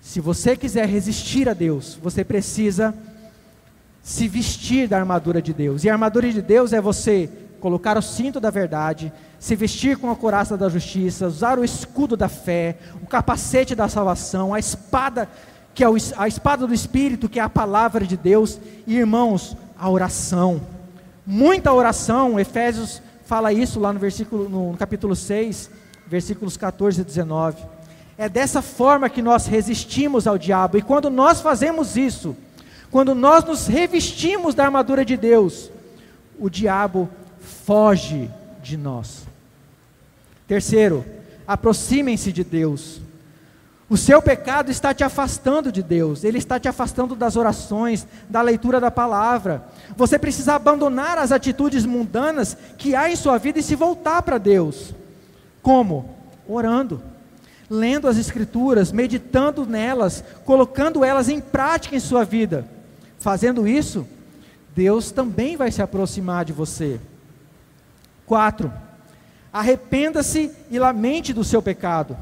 Se 0.01 0.21
você 0.21 0.57
quiser 0.57 0.89
resistir 0.89 1.49
a 1.49 1.55
Deus, 1.55 1.99
você 2.03 2.25
precisa 2.25 2.95
se 4.03 4.29
vestir 4.29 4.89
da 4.89 4.99
armadura 4.99 5.41
de 5.41 5.53
Deus. 5.53 5.85
E 5.85 5.91
a 5.91 5.93
armadura 5.93 6.31
de 6.31 6.43
Deus 6.43 6.73
é 6.73 6.81
você 6.81 7.31
colocar 7.61 7.99
o 7.99 8.03
cinto 8.03 8.41
da 8.41 8.51
verdade, 8.51 9.13
se 9.39 9.55
vestir 9.55 9.99
com 9.99 10.11
a 10.11 10.17
coraça 10.17 10.57
da 10.57 10.69
justiça, 10.69 11.27
usar 11.27 11.59
o 11.59 11.65
escudo 11.65 12.17
da 12.17 12.29
fé, 12.29 12.79
o 13.03 13.07
capacete 13.07 13.75
da 13.75 13.89
salvação, 13.89 14.55
a 14.55 14.59
espada 14.59 15.29
que 15.75 15.85
é 15.85 15.87
a 16.17 16.29
espada 16.29 16.67
do 16.67 16.75
espírito, 16.75 17.29
que 17.29 17.39
é 17.39 17.43
a 17.43 17.49
palavra 17.49 18.05
de 18.05 18.17
Deus, 18.17 18.61
e 18.87 18.97
irmãos, 18.97 19.57
a 19.79 19.89
oração. 19.89 20.61
Muita 21.25 21.73
oração, 21.73 22.41
Efésios 22.41 23.01
fala 23.25 23.53
isso 23.53 23.79
lá 23.79 23.93
no 23.93 23.99
versículo 24.01 24.49
no 24.49 24.77
capítulo 24.77 25.15
6, 25.15 25.71
versículos 26.07 26.57
14 26.57 27.01
e 27.01 27.05
19. 27.05 27.63
É 28.19 28.29
dessa 28.29 28.61
forma 28.61 29.09
que 29.09 29.23
nós 29.23 29.47
resistimos 29.47 30.27
ao 30.27 30.37
diabo, 30.37 30.77
e 30.77 30.83
quando 30.83 31.09
nós 31.09 31.41
fazemos 31.41 31.97
isso, 31.97 32.37
quando 32.91 33.15
nós 33.15 33.45
nos 33.45 33.67
revestimos 33.67 34.55
da 34.55 34.65
armadura 34.65 35.05
de 35.05 35.17
Deus, 35.17 35.71
o 36.39 36.51
diabo 36.51 37.09
foge 37.65 38.29
de 38.63 38.77
nós. 38.77 39.25
Terceiro, 40.49 41.05
aproximem-se 41.47 42.33
de 42.33 42.43
Deus. 42.43 43.01
O 43.89 43.97
seu 43.97 44.23
pecado 44.23 44.71
está 44.71 44.95
te 44.95 45.03
afastando 45.03 45.71
de 45.71 45.83
Deus, 45.83 46.23
ele 46.25 46.39
está 46.39 46.59
te 46.59 46.69
afastando 46.69 47.15
das 47.15 47.37
orações, 47.37 48.07
da 48.29 48.41
leitura 48.41 48.81
da 48.81 48.91
palavra. 48.91 49.65
Você 49.97 50.19
precisa 50.19 50.55
abandonar 50.55 51.19
as 51.19 51.33
atitudes 51.33 51.85
mundanas 51.85 52.57
que 52.79 52.95
há 52.95 53.11
em 53.11 53.17
sua 53.17 53.39
vida 53.39 53.59
e 53.59 53.63
se 53.63 53.75
voltar 53.75 54.23
para 54.23 54.39
Deus. 54.39 54.95
Como? 55.63 56.17
Orando, 56.49 57.03
lendo 57.69 58.09
as 58.09 58.17
Escrituras, 58.17 58.91
meditando 58.91 59.67
nelas, 59.67 60.25
colocando 60.45 61.05
elas 61.05 61.29
em 61.29 61.41
prática 61.41 61.95
em 61.95 62.01
sua 62.01 62.25
vida. 62.25 62.65
Fazendo 63.21 63.69
isso, 63.69 64.07
Deus 64.75 65.13
também 65.13 65.55
vai 65.55 65.71
se 65.71 65.83
aproximar 65.83 66.45
de 66.45 66.55
você. 66.55 66.99
4. 68.27 68.73
Arrependa-se 69.53 70.51
e 70.71 70.79
lamente 70.79 71.33
do 71.33 71.45
seu 71.45 71.61
pecado. 71.61 72.17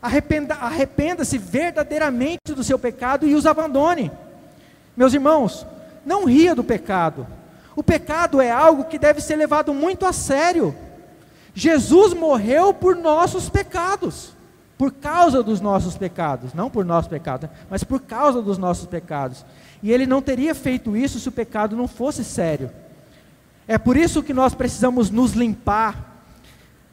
Arrependa, 0.00 0.54
arrependa-se 0.54 1.36
verdadeiramente 1.36 2.54
do 2.54 2.64
seu 2.64 2.78
pecado 2.78 3.26
e 3.26 3.34
os 3.34 3.44
abandone. 3.44 4.10
Meus 4.96 5.12
irmãos, 5.12 5.66
não 6.04 6.24
ria 6.24 6.54
do 6.54 6.64
pecado. 6.64 7.26
O 7.74 7.82
pecado 7.82 8.40
é 8.40 8.50
algo 8.50 8.84
que 8.84 8.98
deve 8.98 9.20
ser 9.20 9.36
levado 9.36 9.74
muito 9.74 10.06
a 10.06 10.14
sério. 10.14 10.74
Jesus 11.54 12.14
morreu 12.14 12.72
por 12.72 12.96
nossos 12.96 13.50
pecados, 13.50 14.32
por 14.78 14.92
causa 14.92 15.42
dos 15.42 15.60
nossos 15.60 15.94
pecados, 15.96 16.54
não 16.54 16.70
por 16.70 16.86
nosso 16.86 17.10
pecado, 17.10 17.50
mas 17.68 17.84
por 17.84 18.00
causa 18.00 18.40
dos 18.40 18.56
nossos 18.56 18.86
pecados. 18.86 19.44
E 19.82 19.92
ele 19.92 20.06
não 20.06 20.22
teria 20.22 20.54
feito 20.54 20.96
isso 20.96 21.20
se 21.20 21.28
o 21.28 21.32
pecado 21.32 21.76
não 21.76 21.86
fosse 21.86 22.24
sério. 22.24 22.70
É 23.68 23.78
por 23.78 23.96
isso 23.96 24.22
que 24.22 24.32
nós 24.32 24.54
precisamos 24.54 25.10
nos 25.10 25.32
limpar, 25.32 26.22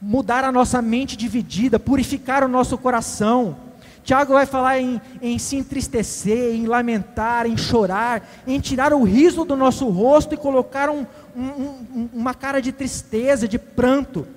mudar 0.01 0.43
a 0.43 0.51
nossa 0.51 0.81
mente 0.81 1.15
dividida, 1.15 1.79
purificar 1.79 2.43
o 2.43 2.47
nosso 2.47 2.77
coração. 2.77 3.55
Tiago 4.03 4.33
vai 4.33 4.45
falar 4.45 4.79
em, 4.79 4.99
em, 5.21 5.39
se 5.39 5.55
entristecer, 5.55 6.55
em 6.55 6.65
lamentar, 6.65 7.45
em 7.45 7.55
chorar, 7.55 8.27
em 8.45 8.59
tirar 8.59 8.91
o 8.91 9.03
riso 9.03 9.45
do 9.45 9.55
nosso 9.55 9.87
rosto 9.87 10.33
e 10.33 10.37
colocar 10.37 10.89
um, 10.89 11.05
um, 11.35 12.09
uma 12.13 12.33
cara 12.33 12.61
de 12.61 12.71
tristeza, 12.71 13.47
de 13.47 13.57
pranto. 13.57 14.27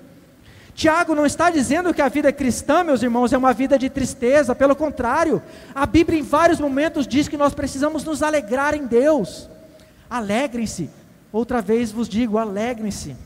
Tiago 0.77 1.15
não 1.15 1.25
está 1.25 1.49
dizendo 1.49 1.95
que 1.95 2.03
a 2.03 2.09
vida 2.11 2.31
cristã, 2.31 2.85
meus 2.85 3.03
irmãos, 3.03 3.33
é 3.33 3.39
uma 3.39 3.55
vida 3.55 3.79
de 3.79 3.89
tristeza, 3.89 4.55
pelo 4.55 4.77
contrário, 4.77 5.43
a 5.75 5.87
Bíblia 5.87 6.19
em 6.21 6.23
vários 6.23 6.61
momentos 6.61 7.07
diz 7.07 7.29
que 7.29 7.37
nós 7.39 7.55
precisamos 7.55 8.05
nos 8.05 8.23
alegrar 8.23 8.75
em 8.75 8.87
Deus. 8.87 9.49
Alegrem-se, 10.09 10.91
outra 11.33 11.63
vez 11.63 11.91
vos 11.91 12.07
digo, 12.07 12.37
alegrem-se. 12.37 13.17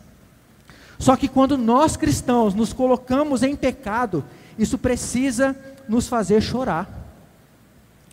Só 0.97 1.17
que 1.17 1.27
quando 1.27 1.59
nós 1.59 1.97
cristãos 1.97 2.55
nos 2.55 2.73
colocamos 2.73 3.43
em 3.43 3.57
pecado, 3.57 4.25
isso 4.57 4.79
precisa 4.79 5.57
nos 5.89 6.07
fazer 6.07 6.41
chorar 6.41 6.89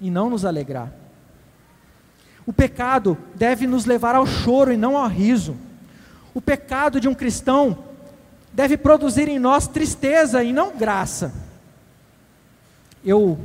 e 0.02 0.10
não 0.10 0.32
nos 0.32 0.46
alegrar. 0.46 0.92
O 2.44 2.52
pecado 2.52 3.16
deve 3.36 3.68
nos 3.68 3.86
levar 3.86 4.16
ao 4.16 4.26
choro 4.26 4.74
e 4.74 4.78
não 4.78 4.98
ao 4.98 5.08
riso. 5.08 5.56
O 6.34 6.42
pecado 6.42 7.00
de 7.00 7.08
um 7.08 7.14
cristão 7.14 7.86
deve 8.58 8.76
produzir 8.76 9.30
em 9.30 9.38
nós 9.38 9.68
tristeza 9.68 10.44
e 10.44 10.52
não 10.52 10.76
graça. 10.76 11.32
Eu, 13.06 13.38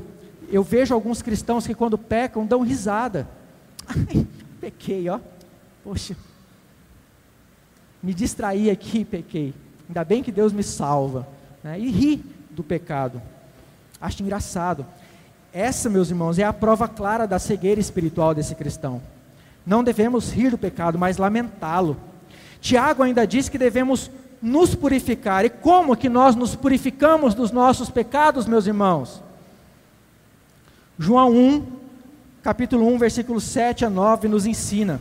eu 0.51 0.63
vejo 0.63 0.95
alguns 0.95 1.21
cristãos 1.21 1.67
que 1.67 1.75
quando 1.75 1.99
pecam 1.99 2.47
dão 2.47 2.63
risada. 2.63 3.29
Ai, 3.87 4.27
pequei, 4.59 5.11
ó. 5.11 5.21
Poxa, 5.85 6.17
me 8.03 8.15
distraí 8.15 8.71
aqui, 8.71 9.05
pequei. 9.05 9.53
Ainda 9.87 10.03
bem 10.03 10.23
que 10.23 10.33
Deus 10.33 10.51
me 10.51 10.63
salva. 10.63 11.29
Né? 11.63 11.79
E 11.79 11.91
ri 11.91 12.25
do 12.49 12.63
pecado. 12.63 13.21
Acho 14.01 14.23
engraçado. 14.23 14.87
Essa, 15.53 15.91
meus 15.91 16.09
irmãos, 16.09 16.39
é 16.39 16.45
a 16.45 16.55
prova 16.55 16.89
clara 16.89 17.27
da 17.27 17.39
cegueira 17.39 17.79
espiritual 17.79 18.35
desse 18.35 18.55
cristão. 18.55 19.03
Não 19.67 19.85
devemos 19.85 20.33
rir 20.33 20.49
do 20.49 20.57
pecado, 20.57 20.99
mas 20.99 21.19
lamentá-lo. 21.19 21.99
Tiago 22.63 23.03
ainda 23.03 23.27
diz 23.27 23.51
que 23.51 23.59
devemos 23.59 24.11
nos 24.43 24.75
purificar. 24.75 25.45
E 25.45 25.51
como 25.51 25.97
que 25.97 26.09
nós 26.09 26.35
nos 26.35 26.57
purificamos 26.57 27.35
dos 27.35 27.53
nossos 27.53 27.89
pecados, 27.89 28.47
meus 28.47 28.67
irmãos? 28.67 29.23
João 30.99 31.31
1, 31.31 31.67
capítulo 32.43 32.87
1, 32.89 32.99
versículo 32.99 33.41
7 33.41 33.85
a 33.85 33.91
9 33.91 34.29
nos 34.29 34.45
ensina: 34.45 35.01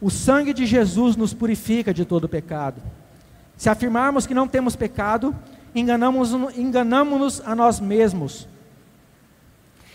O 0.00 0.10
sangue 0.10 0.52
de 0.52 0.66
Jesus 0.66 1.16
nos 1.16 1.32
purifica 1.32 1.94
de 1.94 2.04
todo 2.04 2.28
pecado. 2.28 2.82
Se 3.56 3.68
afirmarmos 3.68 4.26
que 4.26 4.34
não 4.34 4.48
temos 4.48 4.74
pecado, 4.74 5.34
enganamos-nos 5.74 6.58
enganamos 6.58 7.40
a 7.44 7.54
nós 7.54 7.78
mesmos 7.78 8.48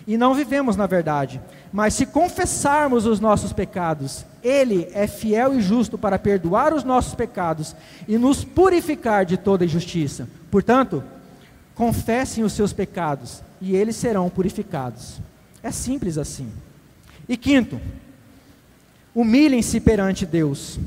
e 0.07 0.17
não 0.17 0.33
vivemos 0.33 0.77
na 0.77 0.87
verdade. 0.87 1.41
Mas 1.71 1.93
se 1.93 2.05
confessarmos 2.05 3.05
os 3.05 3.19
nossos 3.19 3.51
pecados, 3.51 4.25
Ele 4.41 4.87
é 4.93 5.05
fiel 5.05 5.53
e 5.53 5.61
justo 5.61 5.97
para 5.97 6.17
perdoar 6.17 6.73
os 6.73 6.85
nossos 6.85 7.13
pecados 7.13 7.75
e 8.07 8.17
nos 8.17 8.45
purificar 8.45 9.25
de 9.25 9.35
toda 9.35 9.65
injustiça. 9.65 10.29
Portanto, 10.49 11.03
confessem 11.75 12.43
os 12.43 12.53
seus 12.53 12.71
pecados 12.71 13.43
e 13.61 13.75
eles 13.75 13.97
serão 13.97 14.29
purificados. 14.29 15.19
É 15.61 15.71
simples 15.71 16.17
assim. 16.17 16.49
E 17.27 17.35
quinto, 17.35 17.79
humilhem-se 19.13 19.81
perante 19.81 20.25
Deus. 20.25 20.79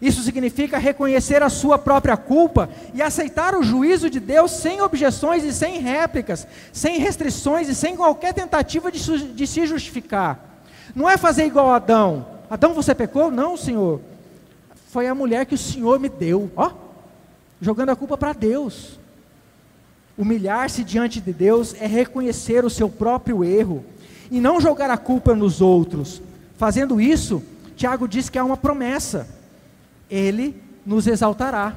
Isso 0.00 0.22
significa 0.22 0.76
reconhecer 0.76 1.42
a 1.42 1.48
sua 1.48 1.78
própria 1.78 2.16
culpa 2.16 2.68
e 2.92 3.00
aceitar 3.00 3.54
o 3.54 3.62
juízo 3.62 4.10
de 4.10 4.20
Deus 4.20 4.50
sem 4.50 4.80
objeções 4.82 5.42
e 5.42 5.52
sem 5.52 5.80
réplicas, 5.80 6.46
sem 6.72 6.98
restrições 6.98 7.68
e 7.68 7.74
sem 7.74 7.96
qualquer 7.96 8.34
tentativa 8.34 8.92
de, 8.92 9.32
de 9.32 9.46
se 9.46 9.66
justificar. 9.66 10.60
Não 10.94 11.08
é 11.08 11.16
fazer 11.16 11.46
igual 11.46 11.70
a 11.70 11.76
Adão. 11.76 12.26
Adão, 12.50 12.74
você 12.74 12.94
pecou? 12.94 13.30
Não, 13.30 13.56
Senhor. 13.56 14.00
Foi 14.90 15.08
a 15.08 15.14
mulher 15.14 15.46
que 15.46 15.54
o 15.54 15.58
Senhor 15.58 15.98
me 15.98 16.10
deu. 16.10 16.50
Ó, 16.54 16.72
jogando 17.60 17.90
a 17.90 17.96
culpa 17.96 18.18
para 18.18 18.34
Deus. 18.34 18.98
Humilhar-se 20.16 20.84
diante 20.84 21.20
de 21.20 21.32
Deus 21.32 21.74
é 21.80 21.86
reconhecer 21.86 22.64
o 22.64 22.70
seu 22.70 22.88
próprio 22.88 23.42
erro 23.42 23.84
e 24.30 24.40
não 24.40 24.60
jogar 24.60 24.90
a 24.90 24.96
culpa 24.98 25.34
nos 25.34 25.60
outros. 25.60 26.22
Fazendo 26.56 27.00
isso, 27.00 27.42
Tiago 27.76 28.06
diz 28.06 28.28
que 28.28 28.38
há 28.38 28.44
uma 28.44 28.56
promessa 28.56 29.35
ele 30.10 30.60
nos 30.84 31.06
exaltará. 31.06 31.74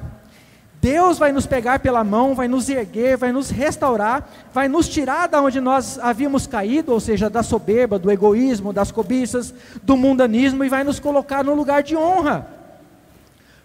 Deus 0.80 1.18
vai 1.18 1.30
nos 1.30 1.44
pegar 1.44 1.80
pela 1.80 2.02
mão, 2.02 2.34
vai 2.34 2.48
nos 2.48 2.70
erguer, 2.70 3.16
vai 3.16 3.32
nos 3.32 3.50
restaurar, 3.50 4.26
vai 4.52 4.66
nos 4.66 4.88
tirar 4.88 5.28
da 5.28 5.42
onde 5.42 5.60
nós 5.60 5.98
havíamos 5.98 6.46
caído, 6.46 6.92
ou 6.92 7.00
seja, 7.00 7.28
da 7.28 7.42
soberba, 7.42 7.98
do 7.98 8.10
egoísmo, 8.10 8.72
das 8.72 8.90
cobiças, 8.90 9.52
do 9.82 9.94
mundanismo 9.94 10.64
e 10.64 10.70
vai 10.70 10.82
nos 10.82 10.98
colocar 10.98 11.44
no 11.44 11.54
lugar 11.54 11.82
de 11.82 11.94
honra. 11.94 12.46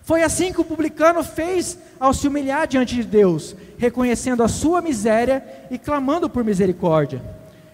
Foi 0.03 0.23
assim 0.23 0.51
que 0.51 0.59
o 0.59 0.65
publicano 0.65 1.23
fez 1.23 1.79
ao 1.99 2.13
se 2.13 2.27
humilhar 2.27 2.67
diante 2.67 2.95
de 2.95 3.03
Deus, 3.03 3.55
reconhecendo 3.77 4.43
a 4.43 4.47
sua 4.49 4.81
miséria 4.81 5.43
e 5.71 5.79
clamando 5.79 6.29
por 6.29 6.43
misericórdia. 6.43 7.21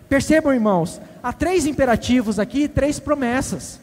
Percebam, 0.08 0.54
irmãos, 0.54 1.02
há 1.24 1.34
três 1.34 1.66
imperativos 1.66 2.38
aqui, 2.38 2.68
três 2.68 3.00
promessas. 3.00 3.82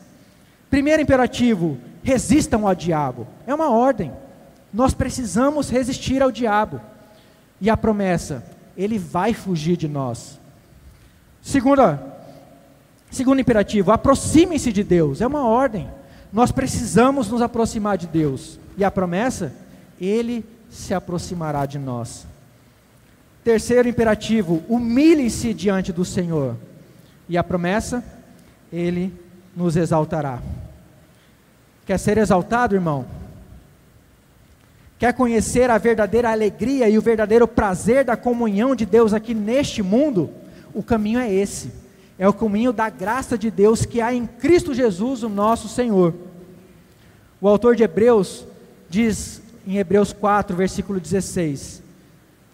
Primeiro 0.70 1.02
imperativo: 1.02 1.76
resistam 2.02 2.66
ao 2.66 2.74
diabo. 2.74 3.26
É 3.46 3.54
uma 3.54 3.70
ordem. 3.70 4.12
Nós 4.72 4.94
precisamos 4.94 5.70
resistir 5.70 6.22
ao 6.22 6.30
diabo. 6.30 6.80
E 7.60 7.68
a 7.68 7.76
promessa, 7.76 8.44
ele 8.76 8.98
vai 8.98 9.34
fugir 9.34 9.76
de 9.76 9.88
nós. 9.88 10.38
Segunda, 11.42 12.00
segundo 13.10 13.40
imperativo, 13.40 13.90
aproximem-se 13.90 14.72
de 14.72 14.84
Deus. 14.84 15.20
É 15.20 15.26
uma 15.26 15.46
ordem. 15.46 15.88
Nós 16.32 16.52
precisamos 16.52 17.28
nos 17.28 17.42
aproximar 17.42 17.96
de 17.96 18.06
Deus. 18.06 18.58
E 18.76 18.84
a 18.84 18.90
promessa, 18.90 19.52
ele 20.00 20.44
se 20.70 20.92
aproximará 20.92 21.66
de 21.66 21.78
nós. 21.78 22.26
Terceiro 23.42 23.88
imperativo, 23.88 24.62
humilhem-se 24.68 25.54
diante 25.54 25.92
do 25.92 26.04
Senhor. 26.04 26.54
E 27.28 27.38
a 27.38 27.42
promessa, 27.42 28.04
ele 28.72 29.12
nos 29.56 29.76
exaltará. 29.76 30.40
Quer 31.88 31.96
ser 31.96 32.18
exaltado, 32.18 32.74
irmão? 32.74 33.06
Quer 34.98 35.14
conhecer 35.14 35.70
a 35.70 35.78
verdadeira 35.78 36.30
alegria 36.30 36.86
e 36.86 36.98
o 36.98 37.00
verdadeiro 37.00 37.48
prazer 37.48 38.04
da 38.04 38.14
comunhão 38.14 38.76
de 38.76 38.84
Deus 38.84 39.14
aqui 39.14 39.32
neste 39.32 39.82
mundo? 39.82 40.28
O 40.74 40.82
caminho 40.82 41.18
é 41.18 41.32
esse. 41.32 41.72
É 42.18 42.28
o 42.28 42.32
caminho 42.34 42.74
da 42.74 42.90
graça 42.90 43.38
de 43.38 43.50
Deus 43.50 43.86
que 43.86 44.02
há 44.02 44.12
em 44.12 44.26
Cristo 44.26 44.74
Jesus, 44.74 45.22
o 45.22 45.30
nosso 45.30 45.66
Senhor. 45.66 46.12
O 47.40 47.48
autor 47.48 47.74
de 47.74 47.84
Hebreus 47.84 48.44
diz 48.90 49.40
em 49.66 49.78
Hebreus 49.78 50.12
4, 50.12 50.54
versículo 50.54 51.00
16: 51.00 51.82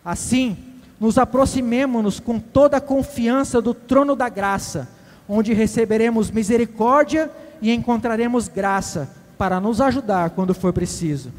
Assim, 0.04 0.56
nos 1.00 1.18
aproximemo-nos 1.18 2.20
com 2.20 2.38
toda 2.38 2.76
a 2.76 2.80
confiança 2.80 3.60
do 3.60 3.74
trono 3.74 4.14
da 4.14 4.28
graça, 4.28 4.88
onde 5.28 5.52
receberemos 5.52 6.30
misericórdia 6.30 7.28
e 7.60 7.72
encontraremos 7.72 8.46
graça 8.46 9.23
para 9.36 9.60
nos 9.60 9.80
ajudar 9.80 10.30
quando 10.30 10.54
for 10.54 10.72
preciso. 10.72 11.32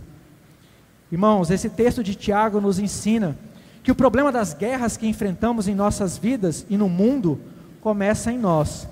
Irmãos, 1.12 1.50
esse 1.52 1.70
texto 1.70 2.04
de 2.04 2.16
Tiago 2.16 2.60
nos 2.60 2.80
ensina 2.80 3.38
que 3.84 3.92
o 3.92 3.96
problema 3.96 4.32
das 4.32 4.54
guerras 4.54 4.98
que 4.98 5.08
enfrentamos 5.08 5.68
em 5.68 5.76
nossas 5.76 6.18
vidas 6.18 6.66
e 6.70 6.76
no 6.76 6.90
mundo 6.90 7.40
começa 7.82 8.32
em 8.32 8.38
nós, 8.38 8.88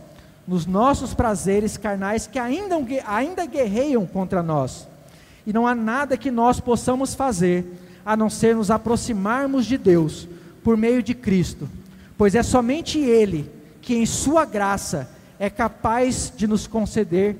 nos 0.48 0.66
nossos 0.66 1.14
prazeres 1.14 1.78
carnais 1.78 2.28
que 2.28 2.38
ainda, 2.38 2.76
ainda 3.08 3.46
guerreiam 3.46 4.06
contra 4.06 4.44
nós. 4.44 4.88
E 5.48 5.52
não 5.52 5.66
há 5.66 5.74
nada 5.74 6.16
que 6.16 6.30
nós 6.30 6.60
possamos 6.60 7.16
fazer 7.16 7.66
a 8.06 8.16
não 8.16 8.30
ser 8.30 8.56
nos 8.56 8.70
aproximarmos 8.70 9.66
de 9.66 9.78
Deus 9.78 10.28
por 10.64 10.78
meio 10.78 11.02
de 11.02 11.14
Cristo, 11.14 11.68
pois 12.18 12.36
é 12.36 12.44
somente 12.44 13.00
Ele 13.00 13.50
que, 13.82 13.96
em 13.96 14.06
Sua 14.06 14.46
graça, 14.46 15.10
é 15.40 15.50
capaz 15.50 16.32
de 16.36 16.48
nos 16.48 16.68
conceder 16.68 17.36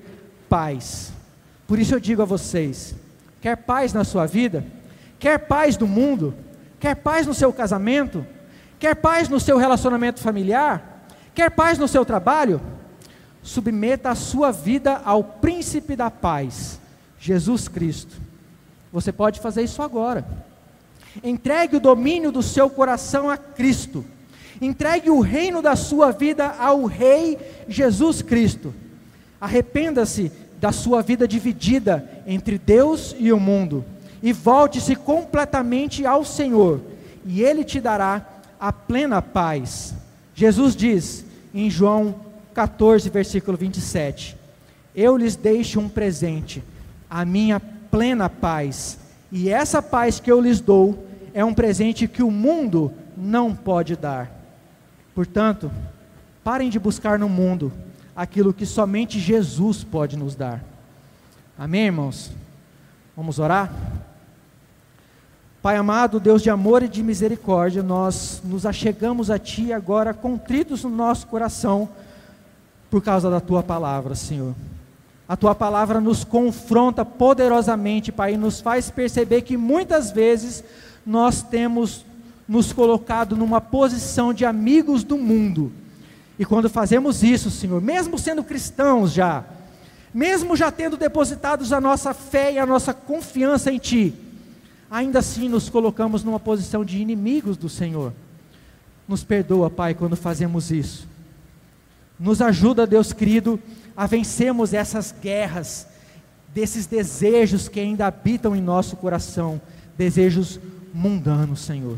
paz. 0.50 1.14
Por 1.74 1.80
isso 1.80 1.96
eu 1.96 2.00
digo 2.00 2.22
a 2.22 2.26
vocês: 2.26 2.94
quer 3.42 3.56
paz 3.56 3.94
na 3.94 4.04
sua 4.04 4.28
vida? 4.28 4.64
Quer 5.18 5.40
paz 5.40 5.76
no 5.76 5.88
mundo? 5.88 6.36
Quer 6.80 6.94
paz 6.94 7.26
no 7.26 7.34
seu 7.34 7.52
casamento? 7.52 8.24
Quer 8.78 8.94
paz 8.94 9.28
no 9.28 9.40
seu 9.40 9.58
relacionamento 9.58 10.20
familiar? 10.20 11.04
Quer 11.34 11.50
paz 11.50 11.80
no 11.80 11.88
seu 11.88 12.06
trabalho? 12.06 12.62
Submeta 13.42 14.12
a 14.12 14.16
sua 14.16 14.52
vida 14.52 15.02
ao 15.04 15.24
príncipe 15.24 15.96
da 15.96 16.12
paz, 16.12 16.80
Jesus 17.20 17.68
Cristo. 17.68 18.18
Você 18.92 19.12
pode 19.12 19.40
fazer 19.40 19.64
isso 19.64 19.82
agora. 19.82 20.24
Entregue 21.24 21.78
o 21.78 21.82
domínio 21.82 22.32
do 22.32 22.44
seu 22.44 22.70
coração 22.70 23.32
a 23.32 23.36
Cristo. 23.36 24.06
Entregue 24.62 25.10
o 25.10 25.22
reino 25.22 25.60
da 25.60 25.76
sua 25.76 26.12
vida 26.12 26.50
ao 26.50 26.86
Rei 26.86 27.40
Jesus 27.68 28.22
Cristo. 28.22 28.72
Arrependa-se 29.42 30.32
da 30.64 30.72
sua 30.72 31.02
vida 31.02 31.28
dividida 31.28 32.10
entre 32.26 32.58
Deus 32.58 33.14
e 33.20 33.34
o 33.34 33.38
mundo, 33.38 33.84
e 34.22 34.32
volte-se 34.32 34.96
completamente 34.96 36.06
ao 36.06 36.24
Senhor, 36.24 36.80
e 37.26 37.42
Ele 37.42 37.66
te 37.66 37.82
dará 37.82 38.26
a 38.58 38.72
plena 38.72 39.22
paz. 39.22 39.94
Jesus 40.34 40.74
diz 40.74 41.26
em 41.54 41.70
João 41.70 42.16
14, 42.54 43.10
versículo 43.10 43.58
27: 43.58 44.38
Eu 44.96 45.18
lhes 45.18 45.36
deixo 45.36 45.82
um 45.82 45.90
presente, 45.90 46.64
a 47.10 47.26
minha 47.26 47.60
plena 47.60 48.30
paz, 48.30 48.98
e 49.34 49.50
essa 49.50 49.82
paz 49.82 50.22
que 50.22 50.32
eu 50.32 50.40
lhes 50.40 50.62
dou 50.62 51.06
é 51.34 51.44
um 51.44 51.54
presente 51.54 52.08
que 52.08 52.24
o 52.24 52.32
mundo 52.32 52.90
não 53.18 53.54
pode 53.54 53.98
dar. 53.98 54.32
Portanto, 55.14 55.70
parem 56.42 56.70
de 56.70 56.80
buscar 56.80 57.20
no 57.20 57.28
mundo 57.28 57.70
aquilo 58.16 58.54
que 58.54 58.66
somente 58.66 59.20
Jesus 59.20 59.84
pode 59.84 60.18
nos 60.18 60.36
dar. 60.36 60.64
Amém, 61.58 61.86
irmãos? 61.86 62.32
Vamos 63.16 63.40
orar? 63.40 63.72
Pai 65.62 65.78
amado, 65.78 66.20
Deus 66.20 66.42
de 66.42 66.50
amor 66.50 66.84
e 66.84 66.90
de 66.90 67.02
misericórdia, 67.02 67.82
nós 67.82 68.42
nos 68.44 68.66
achegamos 68.66 69.32
a 69.32 69.40
Ti 69.40 69.72
agora 69.72 70.14
contritos 70.14 70.84
no 70.84 70.90
nosso 70.90 71.26
coração 71.28 71.88
por 72.92 73.02
causa 73.02 73.30
da 73.30 73.40
Tua 73.40 73.64
palavra, 73.64 74.14
Senhor. 74.14 74.54
A 75.28 75.38
Tua 75.38 75.56
palavra 75.56 76.02
nos 76.02 76.24
confronta 76.24 77.06
poderosamente, 77.06 78.12
Pai, 78.12 78.34
e 78.34 78.38
nos 78.38 78.60
faz 78.60 78.90
perceber 78.92 79.44
que 79.44 79.56
muitas 79.56 80.12
vezes 80.12 80.64
nós 81.06 81.42
temos 81.42 82.06
nos 82.48 82.74
colocado 82.74 83.38
numa 83.38 83.62
posição 83.62 84.34
de 84.34 84.46
amigos 84.46 85.04
do 85.04 85.18
mundo 85.18 85.72
e 86.38 86.46
quando 86.46 86.70
fazemos 86.70 87.24
isso, 87.24 87.52
Senhor, 87.52 87.82
mesmo 87.82 88.18
sendo 88.18 88.44
cristãos 88.44 89.12
já, 89.12 89.44
mesmo 90.14 90.56
já 90.56 90.72
tendo 90.72 90.98
depositados 90.98 91.72
a 91.72 91.80
nossa 91.80 92.14
fé 92.14 92.54
e 92.54 92.60
a 92.60 92.66
nossa 92.66 92.94
confiança 92.94 93.72
em 93.72 93.78
Ti, 93.78 94.14
ainda 94.90 95.20
assim 95.20 95.48
nos 95.48 95.70
colocamos 95.70 96.24
numa 96.24 96.40
posição 96.40 96.84
de 96.84 96.98
inimigos 96.98 97.56
do 97.56 97.70
Senhor. 97.70 98.14
Nos 99.08 99.24
perdoa, 99.24 99.70
Pai, 99.70 99.94
quando 99.94 100.16
fazemos 100.16 100.72
isso. 100.72 101.08
Nos 102.20 102.42
ajuda, 102.42 102.88
Deus 102.88 103.14
querido, 103.14 103.60
a 103.96 104.08
vencermos 104.08 104.74
essas 104.74 105.14
guerras, 105.22 105.88
desses 106.54 106.86
desejos 106.86 107.68
que 107.68 107.80
ainda 107.80 108.08
habitam 108.08 108.56
em 108.56 108.62
nosso 108.62 108.96
coração, 108.96 109.62
desejos 109.98 110.60
mundanos, 110.94 111.60
Senhor 111.60 111.98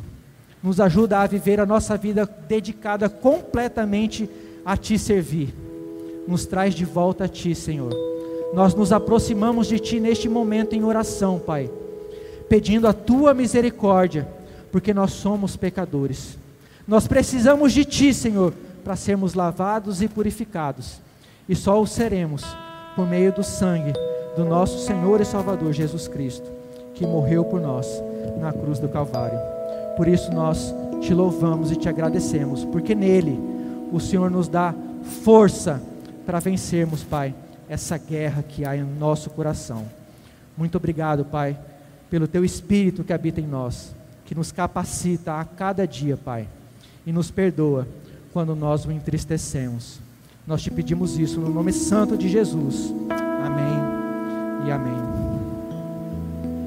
nos 0.66 0.82
ajuda 0.82 1.20
a 1.20 1.28
viver 1.28 1.60
a 1.60 1.66
nossa 1.66 1.96
vida 1.96 2.28
dedicada 2.48 3.08
completamente 3.08 4.28
a 4.66 4.76
Te 4.76 4.98
servir. 4.98 5.54
Nos 6.28 6.48
traz 6.48 6.74
de 6.74 6.84
volta 6.84 7.26
a 7.26 7.28
Ti, 7.28 7.54
Senhor. 7.54 7.94
Nós 8.52 8.74
nos 8.74 8.92
aproximamos 8.92 9.68
de 9.68 9.78
Ti 9.78 10.00
neste 10.00 10.28
momento 10.28 10.74
em 10.74 10.84
oração, 10.84 11.38
Pai, 11.38 11.70
pedindo 12.50 12.88
a 12.88 12.94
Tua 12.94 13.32
misericórdia, 13.32 14.28
porque 14.72 14.92
nós 14.92 15.12
somos 15.12 15.56
pecadores. 15.56 16.36
Nós 16.88 17.08
precisamos 17.08 17.72
de 17.72 17.86
Ti, 17.86 18.12
Senhor, 18.12 18.52
para 18.84 18.96
sermos 18.96 19.36
lavados 19.36 20.02
e 20.02 20.08
purificados, 20.08 21.00
e 21.48 21.56
só 21.56 21.80
o 21.80 21.86
seremos 21.86 22.44
por 22.96 23.08
meio 23.08 23.32
do 23.32 23.44
sangue 23.44 23.94
do 24.36 24.44
nosso 24.44 24.84
Senhor 24.84 25.22
e 25.22 25.26
Salvador 25.26 25.72
Jesus 25.74 26.08
Cristo, 26.08 26.50
que 26.96 27.06
morreu 27.06 27.46
por 27.46 27.62
nós 27.62 27.88
na 28.40 28.52
cruz 28.52 28.80
do 28.80 28.90
Calvário. 28.90 29.55
Por 29.96 30.08
isso 30.08 30.32
nós 30.32 30.74
te 31.02 31.14
louvamos 31.14 31.72
e 31.72 31.76
te 31.76 31.88
agradecemos, 31.88 32.66
porque 32.66 32.94
nele 32.96 33.40
o 33.92 34.00
Senhor 34.00 34.30
nos 34.30 34.48
dá 34.48 34.74
força 35.24 35.82
para 36.26 36.40
vencermos, 36.40 37.04
Pai, 37.04 37.34
essa 37.70 37.98
guerra 37.98 38.44
que 38.44 38.66
há 38.66 38.76
em 38.76 38.84
nosso 38.84 39.30
coração. 39.30 39.86
Muito 40.58 40.78
obrigado, 40.78 41.26
Pai, 41.26 41.58
pelo 42.10 42.28
teu 42.28 42.44
espírito 42.44 43.04
que 43.04 43.14
habita 43.14 43.40
em 43.40 43.48
nós, 43.48 43.94
que 44.26 44.36
nos 44.36 44.52
capacita 44.52 45.40
a 45.40 45.46
cada 45.46 45.86
dia, 45.86 46.18
Pai, 46.18 46.48
e 47.06 47.12
nos 47.12 47.30
perdoa 47.30 47.88
quando 48.34 48.56
nós 48.56 48.86
o 48.86 48.92
entristecemos. 48.92 50.00
Nós 50.46 50.62
te 50.62 50.70
pedimos 50.70 51.18
isso 51.18 51.40
no 51.40 51.50
nome 51.50 51.72
santo 51.72 52.18
de 52.18 52.30
Jesus. 52.30 52.94
Amém 53.44 54.68
e 54.68 54.72
amém. 54.72 55.15